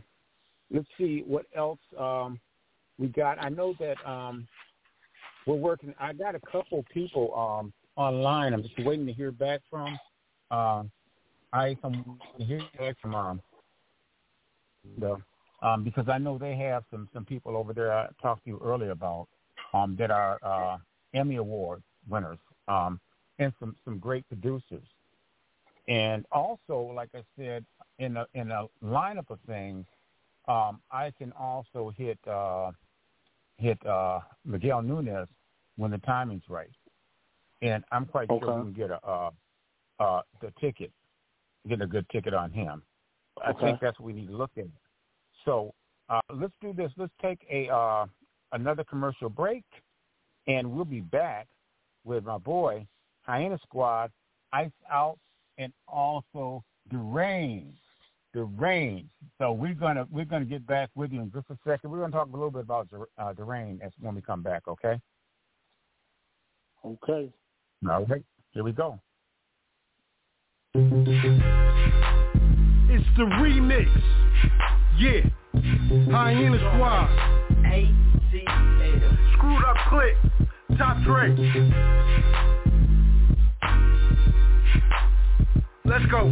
let's 0.71 0.89
see 0.99 1.23
what 1.27 1.47
else 1.57 1.79
um, 1.99 2.41
we 2.99 3.09
got. 3.09 3.42
I 3.42 3.49
know 3.49 3.74
that 3.80 3.97
um, 4.09 4.47
we're 5.47 5.57
working. 5.57 5.95
I 5.99 6.12
got 6.12 6.34
a 6.34 6.40
couple 6.40 6.84
people 6.92 7.34
um, 7.34 7.72
online. 7.97 8.55
I'm 8.55 8.62
just 8.62 8.78
waiting 8.84 9.07
to 9.07 9.12
hear 9.12 9.32
back 9.32 9.61
from. 9.70 9.99
Uh, 10.51 10.84
I 11.53 11.76
am 11.84 12.18
hear 12.38 12.62
back 12.78 12.97
from 13.01 13.14
um, 13.14 13.42
the 14.99 15.16
um, 15.62 15.84
because 15.84 16.09
I 16.09 16.18
know 16.18 16.38
they 16.38 16.57
have 16.57 16.84
some 16.90 17.09
some 17.12 17.24
people 17.24 17.57
over 17.57 17.72
there 17.72 17.92
I 17.92 18.09
talked 18.20 18.45
to 18.45 18.51
you 18.51 18.61
earlier 18.64 18.90
about 18.90 19.28
um, 19.72 19.97
that 19.99 20.11
are 20.11 20.38
uh, 20.42 20.78
Emmy 21.14 21.36
Award 21.36 21.82
winners 22.09 22.38
um, 22.68 23.01
and 23.38 23.53
some 23.61 23.76
some 23.84 23.99
great 23.99 24.26
producers. 24.28 24.86
And 25.86 26.24
also, 26.32 26.92
like 26.95 27.11
I 27.14 27.22
said, 27.38 27.64
in 27.99 28.16
a 28.16 28.26
in 28.34 28.51
a 28.51 28.66
lineup 28.82 29.30
of 29.30 29.38
things, 29.47 29.84
um, 30.49 30.80
I 30.90 31.12
can 31.16 31.32
also 31.38 31.92
hit 31.97 32.18
uh, 32.28 32.70
hit 33.59 33.78
uh, 33.86 34.20
Miguel 34.45 34.82
Nunez 34.82 35.28
when 35.76 35.90
the 35.90 35.99
timing's 35.99 36.42
right, 36.49 36.70
and 37.62 37.84
I'm 37.92 38.07
quite 38.07 38.30
okay. 38.30 38.45
sure 38.45 38.57
we 38.59 38.72
can 38.72 38.72
get 38.72 38.90
a 38.90 39.07
uh, 39.07 39.30
uh, 40.01 40.22
the 40.40 40.53
ticket, 40.61 40.92
get 41.68 41.80
a 41.80 41.86
good 41.86 42.07
ticket 42.11 42.34
on 42.34 42.51
him. 42.51 42.82
I 43.45 43.53
think 43.53 43.80
that's 43.80 43.99
what 43.99 44.07
we 44.07 44.12
need 44.12 44.28
to 44.28 44.36
look 44.36 44.53
at. 44.57 44.66
So 45.45 45.74
uh, 46.09 46.20
let's 46.32 46.55
do 46.61 46.72
this. 46.72 46.90
Let's 46.97 47.12
take 47.20 47.40
a 47.51 47.72
uh, 47.72 48.07
another 48.53 48.84
commercial 48.84 49.28
break, 49.28 49.64
and 50.47 50.70
we'll 50.70 50.84
be 50.84 51.01
back 51.01 51.49
with 52.05 52.24
my 52.24 52.38
boy 52.38 52.86
Hyena 53.22 53.59
Squad, 53.62 54.11
Ice 54.53 54.70
Out, 54.90 55.18
and 55.59 55.72
also 55.88 56.62
Deranged. 56.90 57.78
Deranged. 58.35 59.09
So 59.39 59.53
we're 59.53 59.74
gonna 59.74 60.07
we're 60.11 60.24
gonna 60.24 60.45
get 60.45 60.66
back 60.66 60.91
with 60.97 61.12
you 61.12 61.20
in 61.20 61.30
just 61.32 61.49
a 61.51 61.59
second. 61.64 61.91
We're 61.91 62.01
gonna 62.01 62.12
talk 62.12 62.28
a 62.28 62.32
little 62.32 62.51
bit 62.51 62.62
about 62.62 62.89
uh, 62.93 63.32
rain 63.39 63.78
as 63.82 63.93
when 64.01 64.16
we 64.16 64.22
come 64.22 64.43
back. 64.43 64.66
Okay. 64.66 65.01
Okay. 66.85 67.32
All 67.89 68.05
right. 68.07 68.24
Here 68.51 68.64
we 68.64 68.72
go. 68.72 68.99
It's 70.74 70.91
the 73.16 73.22
remix. 73.22 73.87
Yeah. 74.99 75.20
Hyena 76.11 76.59
Squad. 76.59 77.09
A-T-L. 77.66 79.01
Screwed 79.35 79.64
up 79.64 79.76
click. 79.89 80.16
Top 80.76 81.01
Dre. 81.05 81.30
Let's 85.85 86.07
go. 86.11 86.26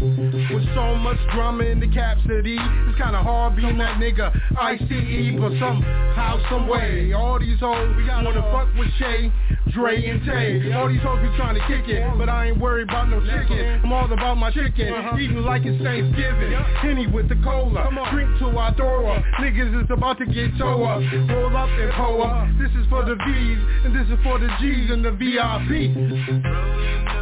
With 0.00 0.62
so 0.74 0.94
much 0.94 1.18
drama 1.34 1.64
in 1.64 1.80
the 1.80 1.88
cap 1.88 2.18
city 2.22 2.54
It's 2.54 2.98
kinda 2.98 3.18
hard 3.18 3.56
being 3.56 3.78
that 3.78 3.98
nigga 3.98 4.30
ICE 4.56 5.34
But 5.34 5.58
somehow, 5.58 6.38
some 6.48 6.68
way. 6.68 7.12
All 7.12 7.40
these 7.40 7.58
hoes 7.58 7.96
we 7.96 8.06
wanna 8.06 8.42
fuck 8.54 8.68
with 8.78 8.86
Shay 8.98 9.32
Dre 9.74 10.06
and 10.06 10.24
Tay. 10.24 10.72
All 10.72 10.88
these 10.88 11.02
hoes 11.02 11.18
be 11.20 11.36
trying 11.36 11.56
to 11.56 11.66
kick 11.66 11.88
it 11.88 12.06
But 12.16 12.28
I 12.28 12.46
ain't 12.46 12.60
worried 12.60 12.88
about 12.88 13.10
no 13.10 13.18
chicken. 13.20 13.80
I'm 13.82 13.92
all 13.92 14.12
about 14.12 14.36
my 14.36 14.52
chicken 14.52 14.94
uh-huh. 14.94 15.18
Eating 15.18 15.42
like 15.42 15.62
it's 15.64 15.82
Thanksgiving. 15.82 16.52
Henny 16.78 17.08
with 17.08 17.28
the 17.28 17.36
cola 17.42 17.90
Drink 18.12 18.30
till 18.38 18.56
I 18.56 18.72
throw 18.74 19.10
up 19.10 19.24
Niggas 19.40 19.82
is 19.82 19.90
about 19.90 20.18
to 20.18 20.26
get 20.26 20.56
toe 20.58 20.84
up. 20.84 21.02
Roll 21.28 21.56
up 21.56 21.68
and 21.70 21.92
pull 21.94 22.22
up. 22.22 22.46
This 22.60 22.70
is 22.78 22.86
for 22.88 23.04
the 23.04 23.16
V's 23.16 23.58
And 23.84 23.96
this 23.96 24.06
is 24.06 24.22
for 24.22 24.38
the 24.38 24.48
G's 24.60 24.90
and 24.90 25.04
the 25.04 25.10
VIP 25.10 27.17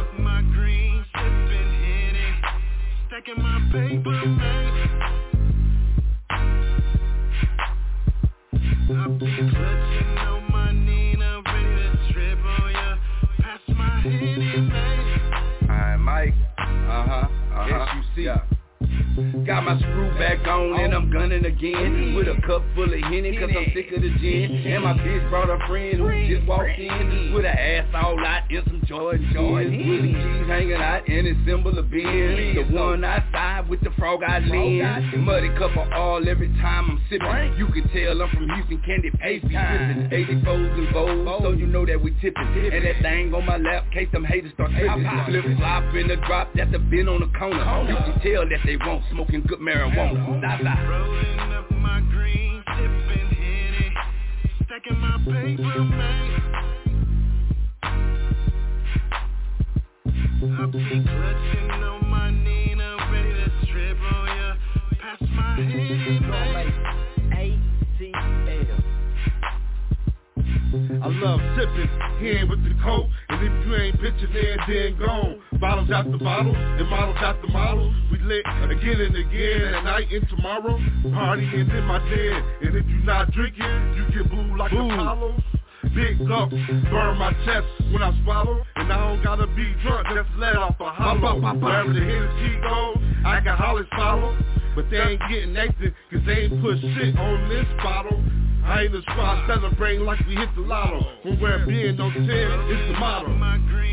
paper, 3.71 4.66
Got 19.57 19.63
my 19.63 19.79
screw 19.79 20.13
back 20.19 20.45
on 20.45 20.79
and 20.79 20.93
I'm 20.93 21.09
gunning 21.09 21.43
again 21.43 22.13
With 22.13 22.27
a 22.27 22.39
cup 22.45 22.61
full 22.75 22.93
of 22.93 22.99
Henny 23.09 23.35
cause 23.35 23.49
I'm 23.49 23.65
sick 23.73 23.91
of 23.91 24.03
the 24.03 24.13
gin. 24.21 24.51
And 24.53 24.83
my 24.83 24.93
bitch 24.93 25.27
brought 25.31 25.49
a 25.49 25.57
friend 25.65 25.97
who 25.97 26.27
just 26.27 26.47
walked 26.47 26.77
in 26.77 27.33
With 27.33 27.43
her 27.43 27.49
ass 27.49 27.87
all 27.95 28.23
out 28.23 28.51
in 28.51 28.61
some 28.65 28.83
Jordan. 28.85 29.31
Jordan 29.33 29.89
Willie 29.89 30.13
G's 30.13 30.47
hanging 30.47 30.73
out 30.73 31.09
in 31.09 31.25
his 31.25 31.37
symbol 31.47 31.75
of 31.75 31.89
being 31.89 32.53
The 32.53 32.65
one 32.71 33.03
outside 33.03 33.67
with 33.67 33.81
the 33.81 33.89
frog 33.97 34.21
eye 34.21 34.45
lens 34.45 35.15
Muddy 35.17 35.49
cup 35.57 35.75
of 35.75 35.91
all 35.91 36.21
every 36.29 36.49
time 36.61 36.91
I'm 36.91 37.01
sipping. 37.09 37.57
You 37.57 37.65
can 37.73 37.89
tell 37.89 38.21
I'm 38.21 38.29
from 38.29 38.49
Houston, 38.53 38.81
candy 38.85 39.09
sipping 39.09 40.11
84s 40.13 40.77
and 40.77 40.93
bowls, 40.93 41.41
so 41.41 41.51
you 41.51 41.65
know 41.65 41.85
that 41.85 42.01
we 42.01 42.11
tipping. 42.21 42.45
And 42.45 42.85
that 42.85 43.01
thing 43.01 43.33
on 43.33 43.45
my 43.45 43.57
lap, 43.57 43.91
case 43.91 44.07
them 44.11 44.23
haters 44.23 44.53
start 44.53 44.71
tripping 44.71 45.09
Flip 45.27 45.57
flop 45.57 45.83
in 45.95 46.07
the 46.07 46.15
drop, 46.27 46.49
that's 46.53 46.73
a 46.75 46.79
bin 46.79 47.09
on 47.09 47.21
the 47.21 47.37
corner. 47.37 47.65
You 47.89 47.95
can 47.95 48.21
tell 48.21 48.47
that 48.47 48.59
they 48.63 48.77
won't 48.77 49.03
smoking 49.11 49.46
good 49.47 49.59
marijuana. 49.59 50.27
Rolling 50.89 51.39
up 51.53 51.71
my 51.71 52.01
green, 52.11 52.61
sipping 52.75 53.29
Henny, 53.29 53.93
stacking 54.65 54.99
my 54.99 55.17
paper, 55.23 55.83
man. 55.83 56.41
I 60.43 60.65
be 60.65 60.79
clutching 61.03 61.56
I 71.07 71.09
love 71.23 71.39
sipping, 71.55 71.87
hand 72.19 72.49
with 72.49 72.59
the 72.67 72.75
coke. 72.83 73.07
And 73.29 73.39
if 73.39 73.65
you 73.65 73.75
ain't 73.79 73.95
pitching 73.95 74.27
there, 74.33 74.57
then 74.67 74.99
gone. 74.99 75.39
Bottles 75.57 75.89
out 75.89 76.11
the 76.11 76.17
bottles, 76.17 76.57
and 76.57 76.89
models 76.89 77.15
out 77.19 77.41
the 77.41 77.47
models. 77.47 77.95
We 78.11 78.19
lit 78.19 78.43
again 78.43 78.99
and 78.99 79.15
again, 79.15 79.73
at 79.73 79.83
night 79.85 80.11
and 80.11 80.27
tomorrow. 80.27 80.77
Partying 81.07 81.71
in 81.71 81.83
my 81.85 81.99
den, 82.11 82.43
and 82.59 82.75
if 82.75 82.85
you 82.87 82.99
not 83.07 83.31
drinking 83.31 83.63
You 83.95 84.03
get 84.11 84.29
blue 84.29 84.57
like 84.57 84.73
Ooh. 84.73 84.91
Apollos. 84.91 85.39
Big 85.95 86.19
up, 86.29 86.49
burn 86.49 87.17
my 87.17 87.31
chest 87.45 87.67
when 87.93 88.03
I 88.03 88.11
swallow. 88.25 88.61
And 88.75 88.91
I 88.91 89.07
don't 89.07 89.23
gotta 89.23 89.47
be 89.47 89.73
drunk, 89.83 90.07
just 90.13 90.27
let 90.37 90.57
off 90.57 90.75
a 90.81 90.89
hollow. 90.91 91.39
Wherever 91.39 91.93
the 91.93 92.01
Hennessy 92.01 92.59
goes, 92.59 92.97
I 93.25 93.39
can 93.39 93.55
holler 93.55 93.87
follow. 93.95 94.37
But 94.75 94.89
they 94.89 94.97
ain't 94.97 95.21
getting 95.29 95.55
active, 95.55 95.93
cause 96.11 96.19
they 96.25 96.51
ain't 96.51 96.61
put 96.61 96.81
shit 96.81 97.15
on 97.17 97.47
this 97.47 97.65
bottle 97.81 98.21
I 98.67 98.83
ain't 98.83 98.93
a 98.93 99.01
spot 99.01 99.47
celebrating 99.47 100.05
like 100.05 100.19
we 100.27 100.35
hit 100.35 100.49
the 100.55 100.61
lotto. 100.61 100.99
When 101.23 101.39
we're 101.39 101.65
being 101.65 101.99
on 102.01 102.13
10, 102.13 102.27
it's 102.27 102.91
the 102.91 102.99
motto. 102.99 103.31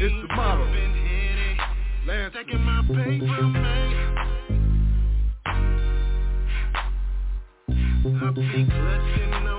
It's 0.00 0.12
the 0.12 0.34
motto. 0.34 0.64
Taking 2.34 2.60
my 2.60 2.82
paper, 2.82 3.24
man. 3.24 4.14
I 8.04 8.30
be 8.30 8.66
clutching 8.66 9.53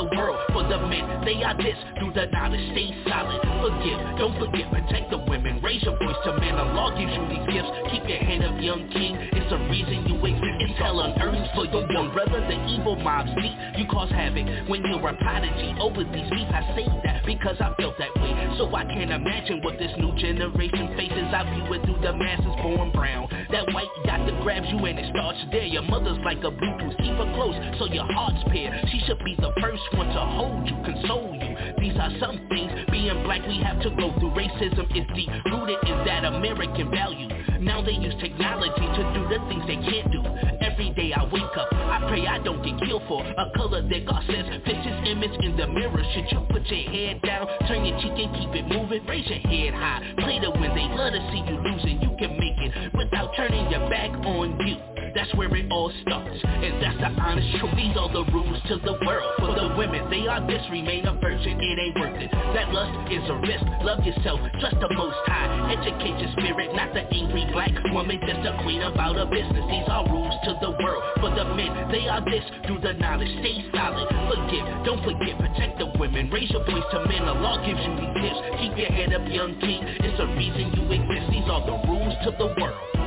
the 0.00 0.16
world. 0.16 0.38
For 0.52 0.64
the 0.64 0.78
men, 0.88 1.04
they 1.24 1.44
are 1.44 1.56
this. 1.56 1.76
Do 2.00 2.12
the 2.12 2.26
knowledge. 2.32 2.64
Stay 2.72 2.88
solid. 3.04 3.40
Forgive. 3.60 4.00
Don't 4.16 4.36
forget. 4.40 4.72
Protect 4.72 5.10
the 5.10 5.18
women. 5.28 5.60
Raise 5.62 5.82
your 5.82 5.96
voice 5.98 6.16
to 6.24 6.32
men. 6.40 6.56
Law 6.56 6.96
gives 6.96 7.12
you 7.12 7.24
these 7.28 7.44
gifts. 7.52 7.70
Keep 7.92 8.08
your 8.08 8.22
head 8.24 8.40
up, 8.44 8.56
young 8.60 8.88
king. 8.88 9.16
It's 9.36 9.50
the 9.52 9.60
reason 9.68 10.08
you 10.08 10.16
exist. 10.24 10.56
It's 10.64 10.78
hell 10.80 11.00
on 11.00 11.20
earth 11.20 11.48
for 11.54 11.66
your 11.66 11.84
young 11.92 12.12
brother. 12.12 12.40
The 12.40 12.56
evil 12.72 12.96
mobs 12.96 13.30
meet. 13.36 13.52
You 13.76 13.84
cause 13.92 14.10
havoc 14.10 14.46
when 14.68 14.80
you're 14.88 15.04
a 15.04 15.14
prodigy. 15.20 15.76
Over 15.80 16.04
these 16.04 16.30
beef, 16.32 16.48
I 16.48 16.64
say 16.72 16.88
that 17.04 17.26
because 17.26 17.60
I 17.60 17.74
felt 17.76 17.98
that 18.00 18.14
way. 18.16 18.32
So 18.56 18.72
I 18.74 18.84
can't 18.84 19.10
imagine 19.10 19.60
what 19.62 19.76
this 19.78 19.92
new 19.98 20.16
generation 20.16 20.96
faces. 20.96 21.28
I 21.28 21.44
view 21.44 21.76
it 21.76 21.84
through 21.84 22.00
the 22.00 22.16
masses 22.16 22.56
born 22.64 22.90
brown. 22.92 23.28
That 23.52 23.68
white 23.74 23.92
doctor 24.06 24.32
grabs 24.42 24.68
you 24.72 24.80
and 24.84 24.98
it 24.98 25.10
starts 25.12 25.38
there. 25.52 25.68
Your 25.68 25.82
mother's 25.82 26.18
like 26.24 26.40
a 26.40 26.50
Bluetooth. 26.50 26.96
Keep 26.98 27.16
her 27.20 27.30
close 27.36 27.56
so 27.78 27.86
your 27.86 28.06
heart's 28.12 28.42
paired. 28.48 28.72
She 28.88 29.00
should 29.06 29.18
be 29.24 29.36
the 29.38 29.52
first 29.60 29.82
one 29.94 30.08
to 30.08 30.20
hold 30.20 30.66
you, 30.68 30.76
console 30.84 31.34
you. 31.34 31.54
These 31.78 31.96
are 31.98 32.10
some 32.20 32.46
things 32.48 32.72
being 32.90 33.22
black 33.24 33.46
we 33.46 33.60
have 33.62 33.80
to 33.82 33.90
go 33.90 34.12
through. 34.18 34.30
Racism 34.32 34.86
is 34.96 35.06
deep 35.14 35.30
rooted 35.50 35.78
in 35.86 35.96
that 36.06 36.24
American 36.24 36.90
value. 36.90 37.28
Now 37.60 37.82
they 37.82 37.92
use 37.92 38.14
technology 38.20 38.86
to 38.86 39.02
do 39.14 39.22
the 39.28 39.38
things 39.48 39.64
they 39.66 39.76
can't 39.76 40.10
do. 40.12 40.22
Every 40.60 40.90
day 40.90 41.12
I 41.12 41.24
wake 41.24 41.54
up, 41.56 41.68
I 41.72 42.04
pray 42.08 42.26
I 42.26 42.38
don't 42.38 42.62
get 42.62 42.78
killed 42.86 43.02
for 43.08 43.24
a 43.24 43.46
color 43.56 43.82
that 43.82 44.06
God 44.06 44.22
says 44.26 44.46
fits 44.64 44.84
his 44.84 45.08
image 45.08 45.36
in 45.44 45.56
the 45.56 45.66
mirror. 45.66 46.02
Should 46.14 46.30
you 46.32 46.46
put 46.50 46.64
your 46.66 46.90
head 46.90 47.22
down, 47.22 47.46
turn 47.68 47.84
your 47.84 47.98
cheek 48.00 48.16
and 48.16 48.32
keep 48.36 48.52
it 48.54 48.66
moving? 48.68 49.04
Raise 49.06 49.28
your 49.28 49.40
head 49.40 49.74
high, 49.74 50.14
play 50.18 50.38
to 50.40 50.50
win. 50.50 50.74
They 50.74 50.88
love 50.88 51.12
to 51.12 51.20
see 51.32 51.42
you 51.44 51.56
losing. 51.60 52.00
You 52.00 52.16
can 52.18 52.38
make 52.38 52.58
it 52.58 52.92
without 52.94 53.34
turning 53.36 53.70
your 53.70 53.88
back 53.90 54.10
on 54.24 54.56
you. 54.66 54.99
That's 55.14 55.32
where 55.34 55.50
it 55.56 55.66
all 55.70 55.90
starts, 56.02 56.38
and 56.44 56.82
that's 56.82 56.98
the 56.98 57.10
honest 57.20 57.48
truth. 57.58 57.74
These 57.74 57.96
are 57.96 58.10
the 58.12 58.24
rules 58.30 58.58
to 58.68 58.76
the 58.78 58.94
world. 59.04 59.32
For 59.38 59.52
the 59.54 59.74
women, 59.76 60.08
they 60.10 60.26
are 60.26 60.44
this, 60.46 60.62
remain 60.70 61.06
a 61.06 61.14
virgin. 61.18 61.58
It 61.58 61.78
ain't 61.78 61.96
worth 61.98 62.20
it. 62.20 62.30
That 62.30 62.70
lust 62.70 62.94
is 63.10 63.24
a 63.28 63.36
risk. 63.42 63.64
Love 63.82 64.04
yourself, 64.06 64.40
trust 64.60 64.76
the 64.78 64.92
Most 64.94 65.16
High. 65.26 65.74
Educate 65.74 66.18
your 66.20 66.30
spirit, 66.38 66.74
not 66.74 66.94
the 66.94 67.02
angry 67.10 67.46
black 67.52 67.74
woman, 67.92 68.20
just 68.22 68.46
a 68.46 68.54
queen 68.62 68.82
about 68.82 69.16
her 69.16 69.26
business. 69.26 69.64
These 69.66 69.88
are 69.88 70.06
rules 70.06 70.34
to 70.46 70.58
the 70.62 70.70
world. 70.78 71.02
For 71.18 71.30
the 71.34 71.44
men, 71.58 71.90
they 71.90 72.06
are 72.06 72.22
this. 72.22 72.44
Through 72.66 72.80
the 72.80 72.94
knowledge, 72.94 73.30
stay 73.42 73.66
solid. 73.74 74.06
Forgive, 74.30 74.64
don't 74.86 75.02
forget, 75.02 75.34
protect 75.38 75.78
the 75.78 75.90
women. 75.98 76.30
Raise 76.30 76.50
your 76.50 76.64
voice 76.64 76.86
to 76.92 76.98
men. 77.10 77.26
The 77.26 77.34
law 77.34 77.58
gives 77.66 77.80
you 77.82 77.92
these 77.98 78.14
gifts. 78.22 78.40
Keep 78.62 78.78
your 78.78 78.92
head 78.94 79.10
up, 79.14 79.26
young 79.26 79.58
king. 79.58 79.82
It's 79.82 80.20
a 80.20 80.26
reason 80.38 80.70
you 80.78 80.86
exist. 80.86 81.26
These 81.34 81.48
are 81.50 81.64
the 81.66 81.76
rules 81.88 82.14
to 82.24 82.30
the 82.38 82.54
world. 82.60 82.99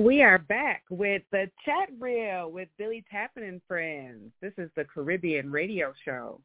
And 0.00 0.06
we 0.06 0.22
are 0.22 0.38
back 0.38 0.84
with 0.88 1.20
the 1.30 1.50
chat 1.62 1.90
reel 1.98 2.50
with 2.50 2.70
Billie 2.78 3.04
Tappin 3.12 3.42
and 3.42 3.60
friends. 3.68 4.32
This 4.40 4.54
is 4.56 4.70
the 4.74 4.86
Caribbean 4.86 5.52
Radio 5.52 5.92
Show. 6.06 6.40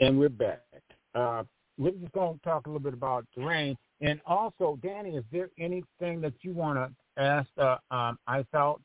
And 0.00 0.18
we're 0.18 0.28
back. 0.28 0.60
Uh, 1.14 1.44
we're 1.78 1.92
just 1.92 2.12
going 2.12 2.34
to 2.34 2.44
talk 2.44 2.66
a 2.66 2.68
little 2.68 2.78
bit 2.78 2.92
about 2.92 3.24
terrain. 3.34 3.74
And 4.02 4.20
also, 4.26 4.78
Danny, 4.82 5.16
is 5.16 5.24
there 5.32 5.48
anything 5.58 6.20
that 6.20 6.34
you 6.42 6.52
want 6.52 6.76
to 6.76 7.22
ask 7.22 7.48
uh, 7.56 7.78
um, 7.90 8.18
Ice 8.26 8.44
Out 8.54 8.82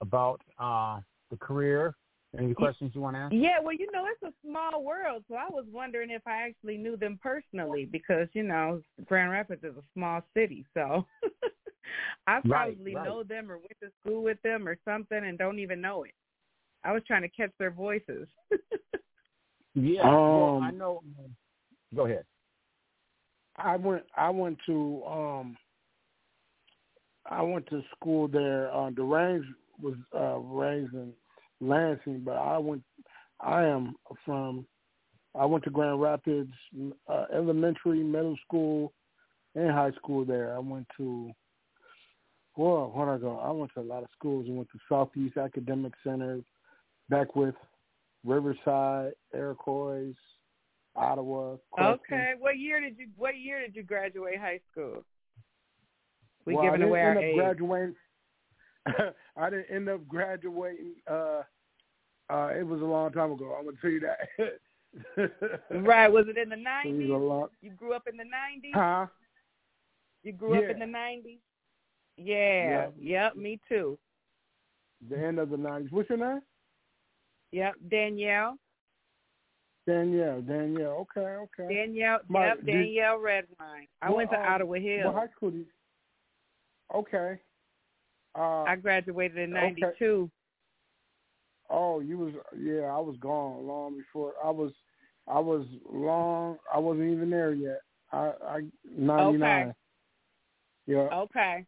about 0.00 0.40
uh, 0.60 1.00
the 1.32 1.36
career? 1.38 1.96
Any 2.38 2.54
questions 2.54 2.92
you 2.94 3.00
want 3.00 3.16
to 3.16 3.20
ask? 3.20 3.34
Yeah, 3.34 3.58
well, 3.62 3.74
you 3.74 3.90
know, 3.92 4.04
it's 4.06 4.22
a 4.22 4.48
small 4.48 4.84
world, 4.84 5.24
so 5.28 5.34
I 5.34 5.48
was 5.50 5.64
wondering 5.72 6.10
if 6.10 6.22
I 6.26 6.46
actually 6.48 6.76
knew 6.76 6.96
them 6.96 7.18
personally 7.20 7.86
because, 7.90 8.28
you 8.34 8.44
know, 8.44 8.80
Grand 9.06 9.32
Rapids 9.32 9.64
is 9.64 9.76
a 9.76 9.82
small 9.94 10.22
city, 10.32 10.64
so 10.72 11.06
I 12.28 12.40
probably 12.46 12.94
right. 12.94 13.04
know 13.04 13.24
them 13.24 13.50
or 13.50 13.56
went 13.56 13.76
to 13.82 13.90
school 14.00 14.22
with 14.22 14.40
them 14.42 14.68
or 14.68 14.76
something 14.84 15.18
and 15.24 15.36
don't 15.36 15.58
even 15.58 15.80
know 15.80 16.04
it. 16.04 16.14
I 16.84 16.92
was 16.92 17.02
trying 17.06 17.22
to 17.22 17.28
catch 17.28 17.50
their 17.58 17.70
voices. 17.70 18.28
yeah, 19.74 20.02
well, 20.04 20.56
Um, 20.56 20.62
I 20.62 20.70
know. 20.70 21.02
Go 21.94 22.06
ahead. 22.06 22.24
I 23.56 23.76
went 23.76 24.04
I 24.16 24.30
went 24.30 24.58
to 24.66 25.02
um 25.04 25.56
I 27.26 27.42
went 27.42 27.66
to 27.66 27.82
school 27.94 28.28
there. 28.28 28.72
Uh 28.72 28.90
the 28.94 29.02
range 29.02 29.44
was 29.82 29.96
uh 30.16 30.38
raised 30.38 30.94
in 30.94 31.12
Lansing, 31.60 32.22
but 32.24 32.36
I 32.36 32.58
went 32.58 32.82
I 33.40 33.64
am 33.64 33.94
from 34.24 34.66
I 35.38 35.44
went 35.44 35.64
to 35.64 35.70
Grand 35.70 36.00
Rapids 36.00 36.52
uh, 37.08 37.26
elementary, 37.34 38.02
middle 38.02 38.36
school, 38.46 38.92
and 39.54 39.70
high 39.70 39.92
school 39.92 40.24
there. 40.24 40.54
I 40.54 40.58
went 40.58 40.86
to 40.96 41.32
well, 42.56 42.90
where 42.94 43.14
I 43.14 43.18
go? 43.18 43.38
I 43.38 43.50
went 43.52 43.70
to 43.74 43.80
a 43.80 43.82
lot 43.82 44.02
of 44.02 44.08
schools. 44.16 44.46
I 44.48 44.52
went 44.52 44.68
to 44.72 44.78
Southeast 44.88 45.36
Academic 45.36 45.92
Center, 46.04 46.40
Beckwith, 47.08 47.54
Riverside, 48.24 49.12
Iroquois, 49.32 50.12
Ottawa. 50.96 51.56
Okay, 51.80 52.32
what 52.38 52.58
year 52.58 52.80
did 52.80 52.98
you 52.98 53.06
what 53.16 53.38
year 53.38 53.60
did 53.60 53.76
you 53.76 53.82
graduate 53.82 54.38
high 54.38 54.60
school? 54.70 55.04
We 56.44 56.54
well, 56.54 56.64
giving 56.64 56.82
away 56.82 57.00
our 57.00 57.18
age. 57.18 57.36
graduating. 57.36 57.94
I 59.36 59.50
didn't 59.50 59.70
end 59.70 59.88
up 59.88 60.06
graduating. 60.08 60.94
Uh, 61.10 61.42
uh, 62.30 62.50
it 62.56 62.66
was 62.66 62.80
a 62.80 62.84
long 62.84 63.12
time 63.12 63.32
ago. 63.32 63.56
I'm 63.58 63.64
gonna 63.64 63.76
tell 63.80 63.90
you 63.90 64.00
that. 64.00 64.52
Right, 65.70 66.08
was 66.08 66.26
it 66.28 66.36
in 66.36 66.48
the 66.48 66.56
nineties? 66.56 67.08
long. 67.08 67.46
You 67.60 67.70
grew 67.70 67.92
up 67.92 68.08
in 68.10 68.16
the 68.16 68.24
nineties? 68.24 68.72
Huh? 68.74 69.06
You 70.24 70.32
grew 70.32 70.58
up 70.58 70.68
in 70.68 70.80
the 70.80 70.86
nineties? 70.86 71.38
Yeah. 72.16 72.88
Yep, 72.98 73.36
me 73.36 73.60
too. 73.68 73.98
The 75.08 75.16
end 75.16 75.38
of 75.38 75.50
the 75.50 75.56
nineties. 75.56 75.92
What's 75.92 76.08
your 76.10 76.18
name? 76.18 76.40
Yep, 77.52 77.74
Danielle. 77.88 78.56
Danielle. 79.86 80.42
Danielle. 80.42 81.06
Okay. 81.16 81.20
Okay. 81.20 81.72
Danielle 81.74 82.18
My- 82.28 82.48
yep, 82.48 82.56
did- 82.58 82.66
Danielle 82.66 83.18
Redwine. 83.18 83.86
I 84.02 84.08
What, 84.08 84.16
went 84.16 84.30
to 84.32 84.40
um, 84.40 84.46
Ottawa 84.46 84.74
Hill. 84.74 85.04
What 85.06 85.14
high 85.14 85.32
school? 85.36 85.50
Did. 85.52 85.66
Okay. 86.94 87.38
Uh, 88.38 88.62
I 88.62 88.76
graduated 88.76 89.38
in 89.38 89.56
okay. 89.56 89.60
ninety 89.60 89.82
two. 89.98 90.30
oh, 91.68 92.00
you 92.00 92.18
was 92.18 92.32
yeah. 92.58 92.82
I 92.82 92.98
was 92.98 93.16
gone 93.20 93.66
long 93.66 93.96
before. 93.96 94.34
I 94.44 94.50
was. 94.50 94.72
I 95.28 95.38
was 95.38 95.66
long. 95.90 96.58
I 96.72 96.78
wasn't 96.78 97.12
even 97.12 97.30
there 97.30 97.52
yet. 97.52 97.80
I. 98.12 98.32
I 98.46 98.60
ninety 98.96 99.38
nine. 99.38 99.68
Okay. 99.68 99.74
Yeah. 100.86 101.08
Okay. 101.12 101.66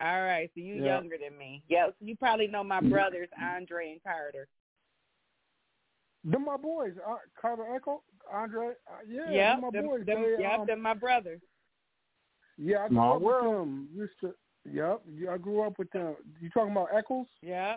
All 0.00 0.22
right, 0.22 0.50
so 0.54 0.60
you 0.60 0.74
Yeah. 0.74 0.96
younger 0.96 1.16
than 1.16 1.38
me. 1.38 1.62
Yeah, 1.68 1.86
so 1.86 1.94
you 2.00 2.16
probably 2.16 2.48
know 2.48 2.62
my 2.62 2.80
brothers, 2.80 3.28
Andre 3.40 3.92
and 3.92 4.02
Carter. 4.02 4.46
Them 6.22 6.44
my 6.44 6.56
boys, 6.58 6.92
uh, 7.06 7.16
Carter 7.40 7.74
Echo, 7.74 8.02
Andre. 8.30 8.74
Uh, 8.86 8.92
yeah, 9.06 9.30
yep, 9.30 9.54
them 9.54 9.60
my 9.62 9.70
them, 9.70 9.86
boys. 9.86 10.06
them, 10.06 10.22
they, 10.22 10.42
yep, 10.42 10.58
um, 10.60 10.66
them 10.66 10.82
my 10.82 10.92
brothers. 10.92 11.40
yeah, 12.58 12.84
I 12.84 12.88
grew 12.88 13.00
up 13.00 13.20
with 13.22 13.42
them. 13.42 13.88
Used 13.94 14.20
to. 14.20 14.34
Yep, 14.72 15.02
yeah, 15.14 15.30
I 15.32 15.38
grew 15.38 15.62
up 15.62 15.78
with 15.78 15.90
them. 15.92 16.16
You 16.40 16.50
talking 16.50 16.72
about 16.72 16.88
Eccles? 16.94 17.28
Yeah, 17.42 17.76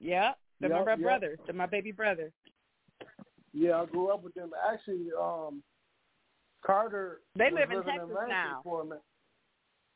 yeah. 0.00 0.32
they're 0.60 0.70
my 0.70 0.76
Yep, 0.78 0.84
bro- 0.84 0.92
yep. 0.94 1.00
brothers. 1.02 1.38
They're 1.46 1.54
my 1.54 1.66
baby 1.66 1.92
brothers. 1.92 2.32
Yeah, 3.52 3.80
I 3.80 3.86
grew 3.86 4.08
up 4.08 4.22
with 4.22 4.34
them. 4.34 4.50
Actually, 4.72 5.08
um, 5.18 5.62
Carter. 6.64 7.20
They 7.36 7.50
live 7.50 7.70
in 7.70 7.82
Texas 7.82 8.08
Lansing 8.14 8.28
now. 8.28 8.60
For 8.62 8.82
a 8.82 8.84
minute. 8.84 9.02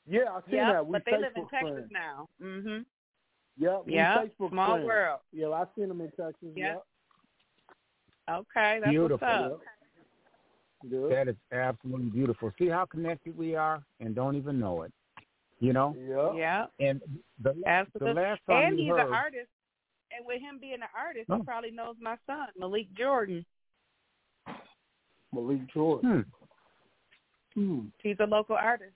Yeah, 0.07 0.21
I 0.31 0.41
seen 0.47 0.55
Yep, 0.57 0.73
that. 0.73 0.87
We 0.87 0.93
but 0.93 1.03
they 1.05 1.13
Facebook 1.13 1.21
live 1.21 1.33
in 1.37 1.49
Texas 1.49 1.71
friends. 1.73 1.91
now. 1.91 2.29
Mhm. 2.41 2.87
Yep, 3.57 3.83
we 3.87 3.93
Yep, 3.95 4.19
Facebook 4.19 4.51
small 4.51 4.67
friends. 4.73 4.87
world. 4.87 5.21
Yeah, 5.33 5.49
I 5.51 5.67
seen 5.77 5.89
them 5.89 6.01
in 6.01 6.11
Texas. 6.13 6.37
Yep. 6.43 6.57
Yep. 6.57 6.83
Okay, 8.31 8.79
that's 8.81 8.91
Beautiful. 8.91 9.27
what's 9.29 9.55
up. 9.55 9.63
Good. 10.89 11.13
That 11.13 11.29
is 11.29 11.37
absolutely 11.53 12.11
beautiful. 12.11 12.53
See 12.59 12.69
how 12.69 12.85
connected 12.87 13.37
we 13.37 13.55
are 13.55 13.83
and 14.01 14.15
don't 14.15 14.37
even 14.37 14.59
know 14.59 14.83
it. 14.83 14.93
You 15.65 15.73
know? 15.73 15.97
Yep. 15.99 16.33
Yeah, 16.37 16.67
And 16.87 17.01
the 17.43 17.55
the 17.55 17.69
absolutely. 17.69 18.23
last 18.23 18.41
time 18.49 18.65
and 18.73 18.79
he's 18.79 18.91
heard, 18.91 19.07
an 19.07 19.13
artist. 19.13 19.49
And 20.17 20.27
with 20.27 20.41
him 20.41 20.59
being 20.61 20.75
an 20.75 20.89
artist, 20.97 21.27
Oh. 21.31 21.39
he 21.39 21.43
probably 21.43 21.71
knows 21.71 21.97
my 22.01 22.17
son, 22.27 22.49
Malik 22.59 22.87
Jordan. 22.97 23.45
Malik 25.33 25.67
Jordan. 25.73 26.25
hmm, 27.55 27.61
Hmm. 27.61 27.87
He's 28.03 28.17
a 28.21 28.25
local 28.27 28.57
artist. 28.57 28.95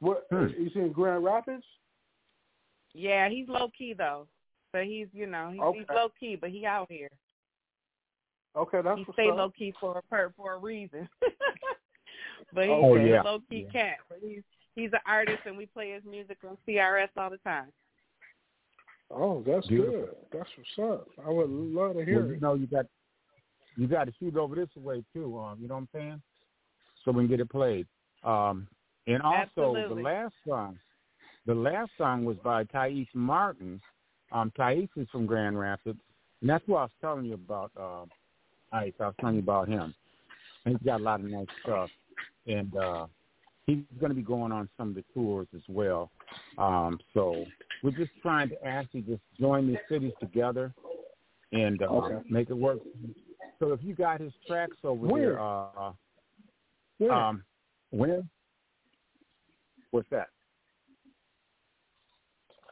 What? 0.00 0.26
Hmm. 0.30 0.46
You 0.56 0.70
seen 0.72 0.92
Grand 0.92 1.24
Rapids? 1.24 1.64
Yeah, 2.94 3.28
he's 3.28 3.48
low 3.48 3.68
key 3.76 3.92
though. 3.96 4.26
So 4.72 4.80
he's, 4.80 5.08
you 5.12 5.26
know, 5.26 5.50
he's, 5.52 5.80
he's 5.80 5.88
low 5.94 6.08
key, 6.18 6.36
but 6.36 6.50
he 6.50 6.64
out 6.66 6.90
here. 6.90 7.10
Okay, 8.56 8.80
that's 8.82 8.98
he 8.98 9.04
stay 9.12 9.30
low 9.30 9.50
key 9.50 9.72
for 9.80 9.98
a 9.98 10.02
per, 10.02 10.32
for 10.36 10.54
a 10.54 10.58
reason. 10.58 11.08
but 12.52 12.64
he's 12.64 12.72
Oh, 12.72 12.96
a 12.96 13.22
low 13.24 13.40
key 13.48 13.66
cat. 13.72 13.98
But 14.08 14.18
he's 14.22 14.42
he's 14.74 14.92
an 14.92 15.00
artist, 15.06 15.40
and 15.46 15.56
we 15.56 15.66
play 15.66 15.92
his 15.92 16.02
music 16.04 16.38
on 16.48 16.56
CRS 16.66 17.08
all 17.16 17.30
the 17.30 17.38
time. 17.38 17.66
Oh, 19.10 19.42
that's 19.46 19.66
Beautiful. 19.66 20.00
good. 20.00 20.14
That's 20.32 20.48
what's 20.56 20.92
up. 21.00 21.08
I 21.26 21.30
would 21.30 21.48
love 21.48 21.92
to 21.92 21.98
well, 21.98 22.06
hear 22.06 22.26
you 22.26 22.34
it. 22.34 22.42
know 22.42 22.54
you 22.54 22.66
got 22.66 22.86
you 23.76 23.86
got 23.86 24.04
to 24.04 24.12
shoot 24.18 24.36
over 24.36 24.54
this 24.54 24.68
way 24.76 25.02
too. 25.12 25.38
Um, 25.38 25.58
you 25.60 25.68
know 25.68 25.74
what 25.74 25.80
I'm 25.80 25.88
saying? 25.94 26.22
So 27.04 27.12
we 27.12 27.22
can 27.22 27.28
get 27.28 27.40
it 27.40 27.50
played. 27.50 27.86
Um, 28.24 28.66
and 29.06 29.22
also 29.22 29.42
Absolutely. 29.42 30.02
the 30.02 30.08
last 30.08 30.34
song, 30.46 30.78
the 31.46 31.54
last 31.54 31.90
song 31.96 32.24
was 32.24 32.36
by 32.44 32.64
Thais 32.64 33.06
Martin. 33.14 33.80
Um, 34.32 34.52
Thais 34.56 34.88
is 34.96 35.08
from 35.10 35.24
Grand 35.24 35.58
Rapids, 35.58 35.98
and 36.42 36.50
that's 36.50 36.66
what 36.66 36.78
I 36.78 36.82
was 36.82 36.90
telling 37.00 37.24
you 37.24 37.34
about. 37.34 37.70
Um, 37.80 38.10
Ice, 38.72 38.92
I 39.00 39.06
was 39.06 39.14
telling 39.20 39.36
you 39.36 39.42
about 39.42 39.68
him. 39.68 39.94
And 40.64 40.76
he's 40.76 40.84
got 40.84 41.00
a 41.00 41.02
lot 41.02 41.20
of 41.20 41.26
nice 41.26 41.46
stuff, 41.62 41.88
and 42.48 42.74
uh, 42.76 43.06
he's 43.66 43.78
going 44.00 44.10
to 44.10 44.16
be 44.16 44.22
going 44.22 44.50
on 44.50 44.68
some 44.76 44.88
of 44.88 44.94
the 44.94 45.04
tours 45.14 45.46
as 45.54 45.62
well. 45.68 46.10
Um, 46.56 46.98
so 47.14 47.46
we're 47.82 47.90
just 47.92 48.10
trying 48.20 48.48
to 48.48 48.64
actually 48.66 49.02
just 49.02 49.22
join 49.38 49.68
these 49.68 49.78
cities 49.88 50.12
together 50.18 50.74
and 51.52 51.80
uh, 51.82 51.86
Okay. 51.86 52.16
make 52.28 52.50
it 52.50 52.56
work. 52.56 52.78
So 53.60 53.72
if 53.72 53.80
you 53.82 53.94
got 53.94 54.20
his 54.20 54.32
tracks 54.46 54.76
over 54.82 55.06
Where? 55.06 55.32
there, 55.32 55.40
uh, 55.40 55.92
Where? 56.98 57.12
um, 57.12 57.44
where? 57.90 58.22
What's 59.90 60.08
that? 60.10 60.28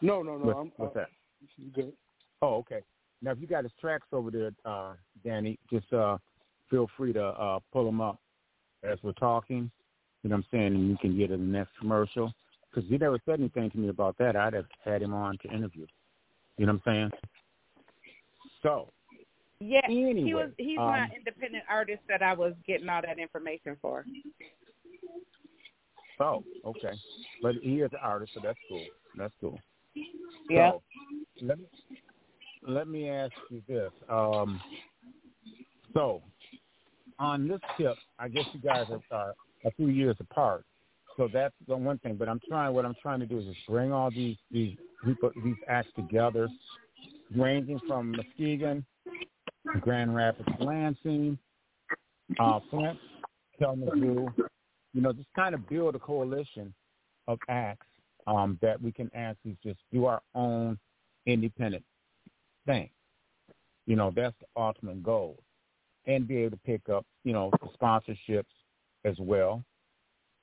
no, 0.03 0.22
no, 0.22 0.37
no. 0.37 0.47
What's, 0.47 0.59
I'm, 0.59 0.72
what's 0.77 0.97
uh, 0.97 1.01
that? 1.01 1.09
good. 1.74 1.93
Oh, 2.43 2.57
okay. 2.57 2.81
Now, 3.22 3.33
if 3.33 3.41
you 3.41 3.47
got 3.47 3.64
his 3.64 3.72
tracks 3.81 4.07
over 4.12 4.31
there, 4.31 4.51
uh, 4.64 4.95
Danny, 5.24 5.59
just 5.70 5.91
uh, 5.93 6.18
feel 6.70 6.89
free 6.97 7.12
to 7.14 7.24
uh, 7.24 7.61
pull 7.72 7.87
them 7.87 8.01
up 8.01 8.20
as 8.91 8.99
we're 9.03 9.12
talking. 9.12 9.70
You 10.22 10.30
know 10.30 10.37
what 10.37 10.45
I'm 10.53 10.59
saying? 10.59 10.74
And 10.74 10.89
you 10.91 10.97
can 10.99 11.16
get 11.16 11.30
in 11.30 11.41
the 11.41 11.59
next 11.59 11.70
commercial. 11.78 12.32
Because 12.70 12.89
he 12.91 12.99
never 12.99 13.18
said 13.24 13.41
anything 13.41 13.70
to 13.70 13.78
me 13.78 13.89
about 13.89 14.18
that. 14.18 14.37
I'd 14.37 14.55
have 14.55 14.66
had 14.84 15.03
him 15.03 15.14
on 15.14 15.39
to 15.39 15.49
interview. 15.49 15.87
You 16.59 16.66
know 16.66 16.72
what 16.72 16.82
I'm 16.87 16.93
saying? 16.95 17.11
So, 18.62 18.93
Yeah, 19.61 19.80
anyway. 19.87 20.22
he 20.22 20.34
was 20.34 20.51
he's 20.59 20.78
um, 20.78 20.87
my 20.87 21.09
independent 21.16 21.64
artist 21.68 22.01
that 22.09 22.22
I 22.22 22.34
was 22.34 22.53
getting 22.66 22.89
all 22.89 23.03
that 23.03 23.18
information 23.18 23.76
for. 23.80 24.05
Oh, 26.18 26.45
okay. 26.64 26.95
But 27.43 27.57
he 27.62 27.80
is 27.80 27.91
an 27.93 27.99
artist, 28.03 28.32
so 28.34 28.41
that's 28.43 28.59
cool. 28.68 28.87
That's 29.16 29.34
cool. 29.41 29.59
Yeah. 30.49 30.70
So, 30.70 30.82
let 31.43 31.59
me 31.59 31.66
let 32.66 32.89
me 32.89 33.09
ask 33.09 33.32
you 33.51 33.62
this. 33.68 33.93
Um, 34.09 34.61
so, 35.95 36.22
on 37.19 37.49
this 37.49 37.61
tip, 37.77 37.97
I 38.19 38.29
guess 38.29 38.45
you 38.53 38.61
guys 38.61 38.87
are 38.91 39.29
uh, 39.29 39.33
a 39.64 39.71
few 39.73 39.89
years 39.89 40.17
apart. 40.21 40.64
So 41.17 41.29
that's 41.33 41.55
the 41.67 41.77
one 41.77 41.99
thing. 41.99 42.17
But 42.17 42.29
I'm 42.29 42.41
trying. 42.49 42.75
What 42.75 42.85
I'm 42.85 42.95
trying 43.01 43.21
to 43.21 43.27
do 43.27 43.39
is 43.39 43.45
just 43.47 43.67
bring 43.69 43.93
all 43.93 44.11
these 44.11 44.37
these 44.51 44.77
people, 45.05 45.31
these 45.45 45.57
acts 45.69 45.89
together, 45.97 46.49
ranging 47.35 47.81
from 47.89 48.12
Muskegon, 48.12 48.85
Grand 49.81 50.14
Rapids, 50.14 50.49
Lansing, 50.61 51.39
uh, 52.39 52.61
Flint, 52.71 52.99
Kalamazoo. 53.59 54.29
You 54.93 55.03
know, 55.03 55.12
just 55.12 55.29
kind 55.35 55.55
of 55.55 55.67
build 55.69 55.95
a 55.95 55.99
coalition 55.99 56.75
of 57.29 57.39
acts 57.49 57.87
um, 58.27 58.59
that 58.62 58.81
we 58.81 58.93
can 58.93 59.11
actually 59.14 59.57
just 59.62 59.79
do 59.93 60.07
our 60.07 60.21
own 60.35 60.79
independent 61.27 61.85
thing. 62.67 62.91
You 63.87 63.97
know, 63.97 64.12
that's 64.14 64.35
the 64.41 64.61
ultimate 64.61 65.03
goal. 65.03 65.39
And 66.07 66.28
be 66.28 66.38
able 66.38 66.52
to 66.52 66.62
pick 66.64 66.88
up, 66.88 67.04
you 67.24 67.32
know, 67.32 67.50
sponsorships 67.80 68.44
as 69.04 69.16
well 69.18 69.64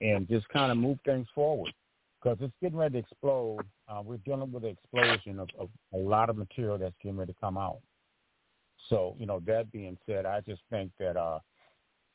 and 0.02 0.28
just 0.28 0.48
kind 0.50 0.72
of 0.72 0.78
move 0.78 1.00
things 1.06 1.28
forward 1.34 1.74
because 2.22 2.38
it's 2.42 2.54
getting 2.62 2.78
ready 2.78 2.94
to 2.94 3.00
explode. 3.00 3.62
Uh, 3.88 4.02
we're 4.04 4.18
dealing 4.18 4.52
with 4.52 4.64
an 4.64 4.72
explosion 4.72 5.40
of, 5.40 5.50
of 5.60 5.70
a 5.94 5.98
lot 5.98 6.30
of 6.30 6.38
material 6.38 6.78
that's 6.78 6.96
getting 7.02 7.18
ready 7.18 7.32
to 7.34 7.40
come 7.40 7.58
out. 7.58 7.80
So, 8.90 9.16
you 9.18 9.26
know, 9.26 9.42
that 9.48 9.72
being 9.72 9.98
said, 10.06 10.26
I 10.26 10.42
just 10.42 10.62
think 10.70 10.92
that 11.00 11.16
uh, 11.16 11.40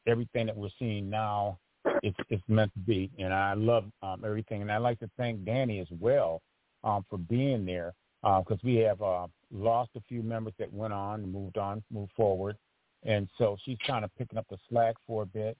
everything 0.07 0.47
that 0.47 0.57
we're 0.57 0.69
seeing 0.79 1.09
now, 1.09 1.59
it's, 2.03 2.17
it's 2.29 2.43
meant 2.49 2.73
to 2.75 2.81
be. 2.81 3.11
And 3.19 3.33
I 3.33 3.55
love 3.55 3.85
um, 4.03 4.23
everything. 4.25 4.63
And 4.63 4.71
I'd 4.71 4.79
like 4.79 5.01
to 5.01 5.11
thank 5.17 5.45
Danny 5.45 5.81
as 5.81 5.89
well 5.99 6.43
um, 6.85 7.05
for 7.09 7.19
being 7.19 7.65
there 7.65 7.95
because 8.23 8.59
we 8.63 8.77
have 8.77 9.01
uh, 9.01 9.27
lost 9.51 9.91
a 9.97 10.01
few 10.09 10.23
members 10.23 10.53
that 10.59 10.73
went 10.73 10.93
on 10.93 11.31
moved 11.31 11.57
on, 11.57 11.83
moved 11.91 12.13
forward. 12.17 12.57
And 13.05 13.29
so 13.39 13.57
she's 13.65 13.79
kind 13.87 14.05
of 14.05 14.15
picking 14.17 14.39
up 14.39 14.47
the 14.51 14.59
slack 14.69 14.97
for 15.07 15.23
a 15.23 15.27
bit. 15.27 15.57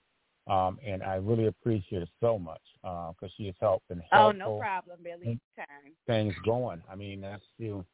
Um, 0.49 0.79
and 0.87 1.03
I 1.03 1.17
really 1.17 1.47
appreciate 1.47 2.03
it 2.03 2.09
so 2.21 2.39
much 2.39 2.61
because 2.83 3.31
she 3.37 3.47
has 3.47 3.55
helped 3.61 3.91
and 3.91 4.03
Oh, 4.13 4.31
no 4.31 4.59
problem, 4.59 4.99
Billie. 5.03 5.39
Time. 5.57 5.67
things 6.07 6.35
going. 6.45 6.83
I 6.91 6.95
mean, 6.95 7.21
that's 7.21 7.43
you. 7.59 7.85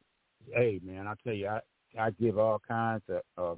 Hey, 0.53 0.79
man, 0.83 1.07
I 1.07 1.15
tell 1.23 1.33
you, 1.33 1.47
I 1.47 1.59
I 1.99 2.11
give 2.11 2.37
all 2.37 2.61
kinds 2.65 3.03
of 3.09 3.21
uh, 3.37 3.55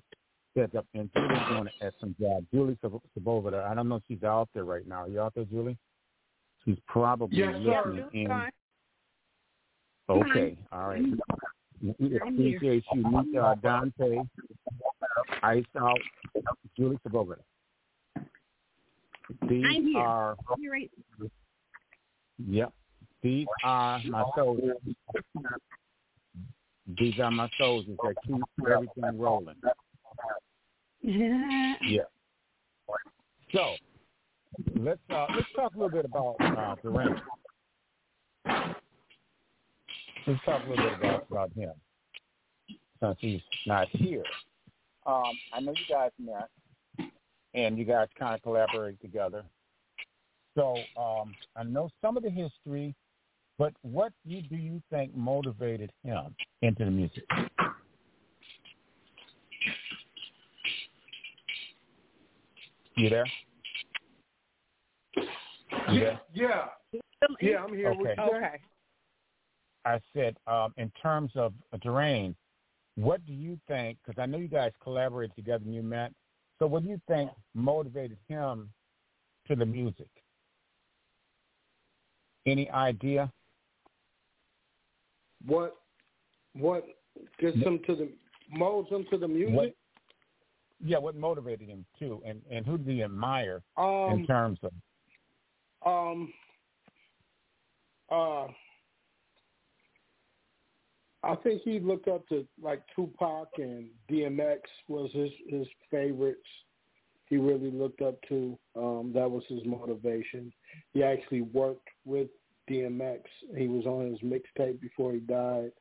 heads 0.56 0.74
up, 0.76 0.86
and 0.94 1.10
Julie's 1.14 1.40
doing 1.50 1.60
an 1.62 1.70
excellent 1.82 2.20
job. 2.20 2.46
Julie 2.54 2.78
Sab- 2.82 3.02
Sabova, 3.18 3.64
I 3.64 3.74
don't 3.76 3.90
know 3.90 3.96
if 3.96 4.04
she's 4.08 4.24
out 4.24 4.50
there 4.54 4.64
right 4.64 4.88
now. 4.88 5.04
Are 5.04 5.08
you 5.08 5.22
out 5.22 5.34
there, 5.36 5.46
Julie? 5.46 5.78
She's 6.66 6.78
probably 6.88 7.38
Yes, 7.38 7.56
Yeah, 7.60 7.84
sir. 7.84 8.10
in. 8.14 8.28
fine. 8.28 8.52
Okay, 10.10 10.58
all 10.72 10.88
right. 10.88 11.04
We 12.00 12.16
appreciate 12.18 12.84
you, 12.94 13.04
meet 13.04 13.38
uh, 13.38 13.56
Dante, 13.56 14.20
Ice 15.44 15.64
Out, 15.80 16.00
Julie 16.76 16.98
Sabova. 17.08 17.36
These 19.50 19.66
I'm 19.70 19.86
here. 19.86 20.00
are 20.00 20.38
right. 20.72 20.92
Yep. 22.48 22.74
These 23.22 23.48
are 23.64 24.00
my 24.06 24.24
soldiers. 24.36 24.78
These 26.98 27.20
are 27.20 27.32
my 27.32 27.50
soldiers 27.58 27.98
that 28.04 28.16
keep 28.26 28.42
everything 28.66 29.20
rolling. 29.20 29.56
Yeah. 31.04 32.02
So 33.54 33.76
let's 34.76 35.00
uh, 35.10 35.28
let's 35.34 35.48
talk 35.56 35.74
a 35.76 35.78
little 35.78 35.90
bit 35.90 36.04
about 36.04 36.36
uh, 36.42 36.76
Durant. 36.82 37.20
Let's 40.26 40.44
talk 40.44 40.66
a 40.66 40.70
little 40.70 40.90
bit 40.90 40.94
about, 41.00 41.28
about 41.32 41.52
him 41.54 41.72
since 43.02 43.18
he's 43.20 43.42
not 43.66 43.88
here. 43.90 44.24
Um, 45.08 45.32
I 45.54 45.62
know 45.62 45.72
you 45.72 45.86
guys 45.90 46.12
met, 46.20 46.50
and 47.54 47.78
you 47.78 47.86
guys 47.86 48.10
kind 48.20 48.36
of 48.36 48.42
collaborate 48.42 49.00
together. 49.02 49.44
So 50.56 50.84
um, 50.98 51.34
I 51.56 51.64
know 51.64 51.90
some 52.02 52.18
of 52.18 52.24
the 52.24 52.30
history, 52.30 52.94
but 53.58 53.74
what 53.84 54.12
you, 54.26 54.42
do 54.42 54.58
you 54.58 54.82
think 54.92 55.16
motivated 55.16 55.92
him 56.04 56.36
into 56.62 56.84
the 56.84 56.92
music? 56.92 57.24
You 62.98 63.10
there? 63.10 63.26
You 65.16 65.24
Yeah, 65.90 66.00
there? 66.00 66.22
yeah. 66.34 66.66
Yeah, 67.40 67.64
I'm 67.64 67.76
here. 67.76 67.92
Okay. 67.92 68.16
Okay. 68.20 68.60
I 69.86 70.02
said, 70.14 70.36
um, 70.48 70.74
in 70.78 70.92
terms 71.02 71.32
of 71.36 71.54
uh, 71.72 71.78
Daraine, 71.78 72.36
what 72.98 73.26
do 73.26 73.34
you 73.34 73.60
think? 73.68 74.00
Because 74.04 74.20
I 74.20 74.26
know 74.26 74.40
you 74.40 74.48
guys 74.48 74.72
collaborated 74.84 75.36
together 75.36 75.64
and 75.64 75.74
you 75.74 75.84
met. 75.84 76.12
So, 76.60 76.66
what 76.66 76.84
do 76.84 76.90
you 76.90 77.00
think 77.08 77.30
motivated 77.54 78.18
him 78.28 78.70
to 79.48 79.56
the 79.56 79.66
music? 79.66 80.10
Any 82.48 82.70
idea? 82.72 83.32
What 85.46 85.76
what 86.54 86.86
gets 87.40 87.58
him 87.58 87.80
to 87.86 87.96
the 87.96 88.10
molds 88.50 88.90
him 88.90 89.06
to 89.12 89.18
the 89.18 89.28
music? 89.28 89.56
What, 89.56 89.76
yeah, 90.84 90.98
what 90.98 91.16
motivated 91.16 91.70
him 91.70 91.86
too, 92.00 92.22
and 92.26 92.42
and 92.50 92.66
who 92.66 92.80
do 92.80 92.92
you 92.92 93.04
admire 93.04 93.62
um, 93.78 94.12
in 94.12 94.26
terms 94.26 94.60
of? 94.64 94.72
Um. 95.86 96.34
Uh. 98.10 98.48
I 101.28 101.36
think 101.36 101.62
he 101.64 101.80
looked 101.80 102.08
up 102.08 102.28
to 102.30 102.48
like 102.62 102.82
Tupac 102.96 103.50
and 103.58 103.88
DMX 104.10 104.60
was 104.88 105.12
his 105.14 105.30
his 105.50 105.68
favorites. 105.92 106.48
He 107.30 107.36
really 107.36 107.70
looked 107.70 108.02
up 108.02 108.16
to. 108.30 108.58
Um, 108.78 109.12
that 109.14 109.30
was 109.30 109.44
his 109.50 109.60
motivation. 109.66 110.54
He 110.94 111.04
actually 111.04 111.42
worked 111.42 111.90
with 112.06 112.30
DMX. 112.70 113.20
He 113.58 113.68
was 113.68 113.86
on 113.86 114.10
his 114.10 114.20
mixtape 114.22 114.80
before 114.80 115.12
he 115.12 115.20
died, 115.20 115.72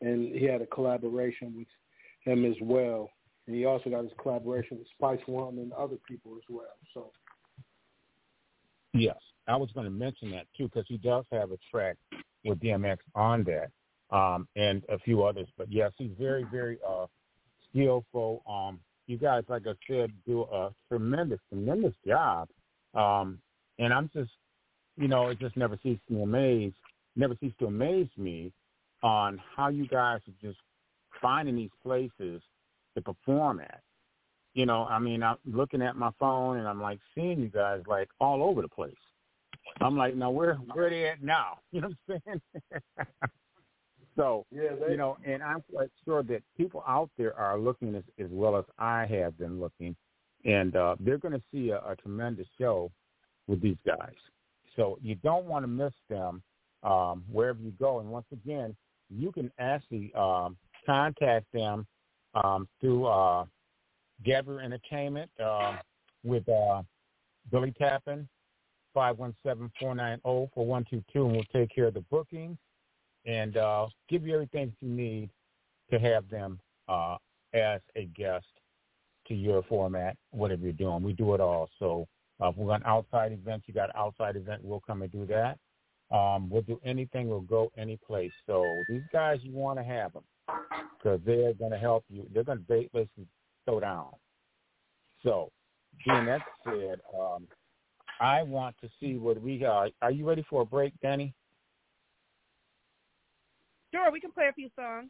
and 0.00 0.34
he 0.34 0.46
had 0.46 0.62
a 0.62 0.66
collaboration 0.66 1.54
with 1.54 1.66
him 2.22 2.46
as 2.46 2.56
well. 2.62 3.10
And 3.46 3.54
he 3.54 3.66
also 3.66 3.90
got 3.90 4.04
his 4.04 4.12
collaboration 4.20 4.78
with 4.78 4.86
Spice 4.96 5.20
One 5.26 5.58
and 5.58 5.72
other 5.74 5.96
people 6.08 6.32
as 6.36 6.44
well. 6.48 6.74
So 6.94 7.10
yes, 8.94 9.18
I 9.46 9.56
was 9.56 9.70
going 9.72 9.84
to 9.84 9.90
mention 9.90 10.30
that 10.30 10.46
too 10.56 10.68
because 10.68 10.86
he 10.88 10.96
does 10.96 11.26
have 11.30 11.52
a 11.52 11.58
track 11.70 11.96
with 12.46 12.58
DMX 12.60 12.96
on 13.14 13.44
that 13.44 13.70
um, 14.10 14.48
and 14.56 14.82
a 14.88 14.98
few 14.98 15.24
others. 15.24 15.48
But 15.56 15.70
yes, 15.70 15.92
he's 15.96 16.12
very, 16.18 16.44
very 16.44 16.78
uh, 16.86 17.06
skillful. 17.70 18.42
Um, 18.48 18.80
you 19.06 19.18
guys, 19.18 19.44
like 19.48 19.62
I 19.66 19.74
said, 19.88 20.12
do 20.26 20.42
a 20.42 20.70
tremendous, 20.88 21.40
tremendous 21.48 21.94
job. 22.06 22.48
Um, 22.94 23.38
and 23.78 23.92
I'm 23.92 24.10
just, 24.14 24.30
you 24.96 25.08
know, 25.08 25.28
it 25.28 25.38
just 25.38 25.56
never 25.56 25.78
ceases 25.82 26.00
to 26.08 26.22
amaze, 26.22 26.72
never 27.14 27.36
ceases 27.40 27.56
to 27.60 27.66
amaze 27.66 28.08
me 28.16 28.52
on 29.02 29.40
how 29.54 29.68
you 29.68 29.86
guys 29.86 30.20
are 30.26 30.40
just 30.48 30.58
finding 31.20 31.56
these 31.56 31.70
places 31.82 32.42
to 32.94 33.02
perform 33.02 33.60
at. 33.60 33.82
You 34.54 34.64
know, 34.64 34.84
I 34.84 34.98
mean, 34.98 35.22
I'm 35.22 35.36
looking 35.44 35.82
at 35.82 35.96
my 35.96 36.10
phone 36.18 36.56
and 36.56 36.66
I'm 36.66 36.80
like 36.80 36.98
seeing 37.14 37.40
you 37.40 37.48
guys 37.48 37.82
like 37.86 38.08
all 38.20 38.42
over 38.42 38.62
the 38.62 38.68
place. 38.68 38.94
I'm 39.80 39.96
like, 39.96 40.14
now 40.14 40.30
where 40.30 40.54
where 40.54 40.86
are 40.86 40.90
they 40.90 41.08
at 41.08 41.22
now? 41.22 41.58
You 41.72 41.82
know 41.82 41.90
what 42.06 42.22
I'm 42.24 42.40
saying? 42.56 43.10
So, 44.16 44.46
yeah, 44.50 44.70
they, 44.80 44.92
you 44.92 44.96
know, 44.96 45.18
and 45.24 45.42
I'm 45.42 45.62
quite 45.72 45.90
sure 46.04 46.22
that 46.24 46.42
people 46.56 46.82
out 46.88 47.10
there 47.18 47.38
are 47.38 47.58
looking 47.58 47.94
as, 47.94 48.02
as 48.18 48.28
well 48.30 48.56
as 48.56 48.64
I 48.78 49.06
have 49.06 49.38
been 49.38 49.60
looking, 49.60 49.94
and 50.44 50.74
uh, 50.74 50.96
they're 50.98 51.18
going 51.18 51.34
to 51.34 51.42
see 51.52 51.70
a, 51.70 51.78
a 51.78 51.94
tremendous 51.96 52.46
show 52.58 52.90
with 53.46 53.60
these 53.60 53.76
guys. 53.86 54.14
So 54.74 54.98
you 55.02 55.14
don't 55.16 55.44
want 55.44 55.64
to 55.64 55.68
miss 55.68 55.92
them 56.08 56.42
um, 56.82 57.24
wherever 57.30 57.58
you 57.60 57.72
go. 57.78 58.00
And 58.00 58.08
once 58.08 58.26
again, 58.32 58.74
you 59.10 59.32
can 59.32 59.50
actually 59.58 60.12
um, 60.14 60.56
contact 60.84 61.46
them 61.52 61.86
um, 62.34 62.68
through 62.80 63.06
uh, 63.06 63.44
Gabriel 64.24 64.60
Entertainment 64.60 65.30
uh, 65.42 65.76
with 66.24 66.48
uh, 66.48 66.82
Billie 67.50 67.74
Tappin, 67.78 68.26
517-490-4122, 68.96 71.02
and 71.14 71.32
we'll 71.32 71.44
take 71.52 71.74
care 71.74 71.86
of 71.86 71.94
the 71.94 72.04
bookings 72.10 72.58
and 73.26 73.56
uh, 73.56 73.86
give 74.08 74.26
you 74.26 74.34
everything 74.34 74.72
you 74.80 74.88
need 74.88 75.30
to 75.90 75.98
have 75.98 76.28
them 76.28 76.58
uh, 76.88 77.16
as 77.54 77.80
a 77.96 78.06
guest 78.16 78.46
to 79.28 79.34
your 79.34 79.62
format, 79.64 80.16
whatever 80.30 80.62
you're 80.62 80.72
doing. 80.72 81.02
We 81.02 81.12
do 81.12 81.34
it 81.34 81.40
all. 81.40 81.68
So 81.78 82.06
uh, 82.40 82.48
if 82.48 82.56
we're 82.56 82.72
on 82.72 82.82
outside 82.84 83.32
events, 83.32 83.66
you 83.66 83.74
got 83.74 83.90
an 83.90 83.96
outside 83.96 84.36
event, 84.36 84.62
we'll 84.64 84.82
come 84.86 85.02
and 85.02 85.10
do 85.10 85.26
that. 85.26 85.58
Um, 86.14 86.48
we'll 86.48 86.62
do 86.62 86.80
anything. 86.84 87.28
We'll 87.28 87.40
go 87.40 87.72
any 87.76 87.98
place. 88.06 88.30
So 88.46 88.84
these 88.88 89.02
guys, 89.12 89.40
you 89.42 89.52
want 89.52 89.78
to 89.80 89.84
have 89.84 90.12
them 90.12 90.22
because 90.96 91.20
they're 91.26 91.54
going 91.54 91.72
to 91.72 91.78
help 91.78 92.04
you. 92.08 92.26
They're 92.32 92.44
going 92.44 92.58
to 92.58 92.64
basically 92.64 93.26
throw 93.64 93.80
down. 93.80 94.08
So 95.24 95.50
being 96.06 96.26
that 96.26 96.42
said, 96.64 97.00
um, 97.18 97.48
I 98.20 98.42
want 98.42 98.76
to 98.82 98.88
see 99.00 99.16
what 99.16 99.40
we 99.40 99.58
got. 99.58 99.90
Are 100.00 100.12
you 100.12 100.28
ready 100.28 100.44
for 100.48 100.62
a 100.62 100.66
break, 100.66 100.92
Danny? 101.02 101.34
Sure, 103.96 104.12
we 104.12 104.20
can 104.20 104.30
play 104.30 104.48
a 104.48 104.52
few 104.52 104.68
songs. 104.76 105.08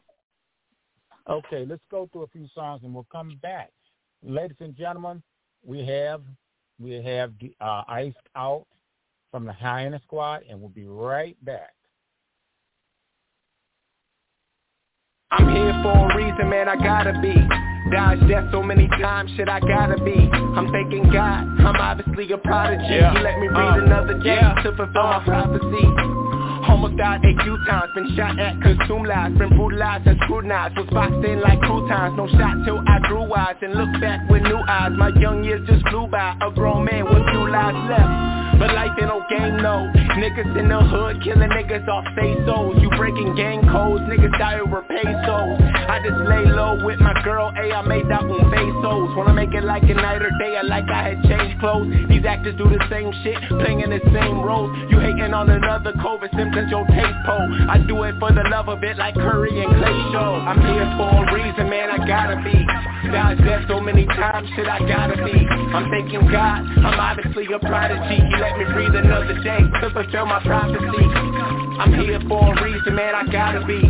Okay, 1.28 1.66
let's 1.68 1.82
go 1.90 2.08
through 2.12 2.22
a 2.22 2.28
few 2.28 2.46
songs 2.54 2.82
and 2.84 2.94
we'll 2.94 3.06
come 3.10 3.36
back. 3.42 3.70
Ladies 4.22 4.58
and 4.60 4.76
gentlemen, 4.76 5.22
we 5.64 5.84
have 5.84 6.22
we 6.78 6.92
have 6.92 7.32
uh, 7.60 7.82
iced 7.88 8.16
out 8.36 8.64
from 9.32 9.44
the 9.44 9.52
Hyena 9.52 10.00
Squad, 10.04 10.42
and 10.48 10.60
we'll 10.60 10.68
be 10.68 10.84
right 10.86 11.36
back. 11.44 11.74
I'm 15.32 15.48
here 15.48 15.80
for 15.82 16.12
a 16.12 16.16
reason, 16.16 16.48
man. 16.48 16.68
I 16.68 16.76
gotta 16.76 17.18
be. 17.20 17.34
Dodged 17.90 18.28
death 18.28 18.44
so 18.52 18.62
many 18.62 18.88
times, 18.88 19.30
shit, 19.36 19.48
I 19.48 19.60
gotta 19.60 20.02
be. 20.02 20.28
I'm 20.32 20.70
thanking 20.70 21.10
God, 21.12 21.60
I'm 21.60 21.76
obviously 21.76 22.30
a 22.32 22.38
prodigy. 22.38 22.84
Yeah. 22.88 23.12
He 23.12 23.18
let 23.18 23.38
me 23.40 23.48
breathe 23.48 23.58
uh, 23.58 23.84
another 23.84 24.14
day 24.22 24.36
yeah. 24.40 24.62
to 24.62 24.76
fulfill 24.76 25.02
uh, 25.02 25.20
my 25.20 25.24
prophecy. 25.24 26.15
Almost 26.68 26.96
died 26.96 27.24
a 27.24 27.42
few 27.44 27.56
times, 27.66 27.90
been 27.94 28.16
shot 28.16 28.38
at, 28.38 28.60
consumed 28.60 29.06
lies, 29.06 29.32
been 29.38 29.50
brutalized 29.50 30.06
and 30.06 30.18
scrutinized, 30.24 30.76
was 30.76 30.88
boxed 30.90 31.24
in 31.24 31.40
like 31.40 31.60
croutons, 31.60 32.16
no 32.16 32.26
shot 32.38 32.64
till 32.64 32.82
I 32.86 32.98
grew 33.06 33.28
wise 33.28 33.56
and 33.62 33.74
looked 33.74 34.00
back 34.00 34.28
with 34.28 34.42
new 34.42 34.58
eyes. 34.68 34.92
My 34.96 35.08
young 35.20 35.44
years 35.44 35.66
just 35.68 35.86
flew 35.88 36.06
by, 36.08 36.36
a 36.40 36.50
grown 36.50 36.84
man 36.84 37.04
with 37.04 37.22
few 37.30 37.50
lives 37.50 37.78
left. 37.88 38.45
But 38.58 38.72
life 38.72 38.96
ain't 38.98 39.08
no 39.08 39.20
game, 39.28 39.58
no. 39.60 39.92
Niggas 40.16 40.56
in 40.56 40.68
the 40.68 40.80
hood 40.80 41.22
killing 41.22 41.50
niggas 41.50 41.86
off 41.88 42.04
face 42.16 42.40
souls. 42.46 42.80
You 42.80 42.88
breaking 42.96 43.36
gang 43.36 43.60
codes, 43.68 44.04
niggas 44.08 44.32
die 44.38 44.60
over 44.60 44.80
pesos. 44.82 45.60
I 45.60 46.00
just 46.00 46.16
lay 46.24 46.48
low 46.48 46.80
with 46.84 46.98
my 47.00 47.12
girl, 47.22 47.52
ayy, 47.52 47.76
I 47.76 47.82
made 47.82 48.08
that 48.08 48.26
one 48.26 48.50
pesos. 48.50 49.12
Wanna 49.16 49.34
make 49.34 49.52
it 49.52 49.64
like 49.64 49.82
a 49.84 49.94
night 49.94 50.22
or 50.22 50.30
day, 50.40 50.56
I 50.56 50.62
like 50.62 50.88
I 50.88 51.12
had 51.12 51.22
changed 51.24 51.60
clothes. 51.60 51.92
These 52.08 52.24
actors 52.24 52.56
do 52.56 52.64
the 52.64 52.80
same 52.88 53.12
shit, 53.22 53.36
playing 53.60 53.90
the 53.90 54.00
same 54.08 54.40
roles. 54.40 54.72
You 54.88 55.00
hating 55.00 55.34
on 55.34 55.50
another 55.50 55.92
COVID 55.92 56.32
symptoms, 56.34 56.70
your 56.70 56.86
taste 56.86 57.20
pole 57.26 57.48
I 57.68 57.78
do 57.86 58.02
it 58.04 58.16
for 58.18 58.32
the 58.32 58.44
love 58.48 58.68
of 58.68 58.82
it 58.82 58.96
like 58.96 59.14
Curry 59.14 59.52
and 59.52 59.68
Clay 59.76 59.98
Show. 60.12 60.32
I'm 60.40 60.60
here 60.64 60.88
for 60.96 61.12
a 61.12 61.34
reason, 61.34 61.68
man, 61.68 61.90
I 61.90 61.98
gotta 62.06 62.40
be. 62.40 62.56
Dodged 63.12 63.44
death 63.44 63.68
so 63.68 63.80
many 63.80 64.06
times, 64.06 64.48
shit, 64.56 64.66
I 64.66 64.80
gotta 64.80 65.22
be. 65.24 65.46
I'm 65.46 65.90
thanking 65.90 66.26
God, 66.32 66.64
I'm 66.80 66.98
obviously 66.98 67.46
a 67.52 67.58
prodigy 67.58 68.18
let 68.46 68.58
me 68.58 68.64
breathe 68.72 68.94
another 68.94 69.34
day 69.42 69.58
to 69.80 69.90
fulfill 69.90 70.26
my 70.26 70.40
prophecy. 70.44 71.65
I'm 71.78 71.92
here 71.92 72.20
for 72.28 72.56
a 72.56 72.64
reason, 72.64 72.94
man, 72.94 73.14
I 73.14 73.26
gotta 73.30 73.66
be. 73.66 73.80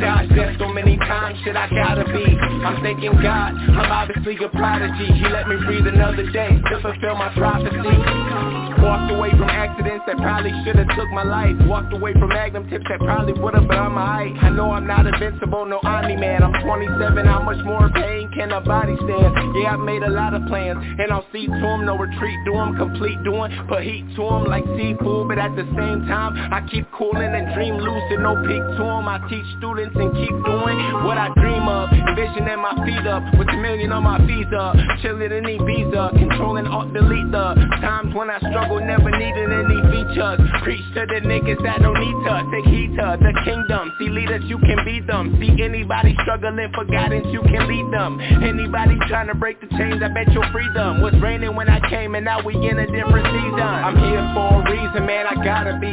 Dodged 0.00 0.34
death 0.34 0.58
so 0.58 0.68
many 0.68 0.96
times, 0.96 1.38
shit, 1.44 1.56
I 1.56 1.68
gotta 1.70 2.04
be. 2.04 2.24
I'm 2.64 2.82
thanking 2.82 3.12
God, 3.22 3.54
I'm 3.54 3.90
obviously 3.90 4.36
a 4.44 4.48
prodigy. 4.48 5.06
He 5.06 5.28
let 5.28 5.48
me 5.48 5.56
breathe 5.64 5.86
another 5.86 6.30
day 6.30 6.48
to 6.48 6.80
fulfill 6.82 7.14
my 7.14 7.32
prophecy. 7.34 8.58
Walked 8.78 9.10
away 9.10 9.30
from 9.30 9.50
accidents 9.50 10.04
that 10.06 10.16
probably 10.18 10.52
should've 10.64 10.86
took 10.94 11.10
my 11.10 11.24
life 11.24 11.56
Walked 11.66 11.92
away 11.92 12.12
from 12.12 12.28
magnum 12.28 12.70
tips 12.70 12.86
that 12.88 13.00
probably 13.00 13.32
would've 13.34 13.66
been 13.66 13.92
my 13.92 14.06
height 14.06 14.34
I 14.40 14.50
know 14.50 14.70
I'm 14.70 14.86
not 14.86 15.06
invincible, 15.06 15.66
no 15.66 15.80
Omni-Man 15.82 16.42
I'm 16.42 16.54
27, 16.62 17.26
how 17.26 17.42
much 17.42 17.64
more 17.64 17.90
pain 17.90 18.30
can 18.32 18.52
a 18.52 18.60
body 18.60 18.94
stand? 18.96 19.34
Yeah, 19.56 19.74
I've 19.74 19.80
made 19.80 20.02
a 20.02 20.10
lot 20.10 20.32
of 20.32 20.46
plans 20.46 20.78
And 20.78 21.10
I'll 21.10 21.26
see 21.32 21.46
to 21.46 21.52
them, 21.52 21.86
no 21.86 21.98
retreat, 21.98 22.38
do 22.44 22.52
them, 22.52 22.76
complete 22.76 23.22
doing 23.24 23.50
Put 23.68 23.82
heat 23.82 24.06
to 24.14 24.22
them 24.22 24.44
like 24.46 24.64
seafood 24.78 25.26
But 25.26 25.38
at 25.38 25.56
the 25.56 25.66
same 25.74 26.06
time, 26.06 26.38
I 26.52 26.62
keep 26.70 26.86
cooling 26.92 27.27
and 27.34 27.54
dream 27.54 27.76
lucid 27.76 28.20
No 28.20 28.36
peak 28.46 28.62
to 28.76 28.84
them, 28.84 29.08
I 29.08 29.18
teach 29.28 29.46
students 29.58 29.96
and 29.96 30.12
keep 30.14 30.36
doing 30.44 30.78
what 31.04 31.18
I 31.18 31.32
dream 31.34 31.66
of. 31.68 31.90
Envisioning 31.92 32.60
my 32.60 32.74
feet 32.84 33.06
up, 33.06 33.22
with 33.38 33.48
a 33.48 33.56
million 33.56 33.92
on 33.92 34.04
my 34.04 34.18
visa 34.26 34.72
Chilling 35.02 35.32
in 35.32 35.44
Ibiza, 35.44 36.18
controlling 36.18 36.66
alt 36.66 36.92
delete 36.92 37.30
the 37.30 37.54
Times 37.80 38.14
when 38.14 38.30
I 38.30 38.38
struggle 38.38 38.80
never 38.80 39.10
needed 39.10 39.50
any 39.52 39.78
features. 39.92 40.40
Preach 40.62 40.82
to 40.94 41.06
the 41.06 41.20
niggas 41.22 41.62
that 41.62 41.80
don't 41.80 41.94
need 41.94 42.18
to. 42.26 42.34
Take 42.50 42.66
heed 42.66 42.90
to 42.98 43.16
the 43.20 43.32
kingdom. 43.44 43.92
See 43.98 44.08
leaders, 44.08 44.42
you 44.46 44.58
can 44.58 44.84
beat 44.84 45.06
them. 45.06 45.36
See 45.38 45.62
anybody 45.62 46.16
struggling 46.22 46.70
for 46.74 46.84
guidance, 46.84 47.26
you 47.30 47.42
can 47.42 47.68
lead 47.68 47.92
them. 47.92 48.20
Anybody 48.42 48.98
trying 49.08 49.28
to 49.28 49.34
break 49.34 49.60
the 49.60 49.68
chains, 49.78 50.02
I 50.02 50.08
bet 50.08 50.32
you'll 50.32 50.50
free 50.50 50.68
them. 50.74 51.02
Was 51.02 51.14
raining 51.22 51.54
when 51.54 51.68
I 51.68 51.78
came 51.88 52.14
and 52.14 52.24
now 52.24 52.42
we 52.44 52.54
in 52.54 52.78
a 52.78 52.86
different 52.86 53.26
season. 53.26 53.60
I'm 53.60 53.96
here 53.96 54.24
for 54.34 54.58
a 54.58 54.70
reason, 54.70 55.06
man, 55.06 55.26
I 55.26 55.34
gotta 55.44 55.78
be 55.78 55.92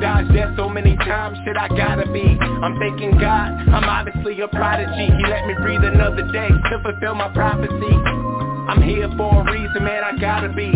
Dodged 0.00 0.32
death 0.32 0.56
so 0.56 0.66
many 0.66 0.96
times, 0.96 1.36
shit 1.44 1.56
I 1.58 1.68
gotta 1.68 2.10
be. 2.10 2.24
I'm 2.40 2.78
thanking 2.78 3.12
God, 3.20 3.52
I'm 3.68 3.84
obviously 3.84 4.40
a 4.40 4.48
prodigy. 4.48 5.12
He 5.12 5.24
let 5.28 5.46
me 5.46 5.54
breathe 5.60 5.84
another 5.84 6.22
day 6.32 6.48
to 6.48 6.80
fulfill 6.82 7.14
my 7.14 7.28
prophecy. 7.28 7.94
I'm 8.68 8.80
here 8.80 9.10
for 9.18 9.46
a 9.46 9.52
reason, 9.52 9.84
man, 9.84 10.02
I 10.02 10.16
gotta 10.18 10.48
be. 10.48 10.72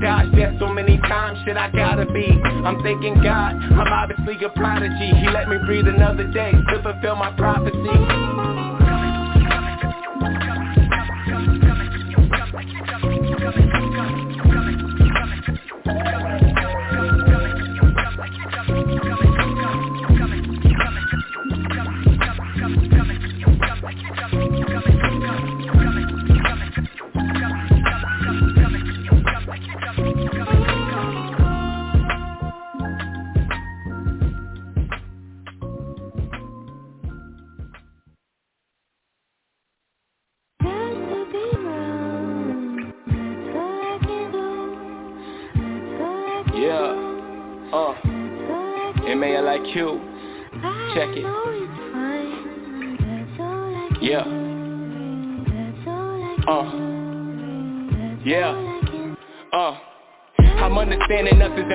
Dodge 0.00 0.34
death 0.34 0.54
so 0.58 0.66
many 0.66 0.98
times, 0.98 1.38
shit 1.44 1.56
I 1.56 1.70
gotta 1.70 2.06
be. 2.06 2.26
I'm 2.66 2.82
thanking 2.82 3.14
God, 3.22 3.54
I'm 3.54 3.92
obviously 3.92 4.42
a 4.44 4.48
prodigy. 4.48 5.22
He 5.22 5.30
let 5.30 5.48
me 5.48 5.58
breathe 5.66 5.86
another 5.86 6.24
day 6.24 6.50
to 6.50 6.82
fulfill 6.82 7.14
my 7.14 7.30
prophecy 7.36 8.13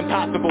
impossible. 0.10 0.49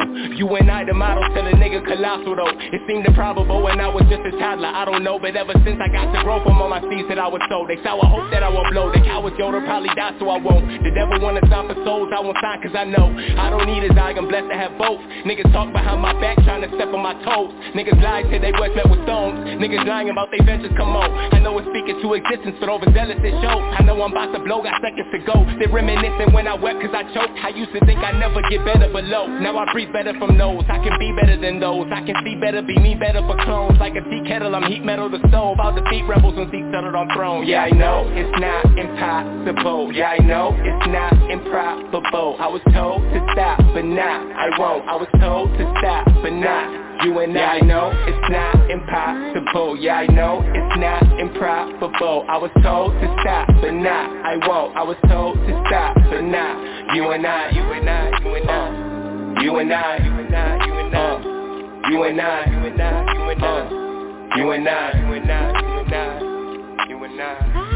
It 2.70 2.82
seemed 2.86 3.06
improbable 3.06 3.62
when 3.62 3.80
I 3.80 3.88
was 3.88 4.06
just 4.06 4.22
a 4.22 4.32
toddler. 4.38 4.70
I 4.70 4.84
don't 4.84 5.02
know, 5.02 5.18
but 5.18 5.34
ever 5.34 5.52
since 5.66 5.82
I 5.82 5.90
got 5.90 6.14
to 6.14 6.22
grow 6.22 6.38
from 6.46 6.62
all 6.62 6.70
my 6.70 6.78
seeds 6.86 7.08
that 7.10 7.18
I 7.18 7.26
was 7.26 7.42
sold 7.50 7.66
They 7.66 7.82
sour 7.82 8.06
hope 8.06 8.30
that 8.30 8.42
I 8.42 8.48
will 8.48 8.66
blow. 8.70 8.92
The 8.94 9.02
cowards 9.02 9.34
Yoda 9.34 9.64
probably 9.66 9.90
die 9.98 10.14
so 10.18 10.30
I 10.30 10.38
won't. 10.38 10.66
The 10.82 10.94
devil 10.94 11.18
wanna 11.18 11.42
sign 11.50 11.66
for 11.66 11.78
souls, 11.82 12.14
I 12.14 12.20
won't 12.22 12.38
sign 12.38 12.62
cause 12.62 12.74
I 12.74 12.84
know. 12.84 13.10
I 13.10 13.50
don't 13.50 13.66
need 13.66 13.82
his 13.82 13.96
eye, 13.98 14.14
I'm 14.14 14.28
blessed 14.30 14.50
to 14.50 14.56
have 14.56 14.78
both. 14.78 15.02
Niggas 15.26 15.50
talk 15.50 15.72
behind 15.72 16.00
my 16.00 16.14
back 16.22 16.38
trying 16.46 16.62
to 16.62 16.70
step 16.78 16.94
on 16.94 17.02
my 17.02 17.18
toes. 17.26 17.50
Niggas 17.74 17.98
lie, 17.98 18.22
say 18.30 18.38
they 18.38 18.54
was 18.54 18.70
met 18.78 18.86
with 18.86 19.02
stones. 19.02 19.42
Niggas 19.58 19.86
lying 19.86 20.10
about 20.10 20.30
they 20.30 20.38
ventures, 20.44 20.72
come 20.78 20.94
on. 20.94 21.10
I 21.34 21.42
know 21.42 21.58
it's 21.58 21.66
speaking 21.70 21.98
to 21.98 22.06
existence, 22.14 22.56
but 22.62 22.68
overzealous 22.70 23.18
it 23.26 23.34
shows. 23.42 23.62
I 23.74 23.82
know 23.82 23.98
I'm 24.02 24.12
about 24.12 24.30
to 24.36 24.40
blow, 24.40 24.62
got 24.62 24.78
seconds 24.78 25.10
to 25.10 25.18
go. 25.26 25.42
They 25.58 25.66
reminiscing 25.66 26.30
when 26.30 26.46
I 26.46 26.54
wept 26.54 26.78
cause 26.78 26.94
I 26.94 27.02
choked. 27.10 27.34
I 27.42 27.50
used 27.50 27.72
to 27.74 27.80
think 27.86 27.98
I'd 28.00 28.18
never 28.22 28.38
get 28.50 28.62
better 28.64 28.86
below 28.92 29.26
Now 29.26 29.58
I 29.58 29.66
breathe 29.72 29.92
better 29.92 30.14
from 30.18 30.27
I 30.78 30.78
can 30.84 30.98
be 30.98 31.12
better 31.12 31.36
than 31.40 31.58
those. 31.58 31.88
I 31.90 32.04
can 32.04 32.14
see 32.24 32.36
better, 32.36 32.62
be 32.62 32.76
me 32.78 32.94
better 32.94 33.20
for 33.20 33.36
clones. 33.44 33.78
Like 33.80 33.94
a 33.96 34.02
tea 34.04 34.22
kettle, 34.28 34.54
I'm 34.54 34.70
heat 34.70 34.84
metal 34.84 35.08
the 35.10 35.18
stove. 35.28 35.58
I'll 35.60 35.74
defeat 35.74 36.04
rebels 36.06 36.36
when 36.36 36.50
seats 36.50 36.68
settled 36.72 36.94
on 36.94 37.08
thrones 37.14 37.48
Yeah, 37.48 37.64
I 37.64 37.70
know 37.70 38.06
it's 38.06 38.38
not 38.38 38.64
impossible. 38.78 39.92
Yeah, 39.92 40.14
I 40.14 40.18
know 40.18 40.54
it's 40.54 40.86
not 40.86 41.12
improbable. 41.30 42.36
I 42.38 42.46
was 42.46 42.62
told 42.72 43.02
to 43.02 43.26
stop, 43.32 43.58
but 43.74 43.84
not 43.84 44.22
I 44.36 44.58
won't. 44.58 44.86
I 44.86 44.96
was 44.96 45.08
told 45.18 45.50
to 45.58 45.64
stop, 45.80 46.06
but 46.22 46.32
not. 46.32 46.86
You 47.04 47.18
and 47.20 47.32
yeah, 47.32 47.52
I 47.52 47.60
know 47.60 47.90
it's 47.94 48.30
not 48.30 48.70
impossible. 48.70 49.76
Yeah, 49.78 49.98
I 49.98 50.06
know 50.06 50.42
it's 50.42 50.78
not 50.78 51.02
improbable. 51.18 52.26
I 52.28 52.36
was 52.38 52.50
told 52.62 52.92
to 52.92 53.16
stop, 53.22 53.48
but 53.60 53.70
not 53.70 54.10
I 54.26 54.36
won't. 54.46 54.76
I 54.76 54.82
was 54.82 54.96
told 55.08 55.38
to 55.38 55.64
stop, 55.66 55.94
but 55.94 56.22
not. 56.22 56.94
You 56.94 57.10
and 57.10 57.26
I, 57.26 57.50
you 57.50 57.62
and 57.72 57.88
I, 57.88 58.10
you 58.22 58.34
and 58.34 58.50
I 58.50 58.68
You 58.68 58.74
and 58.74 58.84
I, 58.84 58.87
you 59.40 59.56
and 59.58 59.72
I, 59.72 59.98
you 59.98 60.10
and 60.12 60.34
I 60.34 60.66
you 60.66 60.74
and 60.74 60.96
I, 60.96 61.22
you 61.90 62.02
and 62.02 62.20
I, 62.20 62.44
you 62.50 62.66
and 62.66 62.82
I, 62.82 63.12
you 63.14 63.30
and 63.30 63.44
I, 63.44 63.88
you 64.36 64.50
and 64.50 64.68
I, 64.68 64.92
you 64.98 65.12
and 65.12 65.30
I, 65.30 65.52
you 65.58 65.74
and 65.78 65.94
I. 65.94 66.28
You 66.88 67.04
and 67.04 67.20
I. 67.20 67.68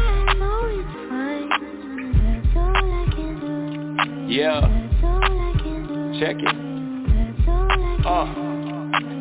That's 2.23 2.57
all 2.57 2.75
I 2.75 3.05
can. 3.15 4.27
Yeah. 4.29 4.61
That's 4.61 5.03
all 5.03 5.23
I 5.23 5.53
can. 5.61 5.87
Do 5.87 5.93
Yeah 6.11 6.19
Check 6.19 6.37
it. 6.39 6.55
Uh. 8.05 8.62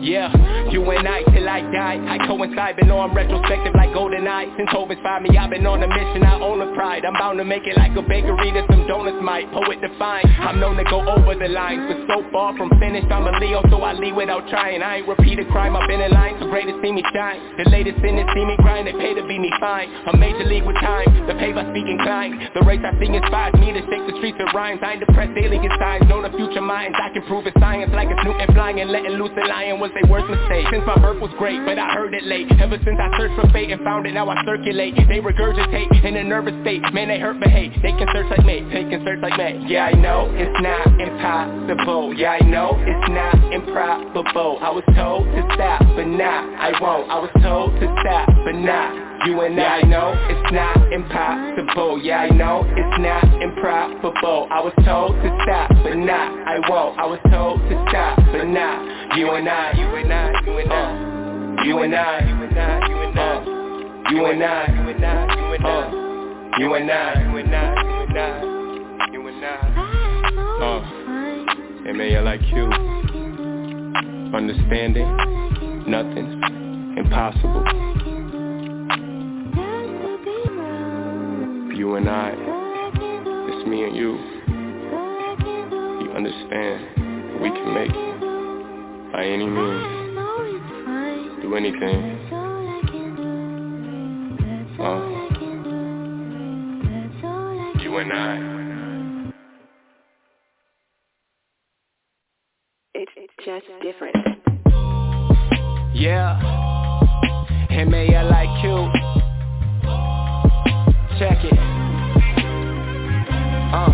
Yeah, 0.03 0.29
you 0.71 0.83
and 0.91 1.07
I 1.07 1.23
till 1.31 1.49
I 1.49 1.63
die. 1.73 1.97
I 2.03 2.27
coincide, 2.27 2.77
but 2.77 2.87
know 2.87 3.01
I'm 3.01 3.15
retrospective 3.15 3.73
like 3.75 3.95
golden 3.95 4.27
eye. 4.27 4.51
Since 4.57 4.69
Hovis 4.71 4.99
find 5.03 5.25
me, 5.25 5.39
I've 5.39 5.51
been 5.51 5.65
on 5.65 5.83
a 5.83 5.89
mission 5.89 6.27
I 6.27 6.41
own 6.41 6.59
the 6.59 6.75
pride, 6.75 7.05
I'm 7.05 7.15
bound 7.15 7.39
to 7.39 7.45
make 7.45 7.65
it 7.65 7.77
like 7.77 7.95
a 7.97 8.03
bakery 8.03 8.51
That 8.53 8.67
some 8.69 8.87
donuts 8.87 9.23
might, 9.23 9.47
poet 9.53 9.81
define 9.81 10.27
I'm 10.43 10.59
known 10.59 10.77
to 10.77 10.85
go 10.85 11.07
over 11.07 11.39
the 11.39 11.49
lines. 11.49 11.87
But 11.87 12.05
so 12.11 12.27
far 12.33 12.57
from 12.59 12.69
finished, 12.83 13.09
I'm 13.09 13.25
a 13.25 13.33
Leo 13.39 13.63
So 13.71 13.81
I 13.81 13.95
leave 13.95 14.17
without 14.17 14.49
trying. 14.51 14.83
I 14.83 15.01
ain't 15.01 15.09
repeat 15.09 15.39
a 15.39 15.47
crime, 15.47 15.77
I've 15.77 15.89
been 15.89 16.01
in 16.01 16.11
line. 16.11 16.37
So 16.41 16.51
great 16.51 16.67
to 16.67 16.77
see 16.83 16.93
me 16.93 17.03
shine. 17.15 17.57
The 17.57 17.71
latest 17.71 18.03
in 18.03 18.19
it, 18.19 18.27
see 18.35 18.45
me 18.45 18.57
grind. 18.59 18.91
They 18.91 18.97
pay 18.99 19.15
to 19.15 19.25
be 19.25 19.39
me 19.39 19.51
fine. 19.61 19.89
A 20.13 20.17
major 20.17 20.45
league 20.45 20.67
with 20.67 20.77
time. 20.83 21.09
The 21.27 21.33
by 21.33 21.65
speaking 21.71 21.99
kind 22.05 22.51
The 22.55 22.63
race 22.67 22.83
I 22.83 22.93
sing 22.99 23.15
inspires 23.15 23.55
me 23.55 23.73
to 23.73 23.83
shake 23.87 24.05
the 24.11 24.17
streets 24.19 24.39
of 24.43 24.51
rhymes. 24.55 24.81
I 24.83 24.99
ain't 24.99 25.07
depressed, 25.07 25.39
alien 25.39 25.71
signs. 25.79 26.05
Know 26.11 26.21
the 26.21 26.35
future 26.37 26.61
minds. 26.61 26.99
I 27.01 27.15
can 27.15 27.23
prove 27.31 27.47
it's 27.47 27.57
science 27.61 27.91
Like 27.95 28.11
a 28.11 28.19
Newton 28.25 28.51
flying 28.55 28.81
and 28.81 28.91
Letting 28.91 29.17
loose 29.17 29.33
a 29.39 29.45
lion 29.63 29.79
was 29.79 29.91
they 29.95 30.09
worst 30.11 30.27
mistake 30.27 30.67
Since 30.71 30.83
my 30.87 30.99
birth 30.99 31.21
was 31.21 31.31
great, 31.39 31.63
but 31.65 31.79
I 31.79 31.95
heard 31.95 32.15
it 32.15 32.25
late. 32.25 32.51
Ever 32.61 32.79
since 32.85 32.99
I 32.99 33.09
searched 33.19 33.39
for 33.39 33.49
fate 33.53 33.71
and 33.71 33.83
found 33.83 34.07
it, 34.07 34.13
now 34.13 34.29
I 34.29 34.43
circulate. 34.45 34.95
They 34.97 35.21
regurgitate 35.23 36.05
in 36.05 36.17
a 36.17 36.25
nervous 36.25 36.55
state. 36.63 36.83
Man, 36.93 37.09
they 37.09 37.19
hurt 37.19 37.39
but 37.39 37.49
hate, 37.49 37.73
they 37.83 37.93
can 37.93 38.07
search 38.13 38.27
like 38.31 38.45
me. 38.45 38.67
They 38.73 38.85
can 38.85 39.05
search 39.05 39.21
like 39.23 39.39
me. 39.39 39.67
Yeah, 39.71 39.87
I 39.87 39.93
know 39.93 40.31
it's 40.35 40.59
not 40.63 40.87
impossible. 41.01 42.15
Yeah, 42.15 42.39
I 42.39 42.45
know 42.45 42.75
it's 42.79 43.09
not 43.11 43.35
improbable. 43.53 44.59
I 44.61 44.71
was 44.71 44.85
told 44.97 45.27
to 45.27 45.43
stop, 45.55 45.81
but 45.95 46.07
not 46.07 46.43
I 46.59 46.73
won't. 46.81 47.11
I 47.11 47.19
was 47.19 47.31
told 47.43 47.79
to 47.79 47.87
stop, 48.03 48.29
but 48.45 48.55
not 48.55 49.12
you 49.25 49.41
and 49.43 49.61
I, 49.61 49.79
I 49.79 49.83
know 49.83 50.15
it's 50.29 50.53
not 50.53 50.93
impossible. 50.93 52.03
Yeah, 52.03 52.23
I 52.23 52.29
know 52.31 52.65
it's 52.67 52.99
not 53.01 53.23
improbable. 53.41 54.49
I 54.51 54.61
was 54.61 54.73
told 54.85 55.15
to 55.15 55.39
stop, 55.45 55.71
but 55.83 55.95
not 55.95 56.33
I 56.47 56.59
won't. 56.69 56.99
I 56.99 57.07
was 57.07 57.21
told 57.31 57.61
to 57.61 57.87
stop, 57.89 58.19
but 58.33 58.45
not 58.45 59.17
You 59.17 59.31
and 59.31 59.49
I, 59.49 59.73
you 59.79 59.87
and 59.95 60.13
I, 60.13 60.33
you 60.45 60.59
and 60.59 60.73
I. 60.73 61.65
You 61.65 61.79
and 61.83 61.95
I, 61.95 62.19
you 62.27 62.35
and 62.43 62.59
I, 62.59 62.89
you 62.89 62.97
and 62.99 63.19
I. 63.19 63.45
You 64.11 64.27
and 64.27 64.43
I, 64.43 64.67
you 64.67 64.89
and 64.91 65.05
I, 65.05 65.37
you 65.37 65.55
and 65.55 65.67
I. 65.67 66.03
You 66.59 66.75
and 66.75 66.91
I, 66.91 67.23
you 67.23 67.31
uh, 67.31 67.39
and 67.39 67.55
I, 67.55 67.83
you 67.83 68.03
and 68.03 68.19
I. 68.19 68.43
You 69.13 69.29
and 69.29 69.45
I. 69.45 69.57
Uh, 70.61 70.83
M-A-L-I-Q 71.89 72.55
Understanding, 74.35 75.09
nothing's 75.87 76.99
impossible 76.99 78.02
you 81.75 81.95
and 81.97 82.09
I, 82.09 82.35
it's 82.35 83.67
me 83.69 83.85
and 83.85 83.97
you. 83.97 84.19
You 86.03 86.13
understand, 86.13 87.41
we 87.41 87.49
can 87.49 87.75
make 87.75 87.91
it 87.91 89.13
by 89.13 89.25
any 89.25 89.47
means, 89.47 89.83
do 91.43 91.55
anything. 91.57 92.19
Uh, 94.81 95.01
you 97.81 97.97
and 97.99 98.13
I. 98.13 98.53
It's 102.95 103.33
just 103.45 103.67
different. 103.83 104.17
Yeah. 105.95 106.39
M-A-L-I-Q. 107.71 109.22
Check 111.19 111.45
it. 111.45 111.53
Uh. 113.73 113.93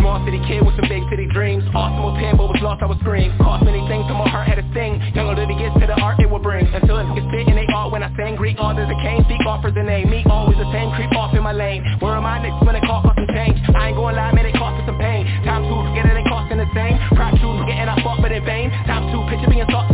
Small 0.00 0.24
city 0.24 0.40
kid 0.48 0.64
with 0.64 0.74
some 0.80 0.88
big 0.88 1.04
city 1.12 1.28
dreams. 1.28 1.62
Awesome 1.76 2.00
with 2.08 2.16
but 2.36 2.48
was 2.48 2.60
lost, 2.64 2.82
I 2.82 2.86
was 2.86 2.96
scream. 3.04 3.36
Cost 3.38 3.64
many 3.64 3.84
things, 3.92 4.08
so 4.08 4.16
my 4.16 4.28
heart 4.28 4.48
had 4.48 4.58
a 4.58 4.64
sting. 4.72 4.98
Young 5.14 5.28
older 5.28 5.46
to 5.46 5.54
get 5.54 5.76
to 5.78 5.86
the 5.86 6.00
art 6.00 6.18
it 6.18 6.28
will 6.28 6.40
bring. 6.40 6.66
Until 6.72 6.96
it 6.96 7.06
gets 7.14 7.28
spit 7.28 7.46
and 7.48 7.60
they 7.60 7.68
all 7.76 7.92
when 7.92 8.02
I 8.02 8.08
sing 8.16 8.36
Greek 8.36 8.56
authors 8.58 8.88
that 8.88 9.00
came, 9.04 9.20
speak 9.28 9.44
offers 9.44 9.74
the 9.76 9.84
name 9.84 10.08
Me. 10.08 10.24
Always 10.26 10.56
the 10.56 10.66
same, 10.72 10.88
creep 10.96 11.12
off 11.12 11.36
in 11.36 11.44
my 11.44 11.52
lane. 11.52 11.84
Where 12.00 12.16
am 12.16 12.24
I 12.24 12.40
next 12.40 12.64
when 12.64 12.74
it 12.74 12.84
cost 12.88 13.04
some 13.04 13.28
change? 13.36 13.60
I 13.76 13.92
ain't 13.92 13.96
going 14.00 14.16
lie, 14.16 14.32
man, 14.32 14.48
it 14.48 14.56
cost 14.56 14.80
me 14.80 14.82
some 14.88 14.96
pain. 14.96 15.28
Time 15.44 15.68
to 15.68 15.76
get 15.92 16.08
it, 16.08 16.16
ain't 16.16 16.28
costing 16.28 16.56
the 16.56 16.68
same. 16.72 16.96
Pride 17.12 17.36
to 17.36 17.48
getting 17.68 17.92
I 17.92 18.00
fought 18.00 18.24
but 18.24 18.32
in 18.32 18.44
vain. 18.48 18.72
Time 18.88 19.12
to 19.12 19.28
picture 19.28 19.52
being 19.52 19.68
thought 19.68 19.91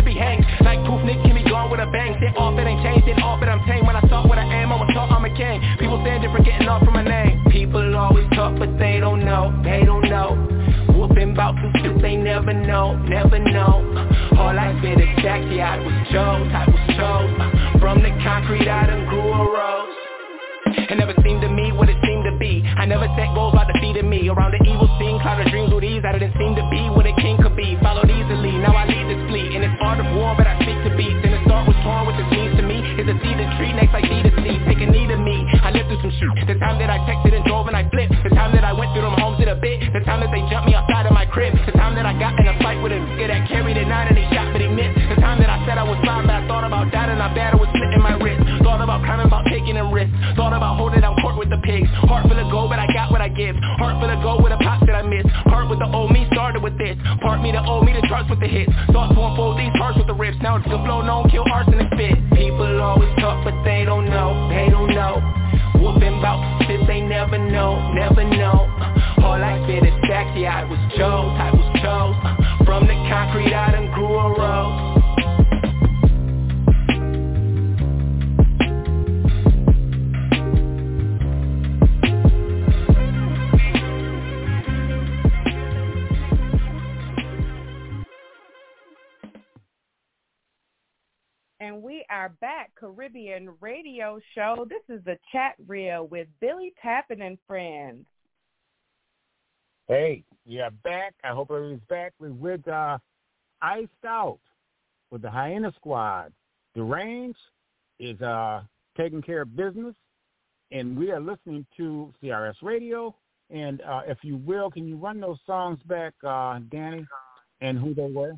start 1.68 1.78
with 1.78 1.88
a 1.88 1.90
bang 1.92 2.16
Sit 2.20 2.36
off, 2.36 2.58
it 2.58 2.66
ain't 2.66 2.82
changed, 2.82 3.08
it 3.08 3.22
off, 3.22 3.42
it. 3.42 3.48
I'm 3.48 3.64
tame 3.66 3.86
When 3.86 3.96
I 3.96 4.00
start 4.06 4.28
what 4.28 4.38
I 4.38 4.44
am, 4.44 4.72
I 4.72 4.76
was 4.76 4.90
taught 4.94 5.10
I'm 5.10 5.24
a 5.24 5.34
king. 5.36 5.60
People 5.78 6.02
saying 6.04 6.22
different, 6.22 6.44
getting 6.44 6.68
off 6.68 6.84
from 6.84 6.94
my 6.94 7.04
name. 7.04 7.44
People 7.50 7.96
always 7.96 8.28
talk, 8.34 8.58
but 8.58 8.78
they 8.78 9.00
don't 9.00 9.24
know, 9.24 9.52
they 9.64 9.84
don't 9.84 10.08
know. 10.08 10.36
Whooping 10.96 11.34
bout 11.34 11.54
some 11.56 11.72
shit 11.82 12.00
they 12.02 12.16
never 12.16 12.52
know, 12.52 12.96
never 12.96 13.38
know. 13.38 13.84
All 14.38 14.56
I've 14.58 14.80
been 14.82 14.98
yeah, 14.98 15.74
I 15.74 15.78
was 15.78 15.98
Joe's, 16.10 16.48
I 16.54 16.64
was 16.66 16.84
Joe's 16.96 17.80
From 17.80 18.02
the 18.02 18.10
concrete 18.24 18.68
I 18.68 18.86
done 18.86 19.06
grew 19.08 19.28
a 19.28 19.44
rose. 19.44 19.94
It 20.88 20.96
never 20.96 21.14
seemed 21.22 21.42
to 21.42 21.48
me 21.48 21.72
what 21.72 21.88
it 21.88 21.98
seemed 22.04 22.24
to 22.24 22.36
be. 22.38 22.62
I 22.64 22.86
never 22.86 23.08
set 23.16 23.34
goals 23.34 23.54
by 23.54 23.70
defeating 23.70 24.08
me. 24.08 24.28
Around 24.28 24.52
the 24.52 24.62
evil 24.64 24.88
scene, 24.98 25.20
cloud 25.20 25.40
of 25.40 25.50
dreams 25.50 25.72
with 25.72 25.84
ease 25.84 26.02
I 26.04 26.12
didn't 26.12 26.34
seem 26.38 26.54
to 26.56 26.64
be 26.70 26.88
what 26.90 27.06
a 27.06 27.14
king 27.20 27.36
could 27.42 27.56
be. 27.56 27.76
Followed 27.82 28.10
easily, 28.10 28.52
now 28.58 28.74
I 28.74 28.86
lead 28.86 29.06
this 29.08 29.22
fleet. 29.28 29.52
And 29.56 29.64
it's 29.64 29.78
art 29.80 30.00
of 30.00 30.08
war, 30.16 30.34
but 30.36 30.46
I 30.46 30.57
porn 31.88 32.04
with 32.04 32.20
the 32.20 32.26
scenes 32.28 32.52
to 32.60 32.64
me 32.68 32.84
is 33.00 33.08
a 33.08 33.16
see 33.24 33.32
the 33.32 33.48
tree, 33.56 33.72
next 33.72 33.96
I 33.96 34.04
need 34.04 34.28
to 34.28 34.32
C, 34.44 34.60
take 34.68 34.84
a 34.84 34.88
knee 34.92 35.08
to 35.08 35.16
me. 35.16 35.48
I 35.64 35.72
lived 35.72 35.88
through 35.88 36.04
some 36.04 36.12
shit, 36.12 36.44
the 36.44 36.60
time 36.60 36.76
that 36.84 36.92
I 36.92 37.00
texted 37.08 37.32
and 37.32 37.44
drove 37.48 37.64
and 37.64 37.76
I 37.76 37.88
flipped, 37.88 38.12
the 38.20 38.32
time 38.36 38.52
that 38.52 38.64
I 38.64 38.76
went 38.76 38.92
through 38.92 39.08
them 39.08 39.16
homes 39.16 39.40
in 39.40 39.48
a 39.48 39.56
bit, 39.56 39.80
the 39.96 40.04
time 40.04 40.20
that 40.20 40.28
they 40.28 40.44
jumped 40.52 40.68
me 40.68 40.76
outside 40.76 41.08
of 41.08 41.16
my 41.16 41.24
crib, 41.24 41.56
the 41.64 41.72
time 41.72 41.96
that 41.96 42.04
I 42.04 42.12
got 42.20 42.36
in 42.36 42.44
a 42.44 42.54
fight 42.60 42.76
with 42.84 42.92
a 42.92 43.00
nigga 43.00 43.32
that 43.32 43.48
carried 43.48 43.80
a 43.80 43.84
nine 43.88 44.12
and 44.12 44.18
he 44.20 44.28
shot 44.36 44.52
but 44.52 44.60
he 44.60 44.68
missed, 44.68 45.00
the 45.08 45.16
time 45.16 45.40
that 45.40 45.48
I 45.48 45.64
said 45.64 45.80
I 45.80 45.86
was 45.88 45.96
fine 46.04 46.28
but 46.28 46.36
I 46.36 46.44
thought 46.44 46.68
about 46.68 46.92
that 46.92 47.08
and 47.08 47.22
I 47.24 47.32
battled 47.32 47.64
with 47.64 47.72
slip 47.72 47.87
about 48.98 49.06
climbing, 49.06 49.26
about 49.26 49.44
taking 49.46 49.74
them 49.74 49.92
risks. 49.92 50.14
Thought 50.36 50.52
about 50.52 50.76
holding 50.76 51.00
down 51.00 51.16
court 51.20 51.38
with 51.38 51.50
the 51.50 51.58
pigs. 51.58 51.88
Heart 52.10 52.28
full 52.28 52.38
of 52.38 52.50
gold 52.50 52.70
but 52.70 52.78
I 52.78 52.86
got 52.92 53.10
what 53.10 53.20
I 53.20 53.28
give. 53.28 53.56
Heart 53.78 54.00
full 54.00 54.10
of 54.10 54.22
gold 54.22 54.42
with 54.42 54.52
a 54.52 54.58
pop 54.58 54.84
that 54.86 54.94
I 54.94 55.02
miss. 55.02 55.24
Heart 55.46 55.70
with 55.70 55.78
the 55.78 55.88
old 55.90 56.10
me 56.10 56.26
started 56.32 56.62
with 56.62 56.78
this. 56.78 56.96
Part 57.20 57.42
me 57.42 57.52
the 57.52 57.62
old 57.62 57.84
me 57.84 57.92
the 57.92 58.02
charts 58.08 58.28
with 58.30 58.40
the 58.40 58.48
hits. 58.48 58.72
Thoughts 58.92 59.14
to 59.14 59.20
unfold 59.20 59.58
these 59.58 59.72
hearts 59.78 59.98
with 59.98 60.06
the 60.06 60.14
rips. 60.14 60.36
Now 60.42 60.56
it's 60.56 60.66
gonna 60.66 60.82
blow 60.84 61.02
no 61.02 61.24
kill 61.30 61.44
arson 61.50 61.74
and 61.74 61.87
spit 61.87 61.87
Caribbean 93.08 93.50
Radio 93.60 94.20
Show. 94.34 94.66
This 94.68 94.82
is 94.94 95.02
the 95.04 95.16
chat 95.32 95.54
reel 95.66 96.06
with 96.08 96.28
Billie 96.40 96.74
Tappin 96.82 97.22
and 97.22 97.38
friends. 97.46 98.04
Hey, 99.86 100.24
yeah, 100.44 100.68
back. 100.84 101.14
I 101.24 101.28
hope 101.28 101.50
everybody's 101.50 101.80
back. 101.88 102.12
We're 102.18 102.32
with 102.32 102.66
uh, 102.68 102.98
Iced 103.62 103.88
Out 104.06 104.40
with 105.10 105.22
the 105.22 105.30
Hyena 105.30 105.72
Squad. 105.76 106.32
The 106.74 106.82
range 106.82 107.36
is 107.98 108.20
uh, 108.20 108.62
taking 108.96 109.22
care 109.22 109.42
of 109.42 109.56
business, 109.56 109.94
and 110.70 110.98
we 110.98 111.10
are 111.10 111.20
listening 111.20 111.64
to 111.78 112.12
CRS 112.22 112.56
Radio. 112.62 113.14
And 113.48 113.80
uh, 113.82 114.02
if 114.06 114.18
you 114.22 114.36
will, 114.36 114.70
can 114.70 114.86
you 114.86 114.96
run 114.96 115.18
those 115.18 115.38
songs 115.46 115.78
back, 115.86 116.12
uh, 116.26 116.58
Danny, 116.70 117.06
and 117.62 117.78
who 117.78 117.94
they 117.94 118.10
were? 118.10 118.32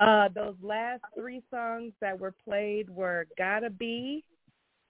Uh, 0.00 0.28
those 0.34 0.54
last 0.62 1.02
three 1.16 1.42
songs 1.50 1.92
that 2.00 2.18
were 2.18 2.34
played 2.44 2.88
were 2.88 3.26
"Gotta 3.36 3.70
Be," 3.70 4.22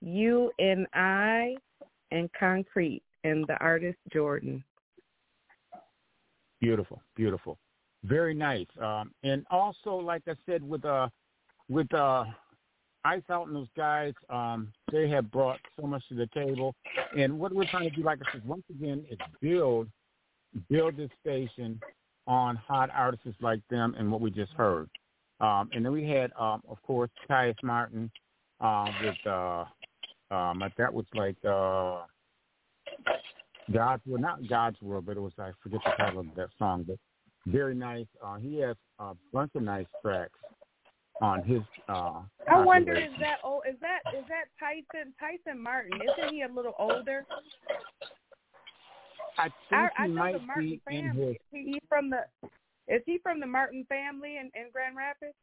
"You 0.00 0.52
and 0.58 0.86
I," 0.92 1.56
and 2.10 2.30
"Concrete," 2.38 3.02
and 3.24 3.46
the 3.46 3.56
artist 3.58 3.98
Jordan. 4.12 4.62
Beautiful, 6.60 7.00
beautiful, 7.16 7.58
very 8.04 8.34
nice. 8.34 8.66
Um, 8.80 9.12
and 9.22 9.46
also, 9.50 9.94
like 9.94 10.22
I 10.26 10.34
said, 10.44 10.62
with 10.62 10.84
uh, 10.84 11.08
with 11.70 11.92
uh, 11.94 12.24
Ice 13.04 13.22
Out 13.30 13.46
and 13.46 13.56
those 13.56 13.68
guys, 13.76 14.12
um, 14.28 14.72
they 14.92 15.08
have 15.08 15.30
brought 15.30 15.60
so 15.80 15.86
much 15.86 16.06
to 16.08 16.14
the 16.14 16.26
table. 16.34 16.74
And 17.16 17.38
what 17.38 17.54
we're 17.54 17.70
trying 17.70 17.88
to 17.88 17.96
do, 17.96 18.02
like 18.02 18.18
I 18.26 18.32
said, 18.32 18.46
once 18.46 18.64
again, 18.68 19.06
is 19.10 19.18
build 19.40 19.88
build 20.68 20.96
this 20.96 21.10
station 21.20 21.80
on 22.28 22.54
hot 22.56 22.90
artists 22.94 23.26
like 23.40 23.60
them 23.70 23.94
and 23.98 24.12
what 24.12 24.20
we 24.20 24.30
just 24.30 24.52
heard. 24.52 24.88
Um, 25.40 25.70
and 25.72 25.84
then 25.84 25.92
we 25.92 26.08
had, 26.08 26.30
um, 26.38 26.62
of 26.68 26.80
course, 26.82 27.10
Caius 27.26 27.56
Martin 27.62 28.10
uh, 28.60 28.86
with 29.02 29.26
uh, 29.26 29.64
um, 30.30 30.62
that 30.76 30.92
was 30.92 31.06
like 31.14 31.36
uh, 31.44 32.02
God's 33.72 34.04
World, 34.06 34.20
not 34.20 34.46
God's 34.48 34.80
World, 34.82 35.06
but 35.06 35.16
it 35.16 35.20
was 35.20 35.32
I 35.38 35.50
forget 35.62 35.80
the 35.84 35.92
title 35.96 36.20
of 36.20 36.26
that 36.36 36.48
song, 36.58 36.84
but 36.86 36.96
very 37.46 37.74
nice. 37.74 38.06
Uh, 38.22 38.36
he 38.36 38.58
has 38.60 38.76
a 38.98 39.14
bunch 39.32 39.52
of 39.54 39.62
nice 39.62 39.86
tracks 40.02 40.38
on 41.22 41.42
his. 41.44 41.62
Uh, 41.88 42.20
I 42.50 42.60
wonder 42.60 42.94
is 42.94 43.12
that 43.20 43.38
oh 43.44 43.62
is 43.68 43.76
that 43.80 44.00
is 44.16 44.24
that 44.28 44.46
Tyson 44.58 45.14
Tyson 45.18 45.62
Martin? 45.62 45.92
Isn't 45.94 46.34
he 46.34 46.42
a 46.42 46.48
little 46.48 46.74
older? 46.78 47.24
I 49.38 49.44
think 49.44 49.52
I, 49.72 49.88
he 49.96 50.02
I 50.02 50.06
might 50.08 50.40
be 50.58 50.80
in 50.90 51.10
his. 51.10 51.36
Is 51.36 51.36
he 51.50 51.80
from 51.88 52.10
the 52.10 52.18
is 52.88 53.02
he 53.06 53.18
from 53.22 53.40
the 53.40 53.46
Martin 53.46 53.84
family 53.88 54.36
in, 54.36 54.50
in 54.54 54.70
Grand 54.72 54.96
Rapids? 54.96 55.34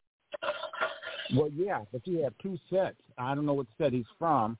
Well, 1.35 1.49
yeah, 1.55 1.81
but 1.91 2.01
he 2.03 2.21
had 2.21 2.33
two 2.41 2.57
sets. 2.69 2.97
I 3.17 3.33
don't 3.35 3.45
know 3.45 3.53
what 3.53 3.67
set 3.77 3.93
he's 3.93 4.05
from, 4.19 4.57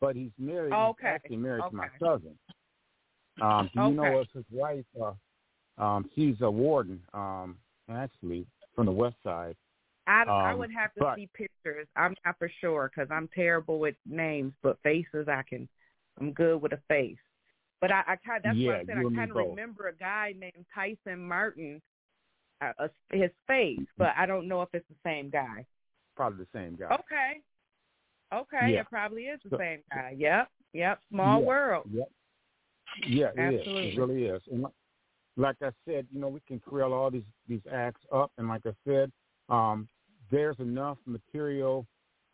but 0.00 0.16
he's 0.16 0.30
married. 0.38 0.72
Oh, 0.72 0.88
okay. 0.90 1.08
He's 1.08 1.14
actually 1.14 1.36
married 1.36 1.62
to 1.70 1.76
my 1.76 1.88
cousin. 1.98 2.36
Um, 3.40 3.70
do 3.74 3.82
you 3.88 3.94
know 3.94 4.20
if 4.20 4.28
his 4.34 4.44
wife? 4.50 4.84
Uh, 5.00 5.12
um, 5.82 6.10
she's 6.14 6.36
a 6.40 6.50
warden. 6.50 7.00
Um, 7.14 7.56
actually 7.90 8.46
from 8.74 8.86
the 8.86 8.92
west 8.92 9.16
side. 9.22 9.56
I, 10.06 10.22
I 10.24 10.52
Um, 10.52 10.58
would 10.58 10.72
have 10.72 10.92
to 10.94 11.00
but- 11.00 11.16
see 11.16 11.28
pictures. 11.34 11.86
I'm 11.96 12.14
not 12.24 12.38
for 12.38 12.50
sure 12.60 12.90
because 12.92 13.10
I'm 13.10 13.28
terrible 13.28 13.78
with 13.78 13.94
names, 14.06 14.52
but 14.62 14.78
faces 14.82 15.28
I 15.28 15.42
can. 15.42 15.68
I'm 16.20 16.32
good 16.32 16.60
with 16.60 16.72
a 16.72 16.80
face. 16.88 17.16
But 17.82 17.90
I, 17.90 18.02
I 18.06 18.16
kind 18.24 18.40
that's 18.44 18.54
why 18.56 18.62
Yeah, 18.62 18.72
I 18.74 18.84
said 18.86 18.96
I 18.96 19.02
kind 19.14 19.30
of 19.32 19.36
remember 19.36 19.88
a 19.88 19.94
guy 19.96 20.32
named 20.38 20.64
Tyson 20.72 21.18
Martin, 21.26 21.82
uh, 22.62 22.70
uh, 22.78 22.88
his 23.10 23.30
face, 23.48 23.80
but 23.98 24.12
I 24.16 24.24
don't 24.24 24.46
know 24.46 24.62
if 24.62 24.68
it's 24.72 24.86
the 24.88 24.94
same 25.04 25.28
guy. 25.30 25.66
Probably 26.16 26.44
the 26.44 26.58
same 26.58 26.76
guy. 26.76 26.94
Okay, 26.94 27.40
okay, 28.32 28.72
Yeah. 28.74 28.80
it 28.82 28.86
probably 28.88 29.24
is 29.24 29.40
the 29.42 29.50
So- 29.50 29.58
same 29.58 29.80
guy. 29.92 30.14
Yep, 30.16 30.48
yep. 30.72 31.00
Small 31.10 31.40
Yeah, 31.40 31.46
world. 31.46 31.86
Yep. 31.92 32.08
Yeah, 33.08 33.30
it 33.36 33.54
is. 33.54 33.58
Absolutely. 33.60 33.88
It 33.88 33.98
really 33.98 34.24
is. 34.26 34.42
And 34.52 34.66
like 35.36 35.56
I 35.60 35.72
said, 35.84 36.06
you 36.12 36.20
know, 36.20 36.28
we 36.28 36.40
can 36.46 36.60
creel 36.60 36.92
all 36.92 37.10
these 37.10 37.24
these 37.48 37.66
acts 37.70 38.02
up, 38.12 38.30
and 38.38 38.46
like 38.46 38.64
I 38.64 38.74
said, 38.86 39.10
um, 39.48 39.88
there's 40.30 40.58
enough 40.60 40.98
material, 41.04 41.84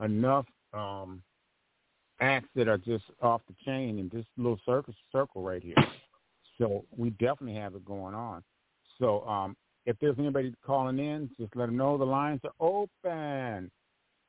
enough 0.05 0.47
um, 0.75 1.23
acts 2.21 2.49
that 2.55 2.69
are 2.69 2.79
just 2.79 3.05
off 3.23 3.43
the 3.49 3.55
chain 3.65 3.99
in 3.99 4.09
this 4.13 4.27
little 4.37 4.59
circle 4.67 4.95
circle 5.13 5.43
right 5.43 5.63
here. 5.63 5.77
So 6.59 6.85
we 6.97 7.11
definitely 7.11 7.55
have 7.55 7.75
it 7.75 7.85
going 7.85 8.15
on. 8.15 8.43
So 8.99 9.27
um, 9.27 9.57
if 9.87 9.97
there's 10.01 10.17
anybody 10.19 10.53
calling 10.67 10.99
in, 10.99 11.31
just 11.39 11.55
let 11.55 11.67
them 11.67 11.77
know 11.77 11.97
the 11.97 12.05
lines 12.05 12.41
are 12.45 12.53
open. 12.61 13.71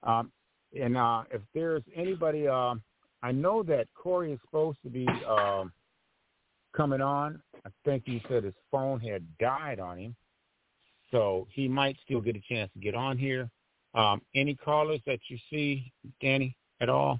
Um, 0.04 0.32
and 0.80 0.96
uh, 0.96 1.24
if 1.32 1.42
there's 1.54 1.84
anybody, 1.96 2.48
uh, 2.48 2.76
I 3.24 3.32
know 3.32 3.64
that 3.64 3.88
Corey 3.96 4.34
is 4.34 4.40
supposed 4.46 4.78
to 4.84 4.90
be 4.90 5.08
um, 5.28 5.72
coming 6.76 7.02
on. 7.02 7.42
I 7.66 7.70
think 7.84 8.04
he 8.06 8.22
said 8.30 8.44
his 8.44 8.54
phone 8.72 9.00
had 9.00 9.26
died 9.40 9.80
on 9.80 9.98
him, 9.98 10.16
so 11.12 11.48
he 11.52 11.68
might 11.68 11.98
still 12.06 12.22
get 12.22 12.36
a 12.36 12.42
chance 12.48 12.72
to 12.74 12.80
get 12.80 12.96
on 12.96 13.18
here. 13.18 13.50
Um, 13.96 14.22
any 14.36 14.56
callers 14.56 15.02
that 15.08 15.20
you 15.28 15.38
see, 15.50 15.92
Danny, 16.22 16.56
at 16.80 16.90
all? 16.90 17.20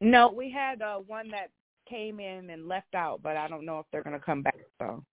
No, 0.00 0.30
we 0.30 0.50
had 0.50 0.82
uh, 0.82 0.96
one 0.98 1.30
that 1.30 1.50
came 1.88 2.20
in 2.20 2.50
and 2.50 2.68
left 2.68 2.94
out, 2.94 3.20
but 3.22 3.36
I 3.36 3.48
don't 3.48 3.64
know 3.64 3.78
if 3.78 3.86
they're 3.92 4.02
going 4.02 4.18
to 4.18 4.24
come 4.24 4.42
back. 4.42 4.56
So 4.78 5.04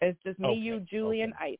it's 0.00 0.18
just 0.24 0.38
me, 0.38 0.48
Okay, 0.48 0.58
you, 0.58 0.80
Julie, 0.80 1.22
and 1.22 1.34
Ice. 1.40 1.58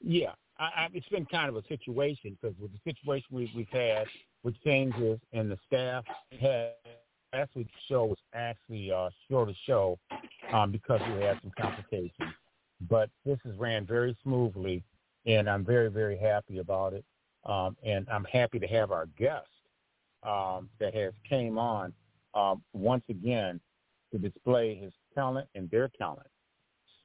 Yeah, 0.00 0.32
I, 0.58 0.64
I, 0.64 0.88
it's 0.92 1.08
been 1.08 1.26
kind 1.26 1.48
of 1.48 1.56
a 1.56 1.66
situation 1.68 2.36
because 2.40 2.56
with 2.60 2.70
the 2.72 2.78
situation 2.84 3.26
we, 3.30 3.50
we've 3.54 3.68
had 3.68 4.06
with 4.44 4.54
changes 4.62 5.18
and 5.32 5.50
the 5.50 5.58
staff 5.66 6.04
had 6.40 6.72
last 7.32 7.50
week's 7.54 7.70
show 7.88 8.06
was 8.06 8.18
actually 8.32 8.90
a 8.90 9.10
shorter 9.28 9.52
show 9.66 9.98
um, 10.52 10.70
because 10.72 11.00
we 11.12 11.22
had 11.22 11.38
some 11.42 11.52
complications. 11.60 12.32
But 12.88 13.10
this 13.26 13.38
has 13.44 13.54
ran 13.56 13.86
very 13.86 14.16
smoothly, 14.22 14.84
and 15.26 15.50
I'm 15.50 15.64
very 15.64 15.90
very 15.90 16.16
happy 16.16 16.58
about 16.58 16.92
it. 16.94 17.04
Um, 17.44 17.76
and 17.84 18.06
I'm 18.08 18.24
happy 18.24 18.58
to 18.58 18.66
have 18.66 18.92
our 18.92 19.06
guest 19.18 19.48
um, 20.22 20.68
that 20.80 20.94
has 20.94 21.12
came 21.28 21.58
on 21.58 21.92
um, 22.34 22.62
once 22.72 23.04
again 23.08 23.60
to 24.12 24.18
display 24.18 24.74
his 24.74 24.92
talent 25.14 25.48
and 25.54 25.70
their 25.70 25.88
talent. 25.98 26.26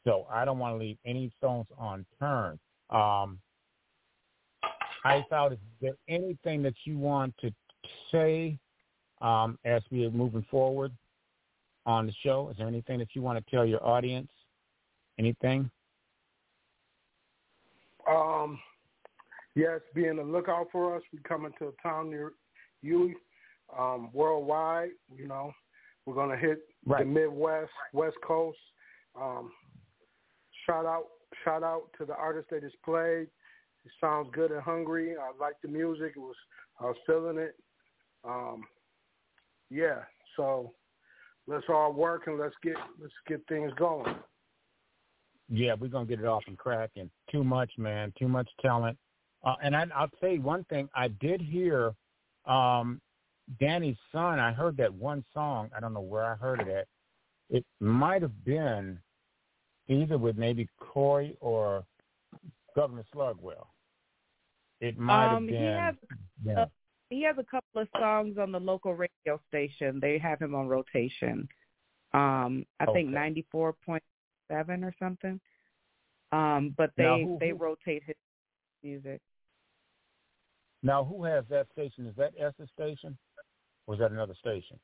So 0.04 0.28
I 0.32 0.46
don't 0.46 0.60
want 0.60 0.76
to 0.76 0.80
leave 0.84 0.98
any 1.06 1.32
stones 1.38 1.68
unturned. 1.80 2.60
Um, 2.90 3.40
I 5.06 5.26
thought, 5.30 5.54
is 5.54 5.60
there 5.82 5.96
anything 6.08 6.62
that 6.64 6.76
you 6.86 6.98
want 6.98 7.34
to 7.42 7.52
say 8.12 8.58
um, 9.22 9.58
as 9.66 9.82
we 9.92 10.06
are 10.06 10.12
moving 10.12 10.46
forward 10.50 10.92
on 11.86 12.06
the 12.06 12.14
show? 12.24 12.50
Is 12.52 12.58
there 12.58 12.68
anything 12.68 13.00
that 13.00 13.10
you 13.14 13.22
want 13.22 13.44
to 13.44 13.52
tell 13.52 13.66
your 13.66 13.86
audience? 13.86 14.32
Anything? 15.20 15.70
Um, 18.10 18.60
yes, 19.56 19.80
be 19.94 20.10
on 20.10 20.18
the 20.18 20.24
lookout 20.24 20.68
for 20.72 20.96
us. 20.96 21.04
We 21.12 21.20
coming 21.20 21.52
to 21.60 21.68
a 21.68 21.82
town 21.82 22.10
near 22.10 22.34
you, 22.84 23.16
um, 23.78 24.10
worldwide. 24.14 24.92
You 25.16 25.28
know, 25.28 25.52
we're 26.06 26.16
gonna 26.16 26.38
hit 26.38 26.60
the 26.86 26.92
Right. 26.94 27.08
Midwest, 27.08 27.72
West 27.94 28.18
Coast. 28.24 28.60
Um, 29.16 29.52
shout 30.66 30.86
out, 30.86 31.06
shout 31.44 31.64
out 31.64 31.90
to 31.98 32.06
the 32.06 32.16
artist 32.16 32.50
that 32.50 32.62
just 32.62 32.82
played. 32.84 33.28
It 33.86 33.92
sounds 34.00 34.30
good 34.32 34.52
and 34.52 34.62
hungry. 34.62 35.16
I 35.18 35.32
like 35.40 35.56
the 35.62 35.68
music. 35.68 36.14
It 36.16 36.20
was, 36.20 36.36
I 36.80 36.86
was 36.86 36.98
feeling 37.06 37.38
it. 37.38 37.56
um, 38.24 38.64
yeah. 39.70 40.04
So 40.36 40.74
let's 41.48 41.66
all 41.70 41.94
work 41.94 42.28
and 42.28 42.38
let's 42.40 42.56
get 42.64 42.76
let's 43.02 43.14
get 43.28 43.42
things 43.48 43.72
going. 43.78 44.16
Yeah, 45.50 45.74
we're 45.74 45.90
gonna 45.90 46.06
get 46.06 46.20
it 46.20 46.26
off 46.26 46.44
and 46.48 46.58
cracking. 46.58 47.10
Too 47.32 47.44
much, 47.44 47.72
man. 47.78 48.14
Too 48.18 48.28
much 48.28 48.50
talent. 48.62 48.98
Uh, 49.44 49.56
and 49.62 49.76
I, 49.76 49.86
I'll 49.96 50.08
tell 50.20 50.30
you 50.30 50.42
one 50.42 50.64
thing. 50.66 50.90
I 50.96 51.10
did 51.10 51.42
hear 51.42 51.94
um, 52.46 53.02
Danny's 53.60 53.98
son. 54.12 54.40
I 54.40 54.52
heard 54.52 54.78
that 54.78 54.94
one 54.94 55.24
song. 55.34 55.70
I 55.76 55.80
don't 55.80 55.94
know 55.94 56.02
where 56.02 56.26
I 56.26 56.36
heard 56.36 56.62
it 56.62 56.68
at. 56.68 56.88
It 57.50 57.66
might 57.80 58.22
have 58.22 58.44
been 58.46 59.00
either 59.88 60.18
with 60.18 60.38
maybe 60.38 60.68
Corey 60.80 61.38
or 61.40 61.84
Governor 62.76 63.04
Slugwell. 63.12 63.68
It 64.80 64.98
might 64.98 65.28
um, 65.28 65.48
have 65.48 65.48
been. 65.48 65.62
He 65.62 65.66
has, 65.66 65.96
yeah. 66.46 66.62
uh, 66.62 66.66
he 67.10 67.24
has 67.24 67.36
a 67.38 67.44
couple 67.44 67.82
of 67.82 67.88
songs 68.00 68.38
on 68.38 68.52
the 68.52 68.60
local 68.60 68.94
radio 68.94 69.40
station. 69.48 70.00
They 70.02 70.18
have 70.18 70.42
him 70.42 70.56
on 70.56 70.68
rotation. 70.68 71.48
Um, 72.14 72.66
I 72.80 72.86
think 72.94 73.10
ninety 73.10 73.46
four 73.52 73.76
point 73.86 74.04
seven 74.50 74.84
or 74.84 74.94
something. 75.00 75.40
Um, 76.32 76.74
but 76.78 76.92
they 76.98 77.04
Now, 77.04 77.18
who- 77.20 77.38
they 77.40 77.54
rotate 77.54 78.04
his 78.04 78.16
music. 78.84 79.22
Now, 80.84 81.06
who 81.06 81.24
has 81.24 81.46
that 81.50 81.68
station? 81.72 82.06
Is 82.06 82.16
that 82.18 82.34
Esther 82.38 82.68
station, 82.74 83.18
or 83.88 83.96
is 83.96 84.00
that 84.02 84.12
another 84.12 84.36
station? 84.40 84.78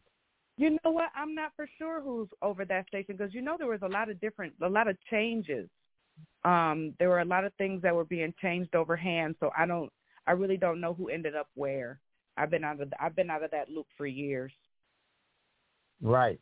You 0.58 0.72
know 0.84 0.92
what? 0.92 1.10
I'm 1.16 1.36
not 1.36 1.52
for 1.56 1.68
sure 1.78 2.02
who's 2.02 2.30
over 2.42 2.66
that 2.66 2.88
station 2.88 3.16
because 3.18 3.34
you 3.34 3.42
know 3.42 3.56
there 3.58 3.68
was 3.68 3.82
a 3.82 3.88
lot 3.88 4.10
of 4.10 4.20
different, 4.20 4.54
a 4.62 4.70
lot 4.70 4.88
of 4.88 4.98
changes. 5.10 5.70
Um, 6.44 6.94
there 7.00 7.10
were 7.10 7.20
a 7.20 7.26
lot 7.26 7.46
of 7.46 7.54
things 7.56 7.82
that 7.82 7.94
were 7.94 8.06
being 8.06 8.34
changed 8.42 8.76
over 8.76 8.96
hand, 8.96 9.36
so 9.40 9.52
I 9.58 9.66
don't, 9.66 9.92
I 10.26 10.32
really 10.32 10.58
don't 10.58 10.82
know 10.82 10.94
who 10.94 11.10
ended 11.10 11.36
up 11.36 11.48
where. 11.56 12.00
I've 12.38 12.50
been 12.50 12.64
out 12.64 12.82
of, 12.82 12.92
I've 13.00 13.16
been 13.16 13.30
out 13.30 13.44
of 13.44 13.52
that 13.52 13.70
loop 13.70 13.88
for 13.98 14.06
years. 14.06 14.52
Right. 16.02 16.40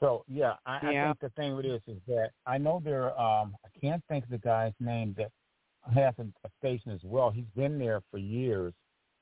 So 0.00 0.24
yeah, 0.28 0.54
I, 0.66 0.90
Yeah. 0.90 1.02
I 1.02 1.06
think 1.06 1.20
the 1.20 1.40
thing 1.40 1.56
with 1.56 1.64
this 1.64 1.82
is 1.86 2.00
that 2.08 2.30
I 2.46 2.58
know 2.58 2.80
there. 2.84 3.18
Um, 3.18 3.56
I 3.64 3.78
can't 3.80 4.02
think 4.08 4.24
of 4.24 4.30
the 4.30 4.38
guy's 4.38 4.74
name 4.80 5.14
that 5.16 5.30
has 5.92 6.14
a, 6.18 6.26
station 6.58 6.92
as 6.92 7.00
well. 7.04 7.30
He's 7.30 7.44
been 7.56 7.78
there 7.78 8.00
for 8.10 8.18
years. 8.18 8.72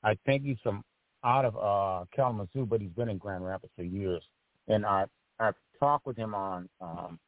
I 0.05 0.17
think 0.27 0.45
he's 0.45 0.59
from 0.63 0.83
out 1.25 1.45
of 1.45 1.57
uh, 1.57 2.05
Kalamazoo, 2.15 2.67
but 2.67 2.81
he's 2.81 2.91
been 2.91 3.09
in 3.09 3.19
Grand 3.19 3.45
Rapids 3.45 3.73
for 3.77 3.85
years. 3.85 4.23
And 4.69 4.85
I 4.87 5.07
I've 5.41 5.55
talked 5.81 6.07
with 6.07 6.17
him 6.17 6.35
on 6.35 6.69
um, 6.81 7.19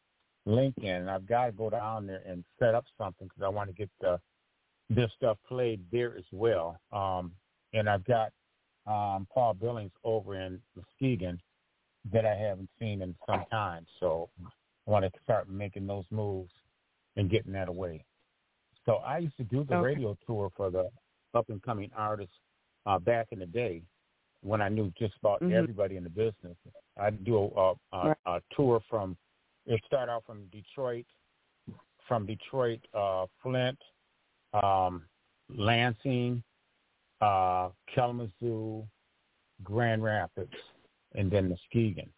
LinkedIn, 0.47 1.01
and 1.01 1.11
I've 1.11 1.27
got 1.27 1.47
to 1.47 1.53
go 1.53 1.71
down 1.71 2.07
there 2.07 2.23
and 2.27 2.45
set 2.59 2.75
up 2.75 2.85
something 2.99 3.29
because 3.29 3.43
I 3.45 3.49
want 3.49 3.71
to 3.71 3.75
get 3.75 3.91
the 4.01 4.21
this 4.91 5.11
stuff 5.17 5.39
played 5.49 5.81
there 5.91 6.17
as 6.17 6.25
well. 6.31 6.79
Um, 6.93 7.33
and 7.73 7.89
I've 7.89 8.05
got 8.05 8.33
um, 8.87 9.27
Paul 9.33 9.55
Billings 9.55 9.93
over 10.05 10.39
in 10.39 10.61
Muskegon 10.77 11.41
that 12.13 12.27
I 12.27 12.35
haven't 12.35 12.69
seen 12.79 13.03
in 13.03 13.15
some 13.27 13.45
time. 13.51 13.87
So 13.99 14.29
I 14.87 14.91
want 14.91 15.05
to 15.05 15.11
start 15.23 15.49
making 15.49 15.87
those 15.87 16.05
moves 16.11 16.53
and 17.17 17.31
getting 17.31 17.53
that 17.53 17.69
away. 17.69 18.05
So 18.87 18.97
I 18.97 19.19
used 19.19 19.37
to 19.39 19.45
do 19.45 19.65
the 19.65 19.77
Okay. 19.77 19.83
radio 19.83 20.17
tour 20.27 20.51
for 20.57 20.71
the 20.71 20.91
up 21.35 21.49
and 21.49 21.63
coming 21.63 21.91
artists 21.97 22.37
uh, 22.87 22.99
back 22.99 23.29
in 23.33 23.39
the 23.39 23.47
day 23.47 23.83
when 24.43 24.61
I 24.61 24.69
knew 24.69 24.91
just 24.99 25.17
about 25.17 25.41
Mhm. 25.41 25.53
everybody 25.53 25.97
in 25.97 26.05
the 26.05 26.11
business. 26.11 26.57
I'd 26.97 27.25
do 27.25 27.39
a, 27.39 27.47
a, 27.47 27.75
a, 27.93 28.09
Right. 28.09 28.17
a 28.27 28.43
tour 28.55 28.81
from 28.89 29.17
it 29.67 29.83
started 29.87 30.13
out 30.13 30.25
from 30.25 30.47
Detroit, 30.49 31.07
from 32.07 32.27
Detroit, 32.27 32.87
uh, 32.93 33.27
Flint, 33.41 33.83
um, 34.53 35.09
Lansing, 35.49 36.45
uh, 37.23 37.71
Kalamazoo, 37.87 38.87
Grand 39.63 40.03
Rapids, 40.05 40.53
and 41.15 41.31
then 41.31 41.49
Muskegon, 41.49 42.13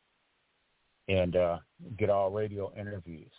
and 1.06 1.36
uh, 1.36 1.60
get 1.96 2.10
all 2.10 2.30
radio 2.32 2.72
interviews. 2.74 3.32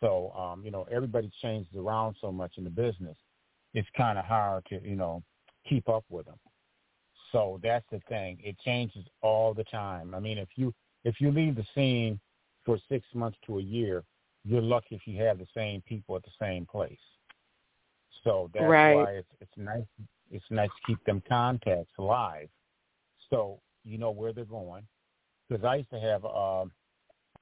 So 0.00 0.32
um, 0.32 0.64
you 0.64 0.70
know 0.70 0.86
everybody 0.90 1.30
changes 1.42 1.72
around 1.76 2.16
so 2.20 2.30
much 2.30 2.52
in 2.56 2.64
the 2.64 2.70
business, 2.70 3.16
it's 3.74 3.88
kind 3.96 4.18
of 4.18 4.24
hard 4.24 4.64
to 4.70 4.80
you 4.82 4.96
know 4.96 5.22
keep 5.68 5.88
up 5.88 6.04
with 6.08 6.26
them. 6.26 6.38
So 7.32 7.60
that's 7.62 7.84
the 7.90 8.00
thing; 8.08 8.38
it 8.42 8.56
changes 8.64 9.04
all 9.22 9.54
the 9.54 9.64
time. 9.64 10.14
I 10.14 10.20
mean, 10.20 10.38
if 10.38 10.48
you 10.56 10.72
if 11.04 11.20
you 11.20 11.30
leave 11.30 11.56
the 11.56 11.66
scene 11.74 12.20
for 12.64 12.78
six 12.88 13.06
months 13.14 13.38
to 13.46 13.58
a 13.58 13.62
year, 13.62 14.04
you're 14.44 14.62
lucky 14.62 14.94
if 14.94 15.06
you 15.06 15.22
have 15.22 15.38
the 15.38 15.46
same 15.54 15.82
people 15.82 16.16
at 16.16 16.22
the 16.22 16.30
same 16.40 16.66
place. 16.66 16.98
So 18.24 18.50
that's 18.54 18.68
Right. 18.68 18.94
why 18.94 19.12
it's 19.12 19.28
it's 19.40 19.56
nice 19.56 19.84
it's 20.30 20.44
nice 20.50 20.68
to 20.68 20.86
keep 20.86 21.02
them 21.04 21.22
contacts 21.28 21.92
alive. 21.98 22.48
So 23.30 23.60
you 23.84 23.98
know 23.98 24.10
where 24.10 24.32
they're 24.32 24.44
going. 24.44 24.86
Because 25.48 25.64
I 25.64 25.76
used 25.76 25.90
to 25.90 26.00
have 26.00 26.24
um 26.24 26.72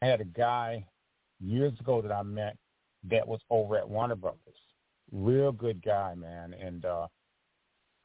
I 0.03 0.07
had 0.07 0.21
a 0.21 0.25
guy 0.25 0.87
years 1.41 1.73
ago 1.81 2.01
that 2.03 2.13
I 2.13 2.23
met 2.23 2.57
that 3.11 3.27
was 3.27 3.41
over 3.51 3.77
at 3.77 3.89
Warner 3.89 4.17
Brothers. 4.17 4.41
Real 5.13 5.53
good 5.53 5.83
guy, 5.85 6.15
man. 6.15 6.55
And 6.55 6.85
uh 6.85 7.07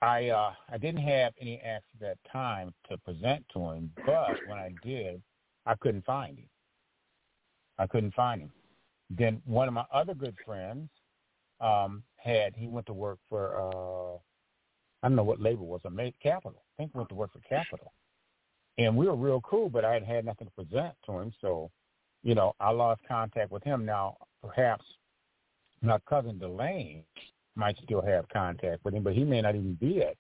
I 0.02 0.30
uh 0.30 0.54
I 0.72 0.78
didn't 0.78 1.02
have 1.02 1.34
any 1.40 1.60
acts 1.62 1.88
at 1.96 2.02
that 2.02 2.18
time 2.32 2.74
to 2.90 2.98
present 3.00 3.46
to 3.54 3.60
him, 3.72 3.92
but 4.06 4.36
when 4.48 4.58
I 4.58 4.74
did, 4.84 5.22
I 5.66 5.76
couldn't 5.76 6.06
find 6.06 6.38
him. 6.38 6.50
I 7.78 7.88
couldn't 7.88 8.14
find 8.14 8.42
him. 8.42 8.52
Then 9.10 9.42
one 9.46 9.68
of 9.68 9.74
my 9.74 9.86
other 9.94 10.14
good 10.14 10.36
friends 10.46 10.90
um 11.60 12.04
had 12.18 12.56
he 12.56 12.68
went 12.68 12.86
to 12.88 12.94
work 12.94 13.20
for 13.30 13.56
uh 13.60 14.18
I 15.04 15.10
don't 15.10 15.16
know 15.16 15.24
what 15.24 15.42
label 15.42 15.66
was, 15.66 15.82
made 15.92 16.14
Capitol. 16.22 16.62
I 16.78 16.84
think 16.84 16.94
went 16.94 17.10
to 17.10 17.16
work 17.16 17.34
for 17.34 17.40
Capitol. 17.40 17.92
And 18.78 18.96
we 18.96 19.08
were 19.08 19.16
real 19.16 19.42
cool, 19.42 19.70
but 19.70 19.84
I 19.84 19.94
had 19.94 20.04
had 20.04 20.26
nothing 20.26 20.48
to 20.48 20.54
present 20.54 20.94
to 21.06 21.12
him, 21.14 21.34
so 21.42 21.72
you 22.24 22.36
know, 22.36 22.54
I 22.60 22.70
lost 22.72 23.02
contact 23.08 23.52
with 23.52 23.64
him. 23.64 23.86
Now 23.86 24.18
perhaps 24.42 24.86
my 25.82 25.98
cousin 26.08 26.38
Delane 26.38 27.04
might 27.56 27.78
still 27.84 28.02
have 28.02 28.30
contact 28.30 28.84
with 28.86 28.94
him, 28.94 29.04
but 29.04 29.14
he 29.14 29.24
may 29.24 29.42
not 29.42 29.56
even 29.56 29.74
be 29.76 30.02
at 30.02 30.16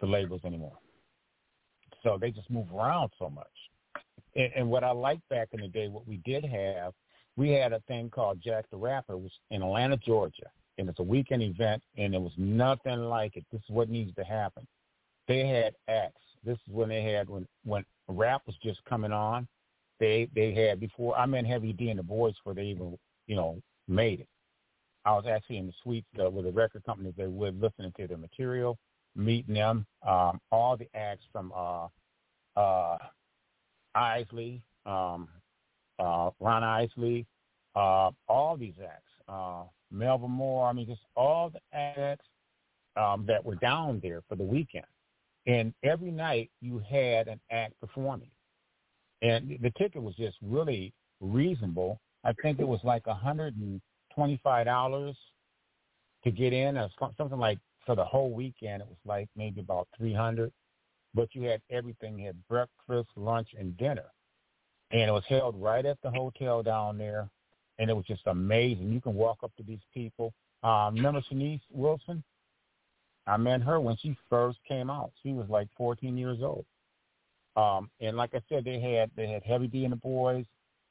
the 0.00 0.06
labels 0.06 0.42
anymore. 0.44 0.76
So 2.02 2.18
they 2.20 2.30
just 2.30 2.50
move 2.50 2.66
around 2.74 3.10
so 3.18 3.28
much. 3.30 3.46
And, 4.34 4.50
and 4.56 4.70
what 4.70 4.84
I 4.84 4.90
liked 4.90 5.28
back 5.28 5.48
in 5.52 5.60
the 5.60 5.68
day, 5.68 5.88
what 5.88 6.06
we 6.06 6.18
did 6.18 6.44
have, 6.44 6.92
we 7.36 7.50
had 7.50 7.72
a 7.72 7.80
thing 7.80 8.10
called 8.10 8.40
Jack 8.42 8.66
the 8.70 8.76
Rapper, 8.76 9.16
which 9.16 9.32
in 9.50 9.62
Atlanta, 9.62 9.96
Georgia, 9.96 10.50
and 10.78 10.88
it's 10.88 10.98
a 10.98 11.04
weekend 11.04 11.42
event, 11.42 11.82
and 11.96 12.14
it 12.14 12.20
was 12.20 12.32
nothing 12.36 13.00
like 13.00 13.36
it. 13.36 13.44
This 13.52 13.60
is 13.60 13.70
what 13.70 13.88
needs 13.88 14.14
to 14.16 14.24
happen. 14.24 14.66
They 15.28 15.46
had 15.46 15.74
acts. 15.88 16.22
This 16.44 16.56
is 16.56 16.74
when 16.74 16.88
they 16.88 17.02
had 17.02 17.28
when 17.28 17.46
when 17.64 17.84
rap 18.08 18.42
was 18.46 18.56
just 18.62 18.82
coming 18.84 19.12
on. 19.12 19.46
They 20.00 20.28
they 20.34 20.52
had 20.52 20.80
before 20.80 21.16
I 21.16 21.26
met 21.26 21.46
Heavy 21.46 21.72
D 21.72 21.90
and 21.90 21.98
the 21.98 22.02
Boys 22.02 22.34
before 22.34 22.54
they 22.54 22.64
even 22.64 22.98
you 23.26 23.36
know 23.36 23.60
made 23.86 24.20
it. 24.20 24.28
I 25.04 25.12
was 25.12 25.24
actually 25.30 25.58
in 25.58 25.66
the 25.66 25.72
suites 25.82 26.06
uh, 26.22 26.30
with 26.30 26.44
the 26.46 26.52
record 26.52 26.84
companies 26.84 27.14
they 27.16 27.26
were 27.26 27.52
listening 27.52 27.92
to 27.98 28.06
their 28.06 28.18
material, 28.18 28.78
meeting 29.14 29.54
them. 29.54 29.86
Um, 30.06 30.40
all 30.50 30.76
the 30.76 30.88
acts 30.94 31.24
from 31.32 31.52
uh, 31.56 31.86
uh, 32.56 32.98
Isley, 33.94 34.62
um, 34.86 35.28
uh, 35.98 36.30
Ron 36.40 36.64
Isley, 36.64 37.26
uh, 37.76 38.10
all 38.28 38.56
these 38.58 38.74
acts, 38.82 39.12
uh, 39.28 39.62
Melvin 39.90 40.30
Moore. 40.30 40.68
I 40.68 40.72
mean, 40.72 40.86
just 40.86 41.02
all 41.16 41.50
the 41.50 41.76
acts 41.76 42.26
um, 42.96 43.24
that 43.26 43.44
were 43.44 43.56
down 43.56 44.00
there 44.02 44.22
for 44.28 44.36
the 44.36 44.44
weekend. 44.44 44.84
And 45.46 45.72
every 45.82 46.10
night 46.10 46.50
you 46.60 46.78
had 46.78 47.28
an 47.28 47.40
act 47.50 47.74
performing. 47.80 48.30
And 49.22 49.58
the 49.60 49.70
ticket 49.72 50.02
was 50.02 50.14
just 50.16 50.36
really 50.42 50.92
reasonable. 51.20 52.00
I 52.24 52.32
think 52.42 52.58
it 52.60 52.68
was 52.68 52.80
like 52.84 53.06
a 53.06 53.14
hundred 53.14 53.56
and 53.56 53.80
twenty-five 54.14 54.66
dollars 54.66 55.16
to 56.24 56.30
get 56.30 56.52
in, 56.52 56.76
or 56.76 56.88
something 57.16 57.38
like 57.38 57.58
for 57.86 57.94
the 57.94 58.04
whole 58.04 58.30
weekend. 58.30 58.82
It 58.82 58.88
was 58.88 58.98
like 59.04 59.28
maybe 59.36 59.60
about 59.60 59.88
three 59.96 60.14
hundred, 60.14 60.52
but 61.14 61.28
you 61.34 61.42
had 61.42 61.60
everything. 61.70 62.18
You 62.18 62.26
had 62.26 62.48
breakfast, 62.48 63.08
lunch, 63.16 63.48
and 63.58 63.76
dinner, 63.76 64.06
and 64.90 65.02
it 65.02 65.12
was 65.12 65.24
held 65.28 65.60
right 65.60 65.84
at 65.84 66.00
the 66.02 66.10
hotel 66.10 66.62
down 66.62 66.98
there, 66.98 67.28
and 67.78 67.90
it 67.90 67.94
was 67.94 68.06
just 68.06 68.26
amazing. 68.26 68.92
You 68.92 69.00
can 69.00 69.14
walk 69.14 69.38
up 69.42 69.52
to 69.56 69.62
these 69.62 69.84
people. 69.92 70.32
Um, 70.62 70.94
remember 70.94 71.22
Shanice 71.30 71.60
Wilson? 71.70 72.22
I 73.26 73.36
met 73.36 73.62
her 73.62 73.80
when 73.80 73.96
she 73.98 74.16
first 74.28 74.58
came 74.66 74.90
out. 74.90 75.12
She 75.22 75.32
was 75.32 75.48
like 75.48 75.68
14 75.76 76.16
years 76.16 76.38
old. 76.42 76.64
Um, 77.56 77.90
and 78.00 78.16
like 78.16 78.34
I 78.34 78.40
said, 78.48 78.64
they 78.64 78.80
had 78.80 79.10
they 79.16 79.28
had 79.28 79.42
Heavy 79.42 79.66
D 79.66 79.84
and 79.84 79.92
the 79.92 79.96
Boys. 79.96 80.44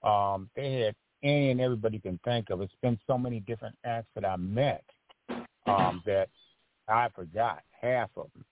Um, 0.04 0.50
they 0.56 0.82
had 0.82 0.96
any 1.24 1.52
and 1.52 1.62
everybody 1.62 1.96
you 1.96 2.02
can 2.02 2.20
think 2.24 2.50
of. 2.50 2.62
It's 2.62 2.74
been 2.82 3.00
so 3.08 3.18
many 3.18 3.40
different 3.42 3.76
acts 3.86 4.10
that 4.16 4.26
I 4.26 4.36
met 4.36 4.84
um, 5.68 6.02
that 6.06 6.30
I 6.88 7.10
forgot 7.16 7.62
half 7.82 8.10
of 8.16 8.28
them. 8.34 8.46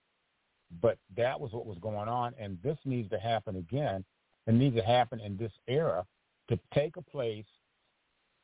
But 0.82 0.98
that 1.16 1.38
was 1.40 1.52
what 1.52 1.66
was 1.66 1.78
going 1.78 2.08
on, 2.08 2.34
and 2.38 2.58
this 2.62 2.76
needs 2.84 3.08
to 3.10 3.18
happen 3.18 3.56
again. 3.56 4.04
It 4.46 4.54
needs 4.54 4.76
to 4.76 4.82
happen 4.82 5.20
in 5.20 5.36
this 5.36 5.52
era 5.66 6.04
to 6.48 6.58
take 6.74 6.96
a 6.96 7.02
place 7.02 7.44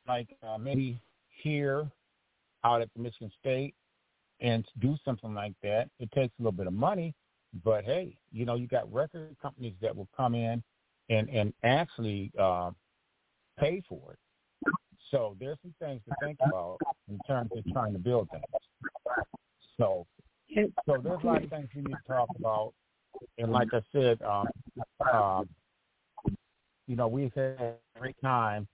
like 0.07 0.35
uh, 0.47 0.57
maybe 0.57 0.99
here 1.43 1.87
out 2.63 2.81
at 2.81 2.89
the 2.95 3.01
Michigan 3.01 3.31
State 3.39 3.73
and 4.39 4.65
do 4.79 4.97
something 5.05 5.33
like 5.33 5.53
that. 5.63 5.89
It 5.99 6.11
takes 6.11 6.33
a 6.39 6.41
little 6.41 6.51
bit 6.51 6.67
of 6.67 6.73
money, 6.73 7.13
But 7.63 7.85
hey, 7.85 8.17
you 8.31 8.45
know, 8.45 8.55
you 8.55 8.67
got 8.67 8.91
record 8.91 9.35
companies 9.41 9.75
that 9.81 9.95
will 9.95 10.09
come 10.15 10.35
in 10.35 10.61
and 11.09 11.29
and 11.29 11.53
actually 11.63 12.31
uh, 12.39 12.71
pay 13.59 13.81
for 13.87 14.13
it. 14.13 14.19
So 15.11 15.35
there's 15.39 15.57
some 15.61 15.73
things 15.79 16.01
to 16.09 16.15
think 16.25 16.37
about 16.45 16.77
in 17.07 17.19
terms 17.27 17.51
of 17.55 17.63
trying 17.71 17.93
to 17.93 17.99
build 17.99 18.29
things. 18.31 18.43
So 19.77 20.05
so 20.85 20.97
there's 21.01 21.23
a 21.23 21.25
lot 21.25 21.43
of 21.43 21.49
things 21.49 21.69
we 21.75 21.81
need 21.81 21.95
to 21.95 22.13
talk 22.13 22.27
about. 22.37 22.73
And 23.37 23.51
like 23.51 23.69
I 23.73 23.81
said, 23.91 24.19
um, 24.21 24.47
um, 25.11 25.49
you 26.87 26.95
know, 26.95 27.07
we've 27.07 27.33
had 27.33 27.59
a 27.59 27.99
great 27.99 28.15
time 28.21 28.67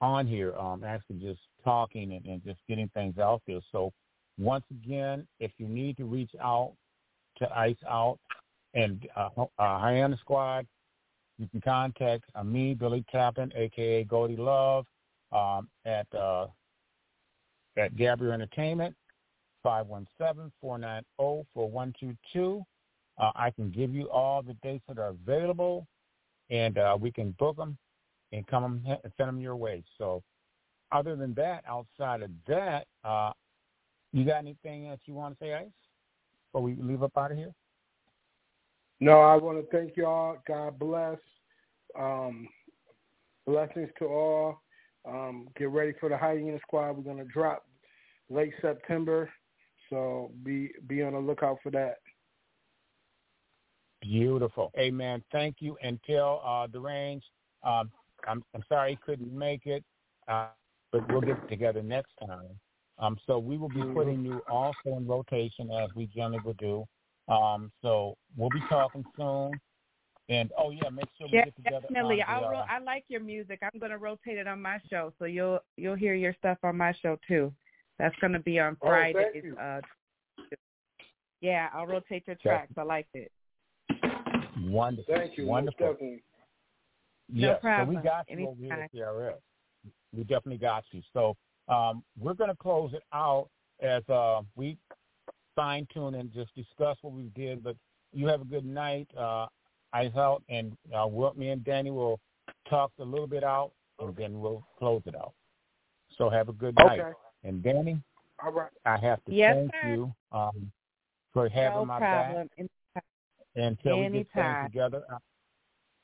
on 0.00 0.26
here, 0.26 0.54
um, 0.56 0.84
actually 0.84 1.16
just 1.16 1.40
talking 1.62 2.12
and, 2.12 2.24
and 2.26 2.44
just 2.44 2.60
getting 2.68 2.88
things 2.94 3.18
out 3.18 3.42
there. 3.46 3.60
So 3.72 3.92
once 4.38 4.64
again, 4.70 5.26
if 5.40 5.52
you 5.58 5.68
need 5.68 5.96
to 5.98 6.04
reach 6.04 6.32
out 6.42 6.74
to 7.38 7.58
Ice 7.58 7.76
Out 7.88 8.18
and 8.74 9.08
uh, 9.16 9.30
uh, 9.38 9.46
Hyena 9.58 10.16
Squad, 10.18 10.66
you 11.38 11.48
can 11.48 11.60
contact 11.60 12.24
uh, 12.34 12.44
me, 12.44 12.74
Billie 12.74 13.04
Tappin, 13.12 13.52
aka 13.56 14.04
Goldie 14.04 14.36
Love, 14.36 14.86
um, 15.32 15.68
at 15.84 16.06
uh, 16.14 16.46
at 17.76 17.96
Gabriel 17.96 18.32
Entertainment, 18.32 18.94
517-490-4122. 19.66 22.64
Uh, 23.16 23.30
I 23.34 23.50
can 23.50 23.70
give 23.70 23.94
you 23.94 24.10
all 24.10 24.42
the 24.42 24.54
dates 24.62 24.84
that 24.88 24.98
are 24.98 25.08
available, 25.08 25.86
and 26.50 26.78
uh, 26.78 26.96
we 27.00 27.10
can 27.10 27.32
book 27.32 27.56
them 27.56 27.76
and 28.32 28.46
come 28.46 28.64
and 28.64 28.86
send 29.16 29.28
them 29.28 29.40
your 29.40 29.56
way. 29.56 29.82
So 29.98 30.22
other 30.92 31.16
than 31.16 31.34
that, 31.34 31.64
outside 31.68 32.22
of 32.22 32.30
that, 32.46 32.86
uh, 33.04 33.32
you 34.12 34.24
got 34.24 34.38
anything 34.38 34.88
that 34.88 35.00
you 35.06 35.14
want 35.14 35.36
to 35.38 35.44
say, 35.44 35.54
Ice, 35.54 35.66
before 36.54 36.62
we 36.62 36.76
leave 36.80 37.02
up 37.02 37.16
out 37.16 37.32
of 37.32 37.36
here? 37.36 37.52
No, 39.00 39.20
I 39.20 39.36
want 39.36 39.58
to 39.58 39.76
thank 39.76 39.96
y'all. 39.96 40.36
God 40.46 40.78
bless. 40.78 41.18
Um, 41.98 42.48
blessings 43.46 43.90
to 43.98 44.06
all. 44.06 44.62
Um, 45.06 45.48
get 45.58 45.70
ready 45.70 45.92
for 45.98 46.08
the 46.08 46.16
Hyena 46.16 46.58
Squad. 46.60 46.92
We're 46.92 47.02
going 47.02 47.18
to 47.18 47.24
drop 47.24 47.64
late 48.30 48.52
September, 48.62 49.28
so 49.90 50.30
be 50.44 50.70
be 50.86 51.02
on 51.02 51.12
the 51.12 51.18
lookout 51.18 51.58
for 51.62 51.70
that. 51.70 51.96
Beautiful. 54.00 54.70
Amen. 54.78 55.22
Thank 55.32 55.56
you. 55.58 55.76
And 55.82 55.98
tell 56.06 56.42
uh, 56.46 56.66
the 56.70 56.80
range, 56.80 57.24
um, 57.64 57.90
I'm, 58.28 58.42
I'm 58.54 58.62
sorry 58.68 58.92
he 58.92 58.98
couldn't 59.04 59.36
make 59.36 59.66
it, 59.66 59.82
uh, 60.28 60.48
but 60.92 61.10
we'll 61.10 61.20
get 61.20 61.48
together 61.48 61.82
next 61.82 62.12
time. 62.20 62.58
Um, 62.98 63.18
so 63.26 63.38
we 63.38 63.56
will 63.58 63.68
be 63.68 63.80
Mm-hmm. 63.80 63.92
putting 63.92 64.24
you 64.24 64.42
also 64.48 64.96
in 64.96 65.06
rotation 65.06 65.70
as 65.70 65.90
we 65.94 66.06
generally 66.06 66.38
would 66.44 66.56
do. 66.58 66.86
Um, 67.28 67.72
so 67.82 68.16
we'll 68.36 68.50
be 68.50 68.62
talking 68.68 69.04
soon. 69.16 69.60
And 70.28 70.52
oh 70.56 70.70
yeah, 70.70 70.88
make 70.90 71.08
sure 71.18 71.26
we 71.26 71.38
Yeah, 71.38 71.44
get 71.44 71.56
together. 71.56 71.80
definitely. 71.88 72.22
on 72.22 72.40
the, 72.40 72.46
I'll 72.46 72.50
ro- 72.50 72.58
uh, 72.58 72.66
I 72.70 72.78
like 72.78 73.04
your 73.08 73.20
music. 73.20 73.60
I'm 73.62 73.78
going 73.78 73.90
to 73.92 73.98
rotate 73.98 74.38
it 74.38 74.46
on 74.46 74.60
my 74.62 74.80
show, 74.88 75.12
so 75.18 75.24
you'll 75.26 75.58
you'll 75.76 75.96
hear 75.96 76.14
your 76.14 76.34
stuff 76.38 76.58
on 76.62 76.76
my 76.78 76.94
show 77.02 77.18
too. 77.28 77.52
That's 77.98 78.14
going 78.20 78.32
to 78.32 78.38
be 78.38 78.58
on 78.58 78.76
Oh, 78.82 78.88
thank 78.88 79.12
Fridays. 79.12 79.44
you. 79.44 79.56
uh, 79.58 79.80
yeah, 81.40 81.68
I'll 81.74 81.86
rotate 81.86 82.24
your 82.26 82.36
tracks. 82.36 82.72
I 82.78 82.82
liked 82.82 83.14
it. 83.14 83.30
wonderful. 84.62 85.14
Thank 85.14 85.36
you. 85.36 85.46
Wonderful. 85.46 85.92
definitely. 85.92 86.22
No 87.28 87.48
Yes, 87.48 87.60
so 87.62 87.84
we 87.84 87.96
got 87.96 88.26
you 88.28 88.48
over 88.48 88.60
here 88.60 88.72
at 88.72 88.92
CRS. 88.94 89.34
We 90.16 90.22
definitely 90.22 90.58
got 90.58 90.84
you. 90.92 91.02
So 91.12 91.36
um, 91.68 92.02
we're 92.18 92.34
going 92.34 92.50
to 92.50 92.56
close 92.56 92.92
it 92.92 93.02
out 93.12 93.48
as 93.80 94.02
uh, 94.08 94.42
we 94.56 94.76
fine 95.56 95.86
tune 95.92 96.14
and 96.14 96.32
just 96.32 96.54
discuss 96.54 96.96
what 97.02 97.12
we 97.12 97.30
did. 97.34 97.62
But 97.62 97.76
you 98.12 98.26
have 98.28 98.40
a 98.40 98.44
good 98.46 98.64
night. 98.64 99.08
Uh, 99.16 99.46
Ice 99.94 100.10
out, 100.16 100.42
and 100.48 100.76
uh, 100.92 101.06
we'll, 101.06 101.32
me 101.34 101.50
and 101.50 101.62
Danny 101.64 101.92
will 101.92 102.18
talk 102.68 102.90
a 102.98 103.04
little 103.04 103.28
bit 103.28 103.44
out, 103.44 103.70
and 104.00 104.14
then 104.16 104.40
we'll 104.40 104.66
close 104.76 105.00
it 105.06 105.14
out. 105.14 105.34
So 106.18 106.28
have 106.28 106.48
a 106.48 106.52
good 106.52 106.74
night. 106.74 107.00
And 107.44 107.62
Danny, 107.62 108.00
All 108.44 108.50
right. 108.50 108.70
I 108.84 108.96
have 108.96 109.24
to 109.26 109.32
Yes, 109.32 109.54
thank 109.54 109.70
sir. 109.80 109.88
you 109.88 110.14
um, 110.32 110.72
for 111.32 111.48
having 111.48 111.78
no 111.78 111.84
my 111.84 111.98
problem. 111.98 112.48
back 112.94 113.04
until 113.54 113.98
we 113.98 114.08
get 114.10 114.26
things 114.34 114.56
together. 114.64 115.02
Uh, 115.12 115.18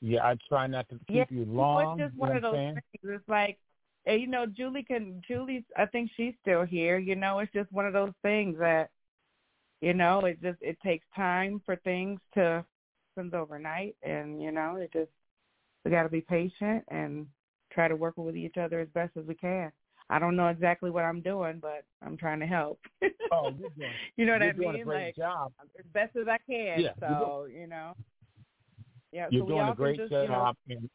yeah, 0.01 0.25
I 0.25 0.37
try 0.49 0.69
not 0.69 0.89
to 0.91 0.95
keep 1.09 1.17
Yeah, 1.17 1.25
you 1.31 1.45
long. 1.47 1.99
It's 1.99 2.07
just 2.07 2.15
you 2.15 2.21
one 2.21 2.31
know 2.31 2.37
of 2.37 2.43
those 2.43 2.55
things. 2.55 2.79
It's 3.03 3.29
like, 3.29 3.59
eh, 4.07 4.15
you 4.15 4.27
know, 4.27 4.47
Julie 4.47 4.83
can. 4.83 5.23
Julie's. 5.27 5.65
I 5.77 5.87
think 5.87 6.11
she's 6.17 6.35
still 6.43 6.65
here. 6.65 6.99
You 6.99 7.15
know, 7.17 7.39
it's 7.41 7.53
just 7.53 7.71
one 7.73 7.87
of 7.87 7.93
those 7.93 8.13
things 8.23 8.59
that, 8.59 8.91
you 9.81 9.95
know, 9.95 10.21
it 10.21 10.41
just 10.43 10.59
it 10.61 10.79
takes 10.85 11.07
time 11.15 11.61
for 11.65 11.77
things 11.77 12.21
to 12.35 12.65
happen 13.17 13.35
overnight, 13.35 13.97
and 14.03 14.41
you 14.43 14.53
know, 14.53 14.77
it 14.77 14.93
just 14.93 15.11
we 15.85 15.91
got 15.91 16.05
to 16.05 16.09
be 16.09 16.21
patient 16.21 16.85
and 16.89 17.27
try 17.73 17.89
to 17.89 17.97
work 17.97 18.15
with 18.17 18.37
each 18.37 18.57
other 18.57 18.81
as 18.81 18.89
best 18.89 19.17
as 19.17 19.25
we 19.27 19.35
can. 19.35 19.73
I 20.09 20.19
don't 20.19 20.35
know 20.37 20.49
exactly 20.49 20.91
what 20.91 21.05
I'm 21.05 21.21
doing, 21.21 21.59
but 21.61 21.85
I'm 22.05 22.17
trying 22.17 22.41
to 22.41 22.47
help. 22.47 22.81
Oh, 23.33 23.51
you're 23.59 23.71
doing, 23.79 23.91
you 24.17 24.27
know 24.27 24.33
what 24.33 24.41
you're 24.43 24.51
I 24.51 24.53
doing 24.53 24.73
mean? 24.73 24.81
a 24.83 24.85
great 24.85 25.05
like 25.07 25.17
job. 25.17 25.53
as 25.79 25.85
best 25.93 26.17
as 26.17 26.27
I 26.27 26.39
can. 26.51 26.81
Yeah, 26.81 26.93
so 26.99 27.47
you 27.53 27.67
know. 27.67 27.95
Yeah, 29.13 29.27
You're 29.31 29.43
so 29.43 29.49
doing 29.49 29.69
a 29.69 29.75
great 29.75 29.97
just, 29.99 30.13
you 30.13 30.19
know, 30.19 30.27
job. 30.27 30.57
and 30.69 30.89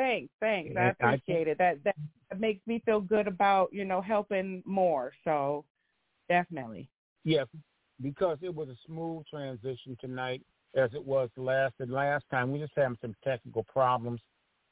Thanks, 0.00 0.32
thanks. 0.40 0.70
I 0.78 0.80
And 0.80 0.94
I 1.02 1.12
appreciate 1.18 1.46
it. 1.46 1.58
That 1.58 1.78
that 1.84 1.94
makes 2.38 2.66
me 2.66 2.80
feel 2.86 3.02
good 3.02 3.28
about 3.28 3.68
you 3.70 3.84
know 3.84 4.00
helping 4.00 4.62
more. 4.64 5.12
So 5.24 5.66
definitely. 6.26 6.88
yes, 7.24 7.46
because 8.00 8.38
it 8.40 8.54
was 8.54 8.70
a 8.70 8.76
smooth 8.86 9.26
transition 9.26 9.98
tonight, 10.00 10.40
as 10.74 10.88
it 10.94 11.04
was 11.04 11.28
last 11.36 11.74
and 11.80 11.90
last 11.90 12.24
time. 12.30 12.50
We 12.50 12.60
just 12.60 12.72
having 12.76 12.96
some 13.02 13.14
technical 13.22 13.62
problems, 13.64 14.22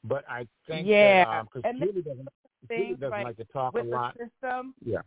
but 0.03 0.23
I 0.27 0.47
think 0.67 0.87
Yeah, 0.87 1.25
um, 1.29 1.47
because 1.53 1.69
and 1.69 1.77
Julie 1.79 2.01
doesn't, 2.01 2.29
Julie 2.75 2.95
doesn't 2.95 3.11
like 3.11 3.25
like 3.25 3.37
to 3.37 3.45
talk 3.53 3.75
a 3.75 3.83
lot. 3.83 4.15
system, 4.17 4.73
Yeah, 4.83 5.01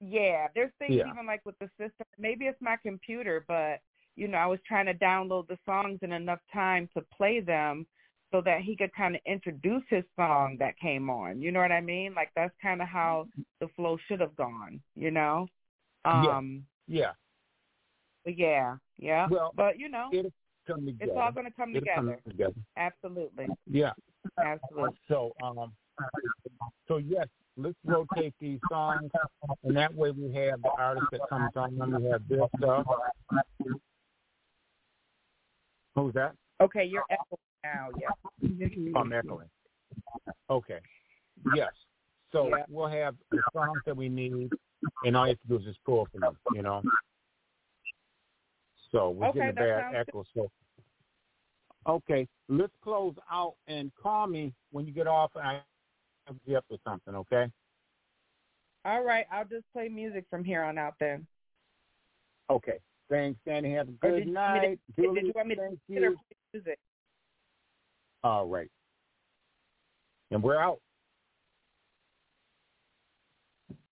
yeah. 0.00 0.48
There's 0.56 0.72
things 0.80 0.94
Yeah. 0.96 1.08
even 1.08 1.24
like 1.24 1.42
with 1.46 1.58
the 1.60 1.68
system. 1.78 2.06
Maybe 2.18 2.46
it's 2.46 2.60
my 2.60 2.76
computer, 2.82 3.44
but 3.46 3.78
you 4.16 4.26
know 4.26 4.38
I 4.38 4.46
was 4.46 4.58
trying 4.66 4.86
to 4.86 4.94
download 4.94 5.46
the 5.46 5.58
songs 5.64 6.00
in 6.02 6.10
enough 6.10 6.40
time 6.52 6.88
to 6.96 7.04
play 7.16 7.38
them 7.38 7.86
so 8.32 8.40
that 8.40 8.62
he 8.62 8.74
could 8.74 8.92
kind 8.94 9.14
of 9.14 9.20
introduce 9.26 9.82
his 9.88 10.04
song 10.16 10.56
that 10.58 10.78
came 10.78 11.08
on. 11.10 11.40
You 11.40 11.52
know 11.52 11.60
what 11.60 11.70
I 11.70 11.80
mean? 11.80 12.14
Like 12.14 12.30
that's 12.34 12.54
kind 12.60 12.82
of 12.82 12.88
how 12.88 13.28
the 13.60 13.68
flow 13.76 13.98
should 14.08 14.20
have 14.20 14.34
gone. 14.36 14.80
You 14.96 15.10
know. 15.10 15.46
Yeah. 16.04 16.36
Um. 16.36 16.64
yeah. 16.88 17.12
But 18.24 18.38
yeah, 18.38 18.76
yeah. 18.98 19.26
Well, 19.30 19.52
but 19.54 19.78
you 19.78 19.88
know, 19.88 20.08
It'll 20.12 20.32
come 20.66 20.86
together. 20.86 21.10
it's 21.10 21.18
all 21.20 21.32
going 21.32 21.46
to 21.46 21.52
come 21.52 21.72
together. 21.74 22.18
together. 22.26 22.54
Absolutely. 22.76 23.46
Yeah. 23.70 23.92
Absolutely. 24.38 24.96
So, 25.08 25.32
um, 25.42 25.72
so 26.86 26.98
yes, 26.98 27.26
let's 27.56 27.76
rotate 27.84 28.34
these 28.40 28.60
songs, 28.70 29.10
and 29.64 29.76
that 29.76 29.92
way 29.94 30.12
we 30.12 30.32
have 30.34 30.62
the 30.62 30.70
artist 30.78 31.06
that 31.10 31.20
comes 31.28 31.50
on. 31.56 31.76
and 31.80 32.04
We 32.04 32.10
have 32.10 32.22
this 32.28 32.40
stuff. 32.58 32.86
Who's 35.96 36.14
that? 36.14 36.32
Okay, 36.60 36.84
you're 36.84 37.04
echoing 37.10 37.38
now. 37.62 37.88
Yeah. 37.98 38.08
I'm 38.96 39.12
echoing. 39.12 39.48
Okay. 40.50 40.78
Yes. 41.54 41.72
So 42.32 42.48
Yeah. 42.48 42.64
we'll 42.68 42.88
have 42.88 43.16
the 43.30 43.42
songs 43.52 43.80
that 43.86 43.96
we 43.96 44.08
need, 44.08 44.50
and 45.04 45.16
all 45.16 45.26
you 45.26 45.32
have 45.32 45.40
to 45.42 45.48
do 45.48 45.56
is 45.56 45.64
just 45.64 45.84
pull 45.84 46.06
from 46.06 46.20
them, 46.20 46.38
you 46.54 46.62
know. 46.62 46.82
So 48.90 49.10
we're 49.10 49.28
Okay, 49.28 49.38
getting 49.40 49.50
a 49.50 49.52
bad 49.54 49.94
echo. 49.94 50.24
So 50.34 50.50
okay, 51.86 52.26
let's 52.48 52.72
close 52.82 53.14
out 53.30 53.54
and 53.66 53.90
call 53.94 54.26
me 54.26 54.54
when 54.70 54.86
you 54.86 54.92
get 54.92 55.06
off. 55.06 55.32
And 55.34 55.46
I 55.46 55.62
have 56.26 56.36
you 56.46 56.56
up 56.56 56.64
or 56.70 56.78
something, 56.84 57.14
okay? 57.14 57.50
All 58.84 59.02
right, 59.04 59.26
I'll 59.30 59.44
just 59.44 59.64
play 59.72 59.88
music 59.88 60.24
from 60.28 60.44
here 60.44 60.62
on 60.62 60.76
out 60.78 60.94
then. 60.98 61.26
Okay. 62.50 62.78
Thanks, 63.08 63.38
Danny. 63.46 63.74
Have 63.74 63.88
a 63.88 63.92
good 63.92 64.24
did 64.24 64.28
you 64.28 64.34
want 64.34 64.54
me 64.54 64.60
to- 64.60 64.68
night. 64.68 64.80
Did 64.96 65.04
Julie, 65.04 65.22
you 65.26 65.32
want 65.34 65.48
me 65.48 65.54
to 65.54 65.60
thank 65.60 65.80
you. 65.88 66.16
music? 66.52 66.78
All 68.24 68.46
right. 68.46 68.68
And 70.30 70.42
we're 70.42 70.60
out. 70.60 70.80